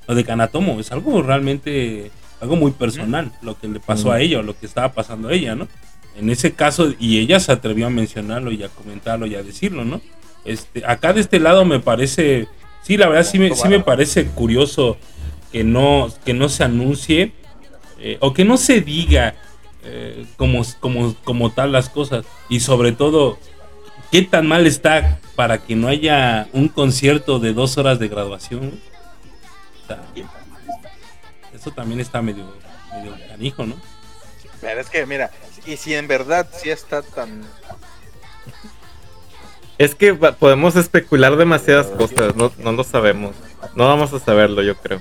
[0.06, 2.10] Lo de Canatomo es algo realmente,
[2.40, 5.32] algo muy personal, lo que le pasó a ella o lo que estaba pasando a
[5.32, 5.68] ella, ¿no?
[6.16, 9.84] en ese caso, y ella se atrevió a mencionarlo y a comentarlo y a decirlo,
[9.84, 10.00] ¿no?
[10.44, 12.46] Este, acá de este lado me parece,
[12.82, 14.96] sí, la verdad sí me, sí me parece curioso
[15.52, 17.32] que no, que no se anuncie
[17.98, 19.34] eh, o que no se diga
[19.82, 22.24] eh, como, como, como tal las cosas.
[22.48, 23.38] Y sobre todo,
[24.10, 28.80] qué tan mal está para que no haya un concierto de dos horas de graduación.
[31.54, 32.52] eso también está medio,
[32.92, 33.76] medio canijo, ¿no?
[34.60, 35.30] Pero es que, mira,
[35.66, 37.42] y si en verdad sí está tan
[39.80, 43.34] es que podemos especular demasiadas cosas, no, no lo sabemos.
[43.74, 45.00] No vamos a saberlo, yo creo.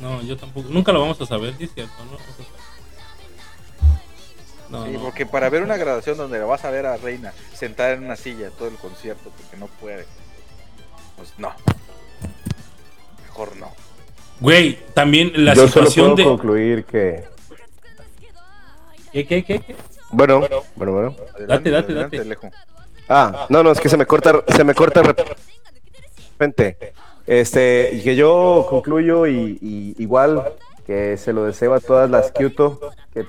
[0.00, 0.68] No, yo tampoco.
[0.70, 1.92] Nunca lo vamos a saber, es cierto,
[4.70, 4.84] ¿no?
[4.84, 8.04] sí, porque para ver una graduación donde la vas a ver a Reina sentada en
[8.04, 10.06] una silla todo el concierto, porque no puede.
[11.16, 11.52] Pues no.
[13.22, 13.72] Mejor no.
[14.40, 16.36] Güey, también la Yo situación solo puedo de.
[16.36, 17.24] concluir que.
[19.12, 19.60] ¿Qué, qué, qué?
[19.60, 19.76] qué?
[20.10, 20.40] Bueno,
[20.74, 21.16] bueno, bueno.
[21.46, 22.38] Date, date, date.
[23.08, 25.14] Ah, no, no, es que se me corta, se me corta de
[26.38, 26.92] repente.
[27.26, 30.52] Este, y que yo concluyo y, y igual
[30.86, 33.26] que se lo deseo a todas las Kyoto, que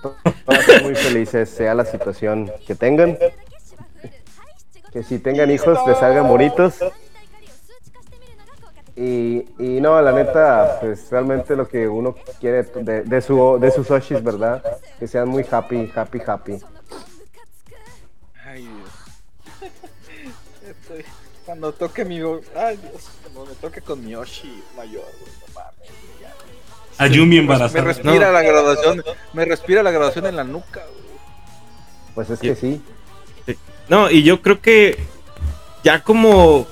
[0.00, 3.18] todas sean muy felices, sea la situación que tengan.
[4.92, 6.76] Que si tengan hijos les salgan bonitos.
[8.98, 13.70] Y, y no, la neta, pues realmente lo que uno quiere de, de su, de
[13.70, 14.62] sus Oshis, ¿verdad?
[14.98, 16.58] Que sean muy happy, happy, happy.
[18.46, 19.70] Ay, Dios.
[20.66, 21.04] Estoy-
[21.46, 22.16] Cuando toque mi.
[22.56, 23.04] Ay, Dios.
[23.22, 25.90] Cuando me toque con mi Yoshi mayor, güey, no mames,
[26.20, 26.34] ya.
[27.04, 27.84] A Yumi Me embarazada.
[27.84, 29.02] respira la graduación.
[29.32, 31.06] Me respira la graduación en la nuca, güey.
[32.14, 32.82] Pues es que sí.
[33.88, 34.98] No, y yo creo que
[35.84, 36.66] ya como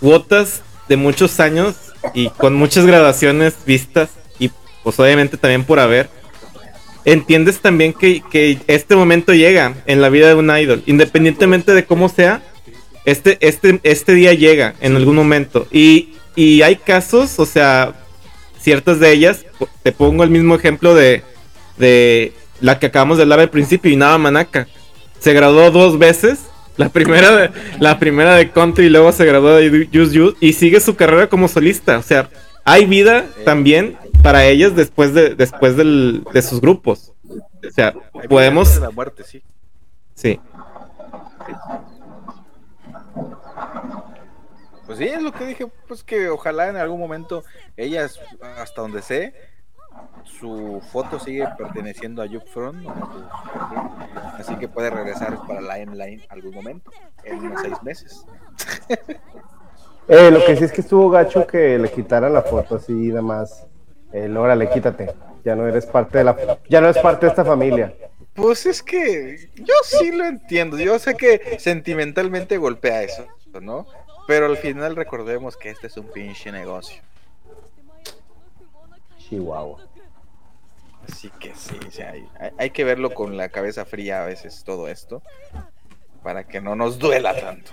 [0.00, 1.76] cuotas de muchos años
[2.12, 4.10] y con muchas graduaciones vistas
[4.40, 4.50] y
[4.82, 6.10] pues obviamente también por haber,
[7.04, 11.84] entiendes también que, que este momento llega en la vida de un idol, independientemente de
[11.84, 12.42] cómo sea,
[13.04, 15.66] este, este, este día llega en algún momento.
[15.70, 17.94] Y, y hay casos, o sea,
[18.58, 19.44] ciertas de ellas,
[19.82, 21.22] te pongo el mismo ejemplo de,
[21.76, 24.68] de la que acabamos de hablar al principio, Inaba Manaka.
[25.18, 26.46] Se graduó dos veces.
[26.76, 30.54] La primera de, la primera de country y luego se graduó de Just You y
[30.54, 31.98] sigue su carrera como solista.
[31.98, 32.28] O sea,
[32.64, 37.12] hay vida también para ellas después de, después del, de sus grupos.
[37.28, 37.94] O sea,
[38.28, 38.80] podemos.
[40.14, 40.40] sí.
[44.96, 47.42] Pues sí, es lo que dije, pues que ojalá en algún momento
[47.76, 49.34] ellas, hasta donde sé,
[50.22, 52.86] su foto sigue perteneciendo a Juke Front,
[54.38, 56.92] así que puede regresar para Line Line algún momento,
[57.24, 58.24] en unos seis meses.
[60.06, 63.22] Eh, lo que sí es que estuvo gacho que le quitaran la foto así nada
[63.22, 63.66] más.
[64.12, 65.14] Eh, órale, quítate.
[65.42, 67.94] Ya no eres parte de la ya no eres parte de esta familia.
[68.34, 73.26] Pues es que yo sí lo entiendo, yo sé que sentimentalmente golpea eso,
[73.62, 73.86] ¿no?
[74.26, 77.02] Pero al final recordemos que este es un pinche negocio.
[79.18, 79.78] Chihuahua.
[81.08, 82.26] Así que sí, sea, hay,
[82.58, 85.22] hay- que verlo con la cabeza fría a veces todo esto,
[86.22, 87.72] para que no nos duela tanto.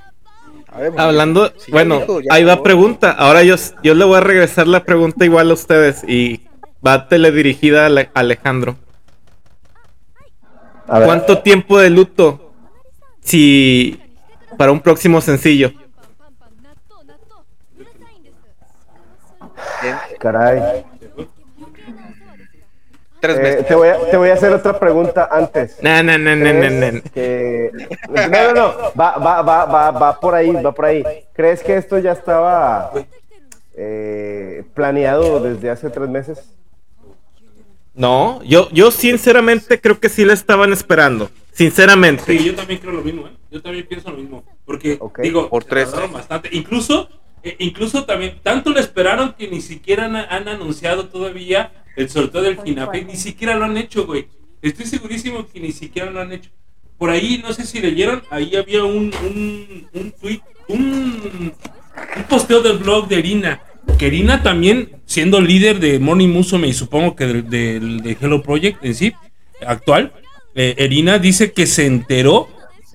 [0.67, 3.11] A ver, Hablando, si ya bueno, dijo, ya ahí va pregunta.
[3.11, 6.45] Ahora yo, yo le voy a regresar la pregunta igual a ustedes y
[6.85, 8.75] va teledirigida a Ale- Alejandro.
[10.87, 12.51] A ver, ¿Cuánto tiempo de luto
[13.21, 14.01] si
[14.57, 15.71] para un próximo sencillo?
[19.83, 20.83] En caray.
[23.19, 23.67] tres Eh, meses.
[23.67, 25.77] te, voy a, te voy a hacer otra pregunta antes.
[25.81, 27.11] No, no, no, no, no, ¿Crees no.
[27.13, 27.71] que-
[28.09, 28.73] No, no, no.
[28.99, 31.03] Va, va, va, va, va por ahí, va por ahí.
[31.33, 32.91] ¿Crees que esto ya estaba
[33.75, 36.39] eh, planeado desde hace tres meses?
[37.93, 41.29] No, yo, yo sinceramente creo que sí la estaban esperando.
[41.51, 42.23] Sinceramente.
[42.25, 43.31] Sí, yo también creo lo mismo, ¿eh?
[43.51, 44.43] Yo también pienso lo mismo.
[44.65, 45.19] Porque, Ok.
[45.19, 45.91] digo, Por tres.
[46.11, 46.49] bastante.
[46.53, 47.09] Incluso,
[47.43, 52.41] eh, incluso también, tanto lo esperaron que ni siquiera han, han anunciado todavía el sorteo
[52.41, 53.05] del FINAPEC.
[53.07, 54.27] Ni siquiera lo han hecho, güey.
[54.61, 56.49] Estoy segurísimo que ni siquiera lo han hecho.
[56.97, 61.51] Por ahí, no sé si leyeron, ahí había un, un, un tweet, un,
[62.17, 63.61] un posteo del blog de Erina.
[63.97, 68.43] Que Erina también, siendo líder de Morning Musume y supongo que del, del- de Hello
[68.43, 69.13] Project en sí,
[69.65, 70.13] actual,
[70.53, 72.47] eh, Erina dice que se enteró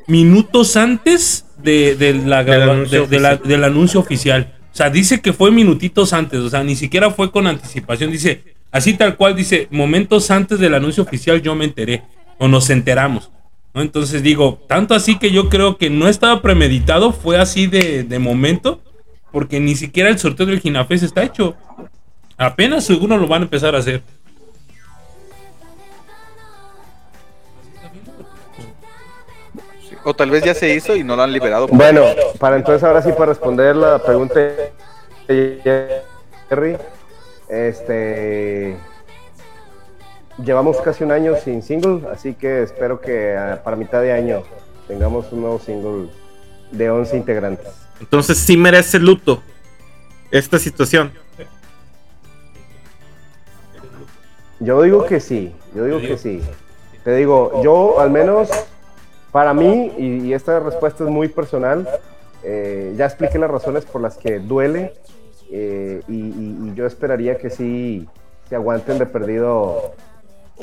[0.06, 3.48] minutos antes de, de la, Del anuncio de- de la- oficial.
[3.48, 4.52] del anuncio oficial.
[4.72, 8.10] O sea, dice que fue minutitos antes, o sea, ni siquiera fue con anticipación.
[8.12, 12.02] Dice, así tal cual, dice, momentos antes del anuncio oficial yo me enteré,
[12.38, 13.30] o nos enteramos.
[13.74, 13.80] ¿no?
[13.82, 18.18] Entonces digo, tanto así que yo creo que no estaba premeditado, fue así de, de
[18.18, 18.80] momento,
[19.32, 21.56] porque ni siquiera el sorteo del Ginafes está hecho.
[22.38, 24.02] Apenas seguro lo van a empezar a hacer.
[30.08, 31.66] O tal vez ya se hizo y no lo han liberado.
[31.66, 32.04] Bueno,
[32.38, 34.38] para entonces ahora sí para responder la pregunta
[35.26, 35.98] de
[36.48, 36.76] Jerry,
[37.48, 38.76] este
[40.44, 44.44] llevamos casi un año sin single, así que espero que ah, para mitad de año
[44.86, 46.08] tengamos un nuevo single
[46.70, 47.66] de 11 integrantes.
[47.98, 49.42] Entonces sí merece luto
[50.30, 51.10] esta situación.
[54.60, 56.42] Yo digo que sí, yo digo que sí.
[57.02, 58.50] Te digo, yo al menos
[59.36, 61.86] para mí, y, esta respuesta es muy personal,
[62.42, 64.94] eh, ya expliqué las razones por las que duele
[65.50, 68.08] eh, y, yo esperaría que sí
[68.48, 69.92] se aguanten de perdido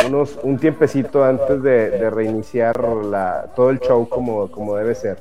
[0.08, 5.20] unos, un tiempecito antes de, reiniciar la, todo el show como, como debe ser.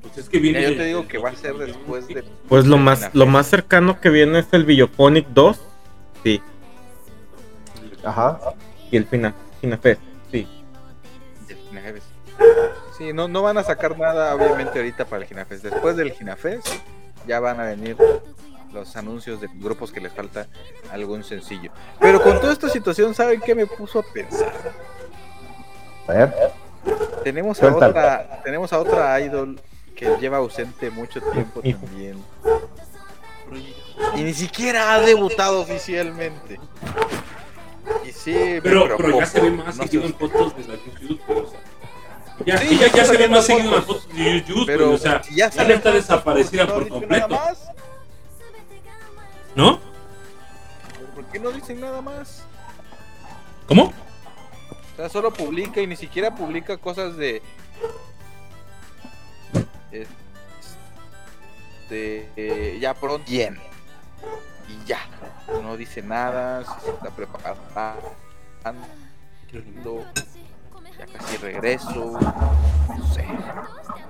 [0.00, 2.22] Pues es que viene yo te digo que va a ser después de...
[2.48, 5.60] Pues lo más, lo más cercano que viene es el Villophonic 2.
[6.22, 6.40] Sí.
[8.04, 8.38] Ajá.
[8.92, 10.15] Y el final, Finafest, sí.
[12.96, 15.64] Sí, no, no van a sacar nada obviamente ahorita para el Ginafest.
[15.64, 16.68] Después del Ginafest
[17.26, 17.96] ya van a venir
[18.72, 20.46] los anuncios de grupos que les falta
[20.92, 21.70] algún sencillo.
[22.00, 24.52] Pero con toda esta situación, ¿saben qué me puso a pensar?
[26.08, 26.34] A ver.
[27.24, 29.60] Tenemos a otra, tenemos a otra idol
[29.96, 32.22] que lleva ausente mucho tiempo también.
[34.14, 36.60] Y ni siquiera ha debutado oficialmente.
[38.04, 41.50] Y sí, pero, pero ya se ve más seguido en fotos de la YouTube, o
[41.50, 41.60] sea,
[42.44, 45.22] ya, sí, ya, ya, se ve más seguido las fotos de YouTube, pero, o sea,
[45.30, 47.38] ya, ya está desaparecida por completo.
[49.54, 49.80] ¿No?
[51.14, 52.44] ¿Por qué no dicen nada más?
[53.66, 53.84] ¿Cómo?
[53.84, 57.42] O sea, solo publica y ni siquiera publica cosas de.
[61.90, 62.28] De.
[62.36, 63.24] Eh, ya pronto.
[63.30, 63.58] Bien.
[64.68, 65.00] Y ya.
[65.62, 66.64] No dice nada.
[66.82, 68.00] Se está preparando.
[71.16, 72.18] Casi regreso.
[72.18, 73.26] No sé.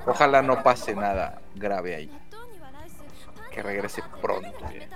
[0.07, 2.11] Ojalá no pase nada grave ahí.
[3.51, 4.49] Que regrese pronto.
[4.73, 4.89] ¿eh?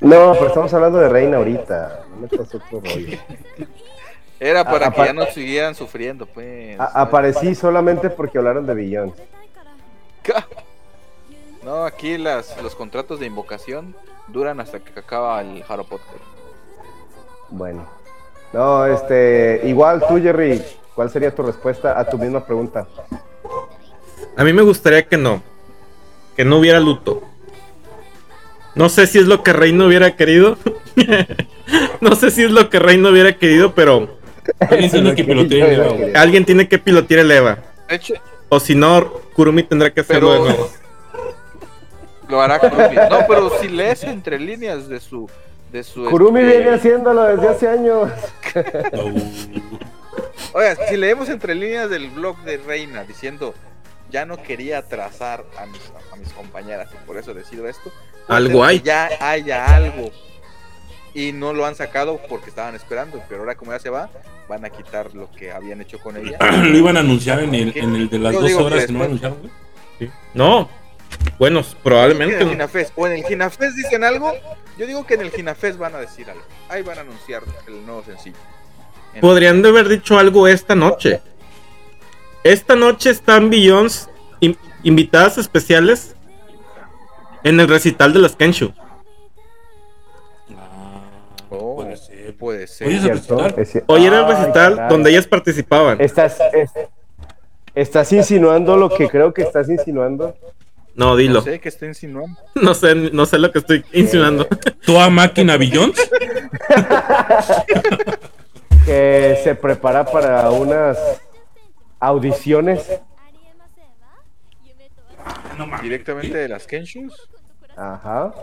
[0.00, 2.04] No, pero estamos hablando de Reina ahorita.
[2.10, 3.18] No me otro rollo.
[4.40, 6.80] Era para que ya no siguieran sufriendo, pues.
[6.80, 9.14] aparecí solamente porque hablaron de Billón.
[11.62, 13.94] No, aquí las, los contratos de invocación
[14.28, 16.24] duran hasta que acaba el Haro Podcast.
[17.50, 17.86] Bueno.
[18.54, 20.64] No, este, igual tú, Jerry,
[20.94, 22.86] ¿cuál sería tu respuesta a tu misma pregunta?
[24.36, 25.42] A mí me gustaría que no.
[26.36, 27.22] Que no hubiera luto.
[28.74, 30.56] No sé si es lo que Rey no hubiera querido.
[32.00, 34.18] no sé si es lo que Rey no hubiera querido, pero.
[34.58, 36.20] Alguien tiene que pilotear el Eva.
[36.20, 37.58] Alguien tiene que pilotear el Eva.
[38.48, 40.70] O si no, Kurumi tendrá que hacerlo de nuevo.
[42.28, 42.96] Lo hará Kurumi.
[43.10, 45.28] No, pero si lees entre líneas de su.
[45.72, 48.10] De su Kurumi este, viene haciéndolo desde hace años.
[50.52, 53.54] Oiga, si leemos entre líneas del blog de Reina diciendo
[54.10, 55.80] ya no quería atrasar a mis,
[56.12, 57.92] a mis compañeras y por eso decido esto,
[58.28, 58.80] algo hay.
[58.80, 60.10] Ya haya algo.
[61.12, 64.08] Y no lo han sacado porque estaban esperando, pero ahora como ya se va,
[64.48, 66.38] van a quitar lo que habían hecho con ella.
[66.62, 69.50] ¿Lo iban a anunciar en el, en el de las dos horas que, no anunciaron,
[70.34, 70.68] No,
[71.38, 72.42] bueno, probablemente.
[72.42, 74.32] En el o en el Ginafest dicen algo,
[74.78, 76.44] yo digo que en el Ginafest van a decir algo.
[76.68, 78.36] Ahí van a anunciar el nuevo sencillo.
[79.20, 81.20] Podrían de haber dicho algo esta noche.
[82.44, 84.08] Esta noche están Billions
[84.82, 86.14] invitadas especiales
[87.44, 88.72] en el recital de las Kenshu.
[90.56, 91.02] Ah,
[91.50, 93.84] oh, puede ser, puede ser.
[93.86, 96.00] Hoy era el recital donde ellas participaban.
[96.00, 96.38] Estás,
[97.74, 100.34] estás insinuando lo que creo que estás insinuando.
[100.94, 101.34] No, dilo.
[101.34, 102.38] No sé qué está insinuando.
[102.54, 104.46] No sé, no sé lo que estoy insinuando.
[104.84, 105.96] ¿Tú a máquina Billions?
[108.90, 110.98] Que se prepara para unas
[112.00, 113.00] audiciones
[115.80, 117.30] Directamente de las Kenshus.
[117.76, 118.34] Ajá.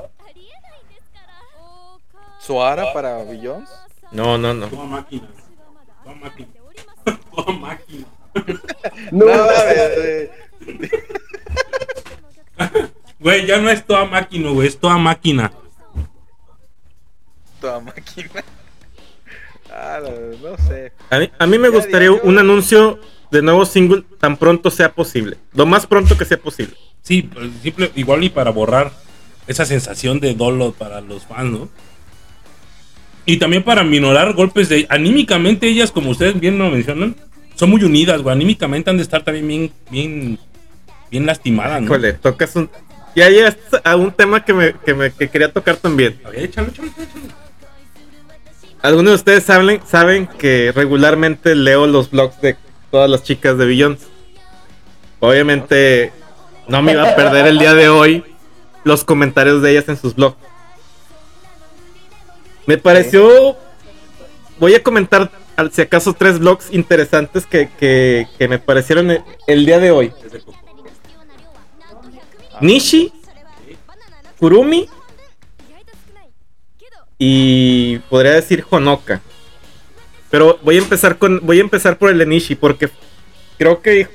[2.39, 3.69] ¿Soara para Billions?
[4.11, 4.67] No, no, no.
[4.67, 5.27] Toda máquina.
[6.03, 6.47] Toda máquina.
[7.35, 8.05] Toda máquina.
[9.11, 9.25] no,
[13.19, 15.51] Güey, ya no es toda máquina, güey, es toda máquina.
[17.59, 18.43] Toda máquina.
[19.79, 20.91] Ah, no, sé.
[21.11, 22.99] A mí, a mí me gustaría un anuncio
[23.29, 25.37] de nuevo single tan pronto sea posible.
[25.53, 26.73] Lo más pronto que sea posible.
[27.03, 28.91] Sí, pues, simple, igual y para borrar
[29.45, 31.69] esa sensación de dolor para los fans, ¿no?
[33.25, 34.87] Y también para minorar golpes de...
[34.89, 37.15] Anímicamente ellas, como ustedes bien lo mencionan,
[37.55, 38.35] son muy unidas, güey.
[38.35, 40.39] Anímicamente han de estar también bien, bien,
[41.11, 41.87] bien lastimadas, ¿no?
[41.87, 42.69] Híjole, tocas un...
[43.15, 46.19] Ya llegas a un tema que me, que me que quería tocar también.
[46.23, 47.46] A ver, échalo, échalo, échalo.
[48.81, 52.55] Algunos de ustedes saben, saben que regularmente leo los blogs de
[52.91, 54.07] todas las chicas de Billions.
[55.19, 56.11] Obviamente
[56.67, 58.23] no me iba a perder el día de hoy
[58.83, 60.37] los comentarios de ellas en sus blogs.
[62.65, 63.57] Me pareció.
[64.59, 65.31] Voy a comentar,
[65.71, 70.13] si acaso, tres blogs interesantes que, me parecieron el, día de hoy:
[72.61, 73.11] Nishi,
[74.39, 74.89] Kurumi
[77.17, 79.21] y podría decir Honoka.
[80.29, 81.45] Pero voy a empezar con.
[81.45, 82.89] Voy a empezar por el de Nishi, porque
[83.57, 84.07] creo que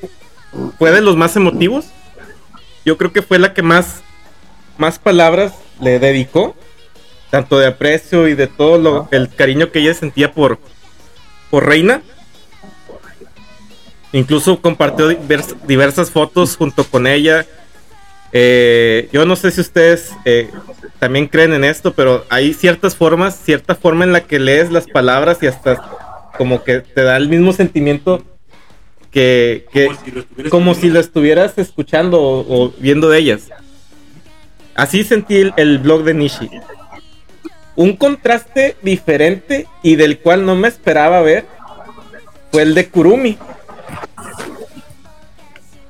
[0.79, 1.87] fue de los más emotivos.
[2.85, 4.03] Yo creo que fue la que más,
[4.77, 6.57] más palabras le dedicó
[7.31, 10.59] tanto de aprecio y de todo lo, el cariño que ella sentía por,
[11.51, 12.03] por Reina.
[14.13, 17.47] Incluso compartió diversas fotos junto con ella.
[18.33, 20.51] Eh, yo no sé si ustedes eh,
[21.03, 24.87] también creen en esto, pero hay ciertas formas, cierta forma en la que lees las
[24.87, 25.83] palabras y hasta
[26.39, 28.23] como que te da el mismo sentimiento
[29.11, 29.67] que,
[30.49, 33.49] como, si, lo estuvieras escuchando o, viendo de ellas.
[34.77, 36.49] Así sentí el, el blog de Nishi
[37.75, 41.47] un contraste diferente y del cual no me esperaba ver
[42.53, 43.39] fue el de Kurumi.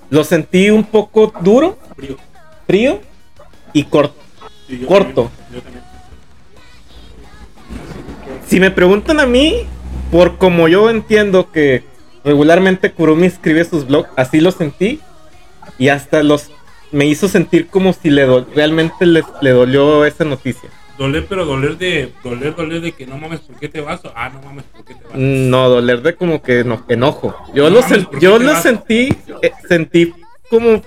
[0.09, 1.77] Lo sentí un poco duro,
[2.67, 2.99] frío,
[3.75, 4.22] y corto.
[4.81, 5.31] Corto.
[8.47, 9.67] Si me preguntan a mí,
[10.11, 11.85] por como yo entiendo que
[12.25, 15.01] regularmente Kurumi escribe sus blogs, así lo sentí
[15.79, 16.51] y hasta los
[16.91, 20.69] me hizo sentir como si le realmente le dolió esa noticia.
[20.99, 22.13] Doler, pero doler de.
[22.23, 24.01] Doler, doler de que no mames, ¿por qué te vas?
[24.15, 25.15] Ah, no mames, ¿por qué te vas?
[25.17, 27.35] No, doler de como que no, enojo.
[27.55, 27.81] Yo lo,
[28.21, 29.09] yo lo sentí.
[29.43, 30.13] Eh, sentí
[30.51, 30.83] como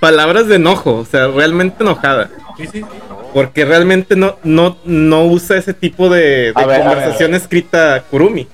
[0.00, 0.94] palabras de enojo.
[0.96, 2.30] O sea, realmente enojada.
[2.56, 2.84] Sí, sí.
[3.32, 8.48] Porque realmente no, no, no usa ese tipo de, conversación escrita Kurumi.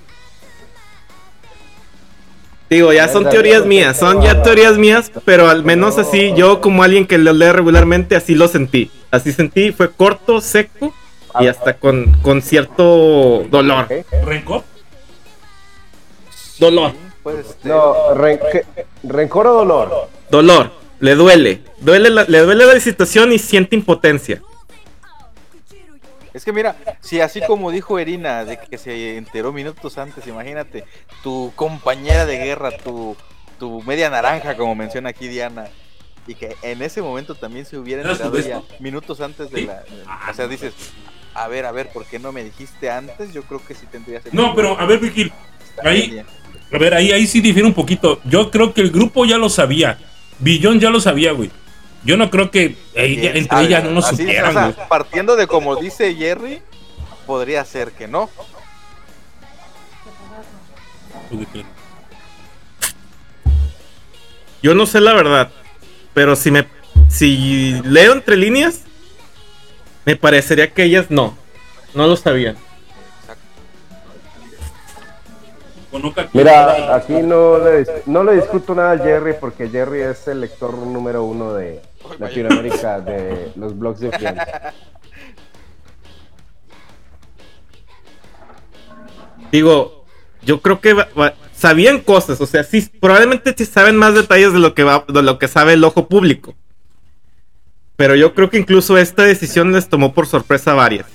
[2.68, 6.82] Digo, ya son teorías mías, son ya teorías mías, pero al menos así, yo como
[6.82, 8.90] alguien que lo lee regularmente, así lo sentí.
[9.10, 10.92] Así sentí, fue corto, seco
[11.40, 13.86] y hasta con, con cierto dolor.
[14.24, 14.64] ¿Rencor?
[16.58, 16.92] Dolor.
[17.64, 18.14] No,
[19.04, 20.08] rencor o dolor.
[20.30, 21.62] Dolor, le duele.
[21.80, 24.40] duele le duele la situación y siente impotencia.
[26.34, 30.84] Es que mira, si así como dijo Erina, de que se enteró minutos antes, imagínate,
[31.22, 33.16] tu compañera de guerra, tu,
[33.60, 35.68] tu media naranja, como menciona aquí Diana,
[36.26, 39.84] y que en ese momento también se hubiera enterado ya minutos antes de la...
[40.28, 40.74] O sea, dices,
[41.34, 43.32] a ver, a ver, ¿por qué no me dijiste antes?
[43.32, 45.32] Yo creo que sí tendría No, pero a ver, Vigil,
[45.84, 46.20] ahí...
[46.72, 48.20] A ver, ahí, ahí sí difiere un poquito.
[48.24, 49.98] Yo creo que el grupo ya lo sabía.
[50.38, 51.50] Billón ya lo sabía, güey.
[52.04, 56.60] Yo no creo que entre ellas no lo supieran, Partiendo de como dice Jerry,
[57.26, 58.28] podría ser que no.
[64.62, 65.50] Yo no sé la verdad.
[66.12, 66.66] Pero si me
[67.08, 68.82] si leo entre líneas,
[70.04, 71.36] me parecería que ellas no.
[71.94, 72.56] No lo sabían.
[76.32, 80.76] Mira, aquí no le, no le discuto nada a Jerry porque Jerry es el lector
[80.76, 81.80] número uno de
[82.18, 84.42] Latinoamérica de los blogs de Friends.
[89.52, 90.04] Digo,
[90.42, 90.96] yo creo que
[91.54, 95.22] sabían cosas, o sea, sí, probablemente sí saben más detalles de lo que va, de
[95.22, 96.54] lo que sabe el ojo público.
[97.96, 101.06] Pero yo creo que incluso esta decisión les tomó por sorpresa a varias.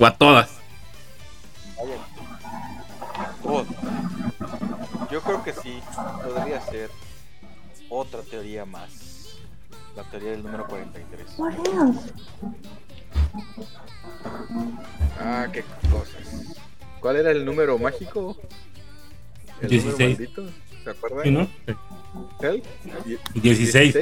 [0.00, 0.55] O a todas.
[5.96, 6.90] Podría ser
[7.88, 9.38] otra teoría más.
[9.96, 11.26] La teoría del número 43.
[15.18, 16.56] Ah, qué cosas.
[17.00, 18.36] ¿Cuál era el número mágico?
[19.62, 20.18] 16.
[20.84, 21.34] ¿Se acuerdan?
[21.34, 21.48] no?
[23.34, 23.96] 16.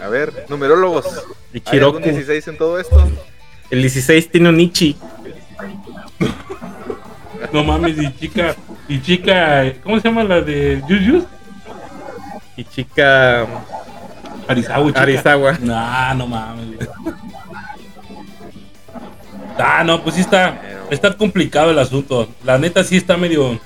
[0.00, 1.06] A ver, numerólogos.
[1.66, 3.08] ¿Hay algún 16 en todo esto?
[3.70, 4.96] El 16 tiene un Ichi.
[7.52, 8.56] no mames, y chica.
[8.88, 9.72] Y chica.
[9.82, 11.24] ¿Cómo se llama la de Jujus?
[12.56, 13.46] Y chica.
[14.48, 14.92] Arizawa.
[14.94, 15.58] Arizawa.
[15.60, 16.88] No, no mames.
[19.58, 20.60] Ah, no, pues sí está,
[20.90, 22.28] está complicado el asunto.
[22.44, 23.58] La neta sí está medio.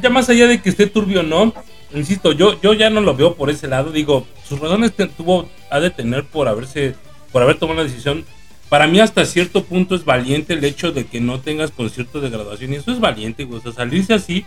[0.00, 1.52] Ya más allá de que esté turbio o no,
[1.94, 3.92] insisto, yo, yo ya no lo veo por ese lado.
[3.92, 6.94] Digo, sus razones tuvo, ha de tener por haberse,
[7.30, 8.24] por haber tomado la decisión.
[8.72, 12.30] Para mí hasta cierto punto es valiente el hecho de que no tengas concierto de
[12.30, 12.72] graduación.
[12.72, 13.58] Y eso es valiente, güey.
[13.58, 14.46] O sea, salirse así,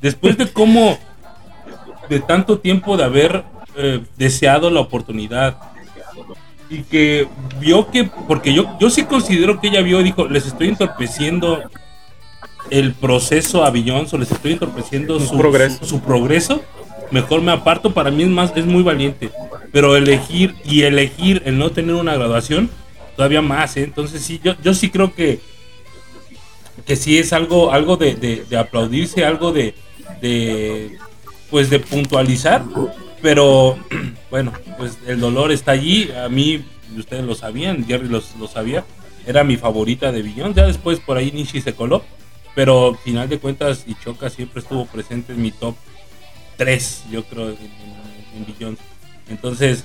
[0.00, 0.98] después de cómo,
[2.08, 3.44] de tanto tiempo de haber
[3.76, 5.58] eh, deseado la oportunidad,
[6.68, 7.28] y que
[7.60, 11.62] vio que, porque yo, yo sí considero que ella vio y dijo, les estoy entorpeciendo
[12.68, 15.84] el proceso a Billions o les estoy entorpeciendo su progreso.
[15.84, 16.62] Su, progreso,
[17.12, 17.94] mejor me aparto.
[17.94, 19.30] Para mí es más, es muy valiente.
[19.70, 22.68] Pero elegir y elegir el no tener una graduación,
[23.22, 23.76] todavía más.
[23.76, 23.84] ¿eh?
[23.84, 25.38] Entonces sí, yo, yo sí creo que
[26.84, 29.74] que sí es algo, algo de, de, aplaudirse, algo de,
[30.20, 30.98] de,
[31.48, 32.64] pues de puntualizar,
[33.20, 33.78] pero
[34.30, 36.64] bueno, pues el dolor está allí, a mí,
[36.98, 38.84] ustedes lo sabían, Jerry lo sabía,
[39.26, 42.02] era mi favorita de Billón, ya después por ahí Nishi se coló,
[42.56, 45.76] pero final de cuentas Ichoka siempre estuvo presente en mi top
[46.56, 48.78] 3, yo creo, en, en,
[49.28, 49.84] Entonces,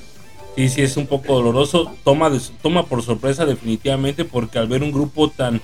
[0.57, 2.31] sí, sí es un poco doloroso, toma,
[2.63, 5.61] toma por sorpresa definitivamente porque al ver un grupo tan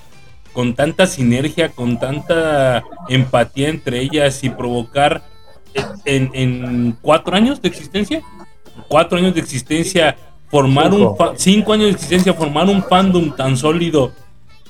[0.53, 5.23] con tanta sinergia, con tanta empatía entre ellas y provocar
[6.05, 8.21] en, cuatro años de existencia,
[8.87, 10.15] cuatro años de existencia,
[10.49, 14.11] formar un cinco años de existencia, formar un fandom tan sólido,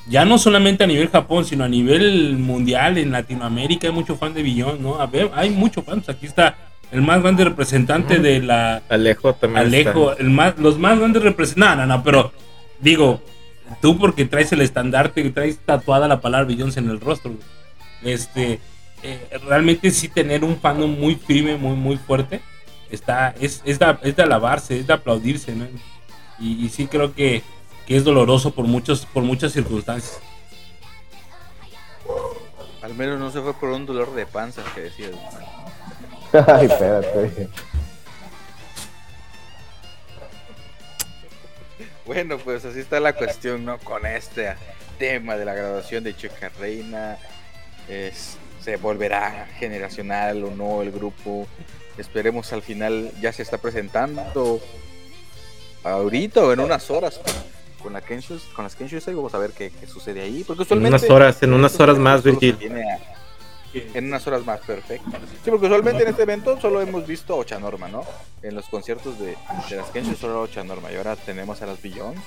[0.08, 4.34] ya no solamente a nivel Japón, sino a nivel mundial, en Latinoamérica hay mucho fan
[4.34, 5.02] de Billón, ¿no?
[5.02, 6.56] A ver, hay muchos fans, aquí está
[6.94, 9.66] el más grande representante de la Alejo también.
[9.66, 12.32] Alejo, el más, los más grandes representantes, no, no, no, pero
[12.80, 13.22] digo,
[13.82, 17.34] Tú porque traes el estandarte, y traes tatuada la palabra Beyoncé en el rostro.
[18.04, 18.60] Este,
[19.02, 22.42] eh, realmente sí tener un fandom muy firme, muy, muy fuerte,
[22.90, 25.66] está, es, es, de, es de alabarse, es de aplaudirse, ¿no?
[26.40, 27.42] Y, sí creo que,
[27.88, 30.20] que, es doloroso por, muchos, por muchas circunstancias.
[32.82, 35.08] Al menos no se fue por un dolor de panza que decía.
[36.48, 37.48] Ay, espérate.
[42.06, 43.78] Bueno, pues así está la cuestión, ¿no?
[43.78, 44.56] Con este
[44.98, 47.18] tema de la graduación de Checa Reina.
[47.88, 51.48] se volverá generacional o no el grupo.
[52.00, 54.60] Esperemos al final ya se está presentando
[55.84, 57.20] ahorita o en unas horas
[57.84, 58.02] con, la
[58.56, 60.44] con las Kenshu vamos a ver qué, sucede ahí.
[60.44, 62.58] Porque en unas horas, en unas horas más, Virgil
[63.74, 65.10] en unas horas más, perfecto.
[65.44, 68.04] Sí, porque usualmente en este evento solo hemos visto Ocha Norma, ¿no?
[68.42, 69.36] En los conciertos de,
[69.70, 70.92] de las Kensho solo Ocha Norma.
[70.92, 72.20] Y ahora tenemos a las Billions.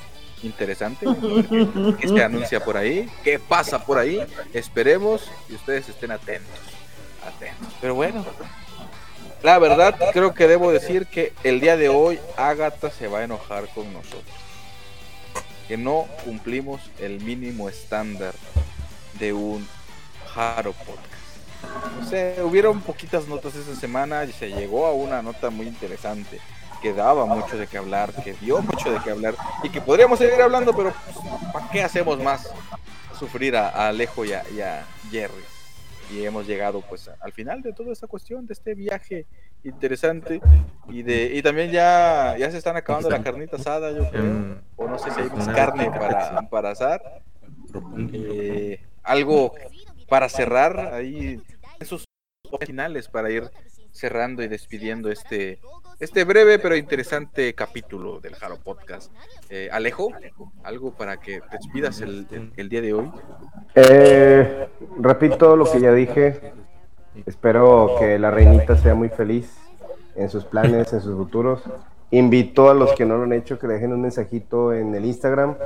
[0.43, 1.07] Interesante.
[1.99, 3.09] ¿Qué, se anuncia por ahí?
[3.25, 4.25] ¿Qué pasa por ahí?
[4.53, 6.59] Esperemos y ustedes estén atentos.
[7.25, 7.73] Atentos.
[7.81, 8.25] Pero bueno,
[9.43, 13.25] la verdad creo que debo decir que el día de hoy Agatha se va a
[13.25, 14.25] enojar con nosotros.
[15.69, 18.35] Que no cumplimos el mínimo estándar
[19.19, 19.67] de un
[20.35, 21.16] Haro Podcast.
[21.99, 26.41] No sé, hubieron poquitas notas esa semana y se llegó a una nota muy interesante
[26.81, 30.19] que daba mucho de qué hablar, que dio mucho de qué hablar y que podríamos
[30.19, 31.17] seguir hablando, pero pues,
[31.53, 32.51] ¿para qué hacemos más
[33.19, 35.45] sufrir a, Alejo y a, Jerry?
[36.13, 39.27] Y hemos llegado pues al final de toda esta cuestión, de este viaje
[39.65, 40.41] interesante
[40.89, 44.61] y de y también ya, ya se están acabando la carnita asada, yo creo, mm.
[44.77, 47.03] o no sé si hay más carne para, para asar.
[48.13, 49.53] Eh, algo
[50.09, 51.41] para cerrar ahí
[51.81, 52.05] esos
[52.65, 53.51] finales para ir
[53.91, 55.59] cerrando y despidiendo este,
[56.01, 59.13] este breve pero interesante capítulo del Jaro Podcast.
[59.51, 60.11] Eh, Alejo,
[60.63, 62.29] algo para que te despidas el,
[62.69, 63.11] día de hoy.
[63.75, 66.53] Eh, repito lo que ya dije.
[67.25, 69.57] Espero que la reinita sea muy feliz
[70.15, 71.63] en sus planes, en sus futuros.
[72.11, 75.57] Invito a los que no lo han hecho que dejen un mensajito en el Instagram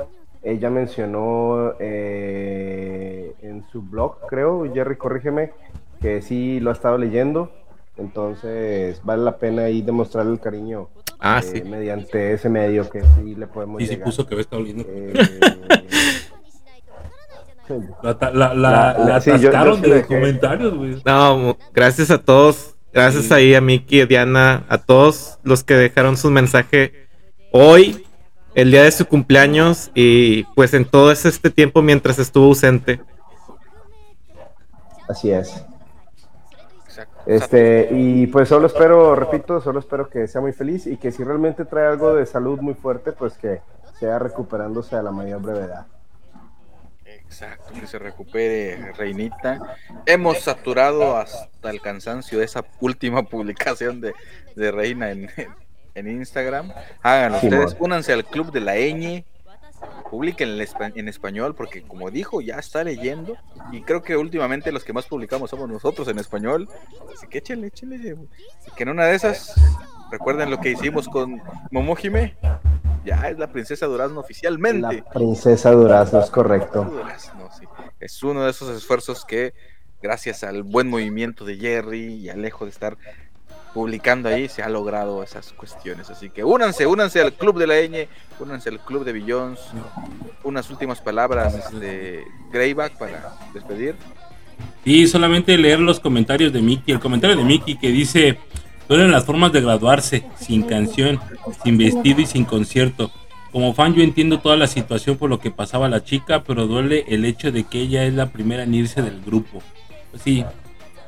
[0.43, 5.51] ella mencionó eh, en su blog, creo, Jerry, corrígeme,
[6.01, 7.53] que sí lo ha estado leyendo.
[7.97, 10.87] Entonces vale la pena ahí demostrar el cariño
[11.19, 14.85] ah, eh, mediante ese medio que sí le podemos Y sí puso que estado leyendo.
[14.87, 15.13] Eh,
[18.01, 21.01] la, la, la, de comentarios, güey.
[21.05, 22.75] No, gracias a todos.
[22.93, 27.07] Gracias ahí a Miki, a Diana, a todos los que dejaron su mensaje
[27.51, 28.05] hoy
[28.53, 32.99] el día de su cumpleaños y pues en todo este tiempo mientras estuvo ausente.
[35.07, 35.63] Así es.
[37.25, 41.23] Este, y pues solo espero, repito, solo espero que sea muy feliz y que si
[41.23, 43.61] realmente trae algo de salud muy fuerte, pues que
[43.99, 45.85] sea recuperándose a la mayor brevedad.
[47.05, 49.77] Exacto, que se recupere Reinita.
[50.05, 54.13] Hemos saturado hasta el cansancio esa última publicación de,
[54.55, 55.29] de Reina en,
[55.95, 56.73] en Instagram.
[57.01, 59.23] Háganlo ustedes, únanse al club de la ñ.
[60.09, 60.59] Publiquen
[60.95, 63.37] en español porque como dijo ya está leyendo
[63.71, 66.67] y creo que últimamente los que más publicamos somos nosotros en español.
[67.15, 68.17] Así que échenle, échenle.
[68.75, 69.55] que en una de esas
[70.11, 71.41] recuerden lo que hicimos con
[71.71, 72.35] Momojime.
[73.03, 74.97] Ya es la princesa Durazno oficialmente.
[74.97, 77.01] La princesa Durazno es correcto.
[77.99, 79.53] Es uno de esos esfuerzos que
[80.01, 82.97] gracias al buen movimiento de Jerry y Alejo de estar
[83.73, 86.09] publicando ahí se ha logrado esas cuestiones.
[86.09, 88.07] Así que únanse, únanse al club de la ñ,
[88.39, 89.59] únanse al club de Billions.
[90.43, 93.95] Unas últimas palabras de Greyback para despedir.
[94.83, 96.93] Y solamente leer los comentarios de Mickey.
[96.93, 98.37] El comentario de Mickey que dice:
[98.87, 101.19] Duelen las formas de graduarse, sin canción,
[101.63, 103.11] sin vestido y sin concierto.
[103.51, 107.03] Como fan yo entiendo toda la situación por lo que pasaba la chica, pero duele
[107.09, 109.61] el hecho de que ella es la primera en irse del grupo.
[110.09, 110.45] Pues sí,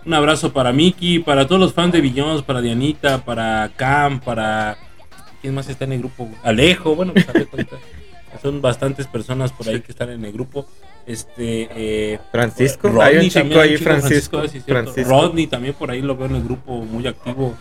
[0.06, 4.78] un abrazo para Miki, para todos los fans de Billions, para Dianita, para Cam, para...
[5.42, 6.30] ¿Quién más está en el grupo?
[6.44, 7.28] Alejo, bueno, pues
[8.42, 10.66] son bastantes personas por ahí que están en el grupo.
[11.06, 14.42] Este eh, Francisco, Rodney, hay un chico ahí, Francisco.
[15.06, 17.54] Rodney también por ahí lo veo en el grupo muy activo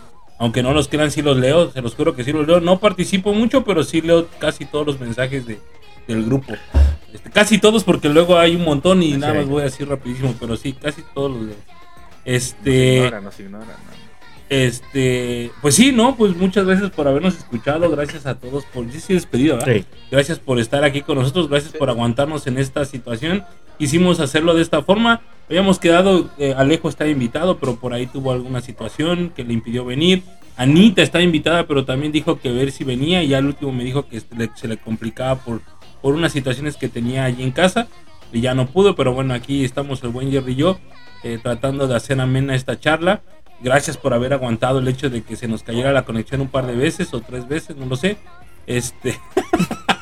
[0.43, 2.59] aunque no los crean, sí los leo, se los juro que sí los leo.
[2.59, 5.59] No participo mucho, pero sí leo casi todos los mensajes de,
[6.07, 6.53] del grupo.
[7.13, 10.35] Este, casi todos, porque luego hay un montón y nada más voy a decir rapidísimo,
[10.39, 11.55] pero sí, casi todos los leo.
[12.25, 13.11] Este.
[14.49, 16.15] Este, pues sí, ¿no?
[16.15, 19.83] Pues muchas gracias por habernos escuchado, gracias a todos por, sí, sí, despedido, ¿verdad?
[20.11, 23.43] Gracias por estar aquí con nosotros, gracias por aguantarnos en esta situación.
[23.79, 28.31] Quisimos hacerlo de esta forma, habíamos quedado, eh, Alejo está invitado, pero por ahí tuvo
[28.31, 30.21] alguna situación que le impidió venir.
[30.55, 33.83] Anita está invitada, pero también dijo que ver si venía y ya al último me
[33.83, 34.21] dijo que
[34.55, 35.61] se le complicaba por,
[35.99, 37.87] por unas situaciones que tenía allí en casa
[38.31, 40.77] y ya no pudo, pero bueno, aquí estamos el buen Jerry y yo
[41.23, 43.21] eh, tratando de hacer amena esta charla.
[43.61, 46.65] Gracias por haber aguantado el hecho de que se nos cayera la conexión un par
[46.65, 48.17] de veces o tres veces, no lo sé.
[48.67, 49.19] Este.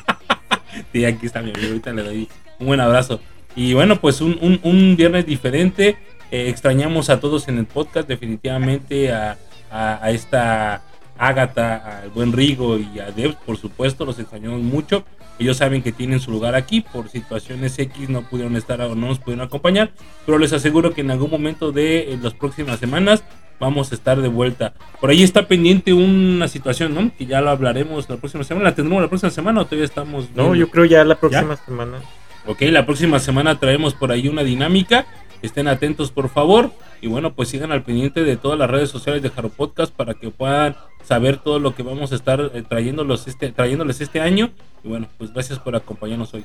[0.92, 2.28] sí, aquí está mi amigo, ahorita le doy
[2.58, 3.20] un buen abrazo.
[3.54, 5.96] Y bueno, pues un, un, viernes diferente.
[6.30, 9.36] Eh, extrañamos a todos en el podcast, definitivamente a,
[9.70, 10.82] a, esta
[11.18, 15.04] Ágata, al buen Rigo y a Dev, por supuesto, los extrañamos mucho.
[15.38, 19.08] Ellos saben que tienen su lugar aquí, por situaciones X no pudieron estar o no
[19.08, 19.92] nos pudieron acompañar,
[20.24, 23.24] pero les aseguro que en algún momento de las próximas semanas
[23.58, 24.74] vamos a estar de vuelta.
[25.00, 27.10] Por ahí está pendiente una situación, ¿no?
[27.16, 28.70] Que ya lo hablaremos la próxima semana.
[28.70, 30.28] ¿La tendremos la próxima semana o todavía estamos?
[30.34, 31.98] No, yo creo ya la próxima semana.
[32.46, 35.06] Ok, la próxima semana traemos por ahí una dinámica.
[35.42, 36.72] Estén atentos, por favor.
[37.00, 40.14] Y bueno, pues sigan al pendiente de todas las redes sociales de Jaro Podcast para
[40.14, 44.50] que puedan saber todo lo que vamos a estar eh, trayéndolos este, trayéndoles este año.
[44.84, 46.44] Y bueno, pues gracias por acompañarnos hoy.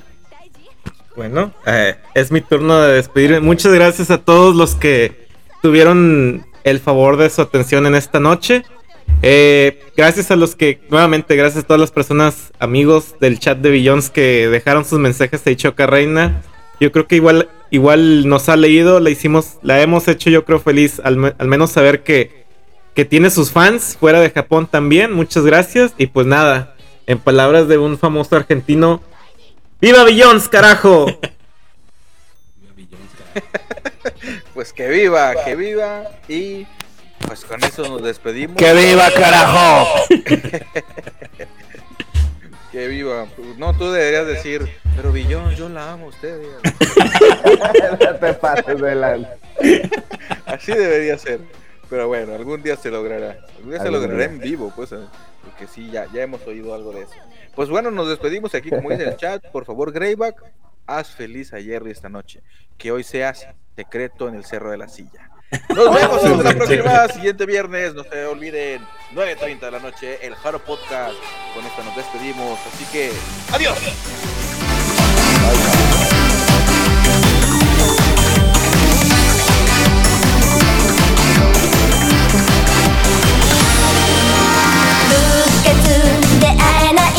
[1.15, 3.39] Bueno, eh, es mi turno de despedirme.
[3.39, 5.27] Muchas gracias a todos los que
[5.61, 8.63] tuvieron el favor de su atención en esta noche.
[9.21, 13.71] Eh, gracias a los que, nuevamente, gracias a todas las personas, amigos del chat de
[13.71, 16.41] Billions que dejaron sus mensajes de Choca Reina.
[16.79, 20.59] Yo creo que igual, igual nos ha leído, la hicimos, la hemos hecho yo creo
[20.59, 22.45] feliz, al, menos saber que,
[22.97, 25.13] que tiene sus fans fuera de Japón también.
[25.13, 25.93] Muchas gracias.
[25.99, 26.73] Y pues nada,
[27.05, 29.03] en palabras de un famoso argentino,
[29.79, 31.05] ¡Viva Billions, carajo!
[34.55, 36.65] pues que viva, que viva y
[37.27, 38.57] pues con eso nos despedimos.
[38.57, 39.87] ¡Que viva, carajo!
[42.71, 43.27] que viva.
[43.59, 46.41] No, tú deberías decir, pero Billón, yo la amo a usted.
[48.19, 49.29] te pases delante.
[50.47, 51.41] Así debería ser.
[51.89, 53.37] Pero bueno, algún día se logrará.
[53.57, 54.91] Algún día se logrará en vivo, pues.
[54.91, 55.05] ¿eh?
[55.43, 57.13] Porque sí, ya, ya hemos oído algo de eso.
[57.55, 59.45] Pues bueno, nos despedimos aquí, como dice el chat.
[59.51, 60.43] Por favor, Greyback,
[60.85, 62.41] haz feliz a Jerry esta noche.
[62.77, 65.31] Que hoy seas secreto en el Cerro de la Silla.
[65.69, 67.93] Nos vemos en la próxima, siguiente viernes.
[67.93, 68.81] No se olviden,
[69.13, 71.15] 9.30 de la noche, el Jaro Podcast.
[71.53, 72.59] Con esto nos despedimos.
[72.67, 73.11] Así que,
[73.53, 73.77] adiós.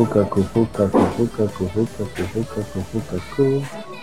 [0.00, 3.99] fuka, fuka, fuka, fuka, fuka, fuka, fuka,